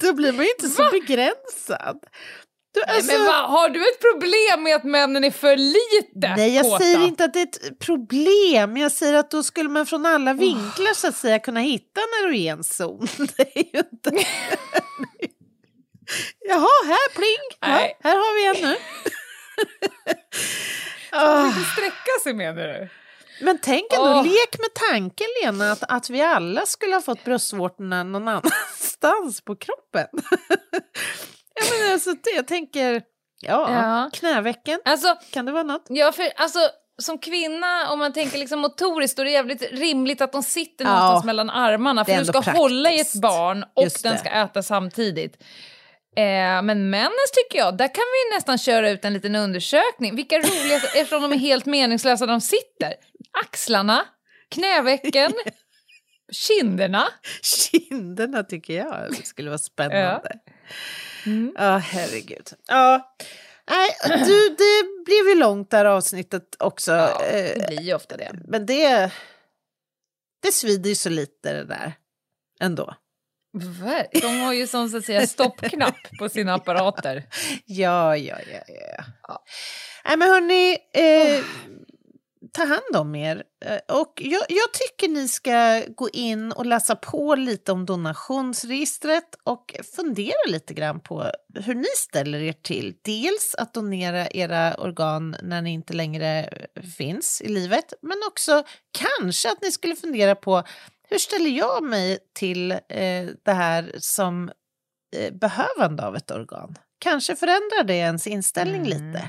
då 0.00 0.12
blir 0.12 0.32
man 0.32 0.44
ju 0.44 0.50
inte 0.50 0.68
så 0.68 0.82
Va? 0.82 0.90
begränsad. 0.90 1.98
Du, 2.74 2.82
alltså... 2.82 3.12
men 3.12 3.26
va, 3.26 3.32
har 3.32 3.68
du 3.68 3.88
ett 3.88 4.00
problem 4.00 4.62
med 4.62 4.76
att 4.76 4.84
männen 4.84 5.24
är 5.24 5.30
för 5.30 5.56
lite 5.56 6.34
Nej, 6.36 6.54
jag 6.54 6.64
kåta? 6.64 6.78
säger 6.78 7.04
inte 7.04 7.24
att 7.24 7.32
det 7.32 7.40
är 7.40 7.46
ett 7.46 7.78
problem. 7.78 8.76
Jag 8.76 8.92
säger 8.92 9.14
att 9.14 9.30
då 9.30 9.42
skulle 9.42 9.68
man 9.68 9.86
från 9.86 10.06
alla 10.06 10.34
vinklar 10.34 10.90
oh. 10.90 10.94
så 10.94 11.08
att 11.08 11.16
säga 11.16 11.38
kunna 11.38 11.60
hitta 11.60 12.00
en. 12.00 12.64
Det 13.36 13.58
är 13.58 13.64
ju 13.74 13.82
inte... 13.92 14.10
Jaha, 16.48 16.84
här 16.86 17.14
pling! 17.14 17.58
Ja, 17.60 17.96
här 18.02 18.16
har 18.16 18.34
vi 18.34 18.46
en 18.46 18.68
nu. 18.70 18.76
Ska 21.08 21.46
inte 21.46 21.70
sträcka 21.72 22.20
sig 22.22 22.34
menar 22.34 22.62
du? 22.68 22.88
Men 23.42 23.58
tänk 23.62 23.92
ändå, 23.92 24.06
oh. 24.06 24.22
lek 24.22 24.58
med 24.58 24.74
tanken 24.90 25.26
Lena, 25.42 25.72
att, 25.72 25.82
att 25.88 26.10
vi 26.10 26.22
alla 26.22 26.66
skulle 26.66 26.94
ha 26.94 27.00
fått 27.00 27.24
bröstvårtorna 27.24 28.02
någon 28.02 28.28
annanstans 28.28 29.40
på 29.44 29.56
kroppen. 29.56 30.06
jag, 31.54 31.80
menar, 31.80 31.92
alltså, 31.92 32.14
jag 32.36 32.46
tänker, 32.46 33.02
ja, 33.40 33.72
ja. 33.72 34.10
knävecken, 34.12 34.80
alltså, 34.84 35.16
kan 35.30 35.46
det 35.46 35.52
vara 35.52 35.62
något? 35.62 35.86
Ja, 35.88 36.12
för 36.12 36.28
alltså 36.36 36.58
som 36.98 37.18
kvinna, 37.18 37.90
om 37.90 37.98
man 37.98 38.12
tänker 38.12 38.38
liksom 38.38 38.60
motoriskt, 38.60 39.16
då 39.16 39.22
är 39.22 39.24
det 39.24 39.30
jävligt 39.30 39.72
rimligt 39.72 40.20
att 40.20 40.32
de 40.32 40.42
sitter 40.42 40.84
ja, 40.84 40.90
någonstans 40.90 41.24
mellan 41.24 41.50
armarna. 41.50 42.04
För 42.04 42.18
du 42.18 42.24
ska 42.24 42.32
praktiskt. 42.32 42.56
hålla 42.56 42.90
i 42.90 43.00
ett 43.00 43.14
barn 43.14 43.64
och 43.74 43.88
den 44.02 44.18
ska 44.18 44.28
äta 44.28 44.62
samtidigt. 44.62 45.42
Eh, 46.16 46.62
men 46.62 46.90
männens 46.90 47.30
tycker 47.34 47.58
jag, 47.58 47.76
där 47.76 47.88
kan 47.88 48.04
vi 48.04 48.36
nästan 48.36 48.58
köra 48.58 48.90
ut 48.90 49.04
en 49.04 49.12
liten 49.12 49.34
undersökning. 49.34 50.16
Vilka 50.16 50.38
roliga, 50.38 50.76
eftersom 50.96 51.22
de 51.22 51.32
är 51.32 51.38
helt 51.38 51.66
meningslösa 51.66 52.26
de 52.26 52.40
sitter. 52.40 52.94
Axlarna, 53.44 54.04
knävecken, 54.48 55.32
kinderna. 56.32 57.08
Kinderna 57.42 58.42
tycker 58.42 58.74
jag 58.74 59.26
skulle 59.26 59.50
vara 59.50 59.58
spännande. 59.58 60.30
Ja, 60.34 60.52
mm. 61.26 61.54
oh, 61.58 61.78
herregud. 61.78 62.50
Ja. 62.68 63.14
Nej, 63.70 63.90
du, 64.26 64.48
det 64.48 65.04
blev 65.04 65.28
ju 65.28 65.34
långt 65.34 65.70
det 65.70 65.76
här 65.76 65.84
avsnittet 65.84 66.56
också. 66.58 66.92
Ja, 66.92 67.22
det 67.30 67.66
blir 67.68 67.80
ju 67.80 67.94
ofta 67.94 68.16
det. 68.16 68.30
Men 68.48 68.66
det, 68.66 69.12
det 70.42 70.52
svider 70.52 70.88
ju 70.88 70.94
så 70.94 71.08
lite 71.08 71.52
det 71.52 71.64
där 71.64 71.92
ändå. 72.60 72.94
De 74.12 74.40
har 74.40 74.52
ju 74.52 74.66
som 74.66 74.88
så 74.88 74.96
att 74.96 75.04
säga 75.04 75.26
stoppknapp 75.26 76.18
på 76.18 76.28
sina 76.28 76.54
apparater. 76.54 77.24
Ja, 77.64 78.16
ja, 78.16 78.36
ja. 78.52 78.58
ja. 78.68 79.04
ja. 79.28 79.44
Nej, 80.04 80.16
men 80.16 80.28
hörni, 80.28 80.78
eh, 80.92 81.40
oh. 81.40 81.44
ta 82.52 82.64
hand 82.64 82.96
om 82.96 83.14
er. 83.14 83.42
Eh, 83.64 83.96
och 83.98 84.12
jag, 84.24 84.42
jag, 84.48 84.72
tycker 84.72 85.08
ni 85.08 85.28
ska 85.28 85.82
gå 85.96 86.08
in 86.08 86.52
och 86.52 86.66
läsa 86.66 86.96
på 86.96 87.34
lite 87.34 87.72
om 87.72 87.86
donationsregistret 87.86 89.34
och 89.44 89.74
fundera 89.96 90.48
lite 90.48 90.74
grann 90.74 91.00
på 91.00 91.30
hur 91.54 91.74
ni 91.74 91.88
ställer 91.96 92.40
er 92.40 92.52
till 92.52 92.94
dels 93.02 93.54
att 93.58 93.74
donera 93.74 94.28
era 94.30 94.74
organ 94.74 95.36
när 95.42 95.62
ni 95.62 95.72
inte 95.72 95.92
längre 95.92 96.48
finns 96.98 97.40
i 97.40 97.48
livet, 97.48 97.92
men 98.02 98.16
också 98.28 98.62
kanske 98.98 99.52
att 99.52 99.62
ni 99.62 99.72
skulle 99.72 99.96
fundera 99.96 100.34
på 100.34 100.62
hur 101.12 101.18
ställer 101.18 101.50
jag 101.50 101.82
mig 101.82 102.18
till 102.34 102.72
eh, 102.72 102.78
det 103.44 103.52
här 103.52 103.92
som 103.98 104.50
eh, 105.16 105.32
behövande 105.32 106.06
av 106.06 106.16
ett 106.16 106.30
organ? 106.30 106.78
Kanske 106.98 107.36
förändrar 107.36 107.84
det 107.84 107.94
ens 107.94 108.26
inställning 108.26 108.86
mm. 108.86 108.88
lite? 108.88 109.28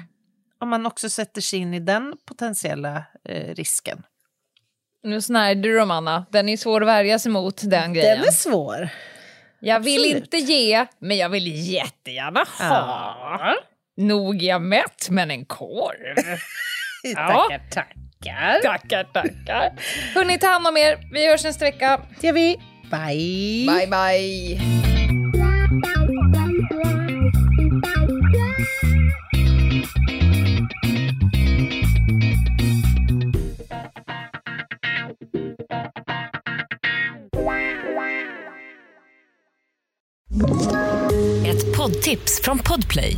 Om 0.60 0.70
man 0.70 0.86
också 0.86 1.10
sätter 1.10 1.42
sig 1.42 1.60
in 1.60 1.74
i 1.74 1.80
den 1.80 2.14
potentiella 2.26 3.04
eh, 3.30 3.56
risken. 3.56 4.04
Nu 5.04 5.22
snärjde 5.22 5.62
du 5.62 5.78
dem, 5.78 5.92
Anna. 5.92 6.26
Den 6.32 6.50
är 6.50 6.58
svår 6.58 6.82
att 6.82 6.88
värja 6.88 7.20
sig 7.20 7.32
mot, 7.32 7.62
den 7.64 7.94
grejen. 7.94 8.20
Den 8.20 8.28
är 8.28 8.32
svår. 8.32 8.90
Jag 9.60 9.80
vill 9.80 10.02
Absolut. 10.02 10.24
inte 10.24 10.38
ge, 10.38 10.86
men 11.00 11.18
jag 11.18 11.30
vill 11.30 11.72
jättegärna 11.74 12.46
ha. 12.60 13.40
Ja. 13.40 13.56
Nog 13.98 14.44
är 14.44 14.48
jag 14.48 14.62
mätt, 14.62 15.10
men 15.10 15.32
en 15.32 15.46
korv. 15.46 16.16
tackar, 17.16 17.70
tackar 17.70 18.04
tackar. 18.24 18.62
Tackar, 18.62 19.04
tackar. 19.04 19.74
Hörni, 20.16 20.40
ta 20.40 20.48
hand 20.48 20.68
om 20.68 20.78
er. 20.78 20.98
Vi 21.12 21.28
hörs 21.28 21.44
nästa 21.44 21.66
vecka. 21.66 22.02
Det 22.20 22.28
gör 22.28 22.34
vi. 22.34 22.58
Bye. 22.92 23.68
Bye, 23.68 23.88
bye. 23.88 24.60
Ett 41.46 41.78
poddtips 41.78 42.42
från 42.44 42.60
Podplay. 42.60 43.18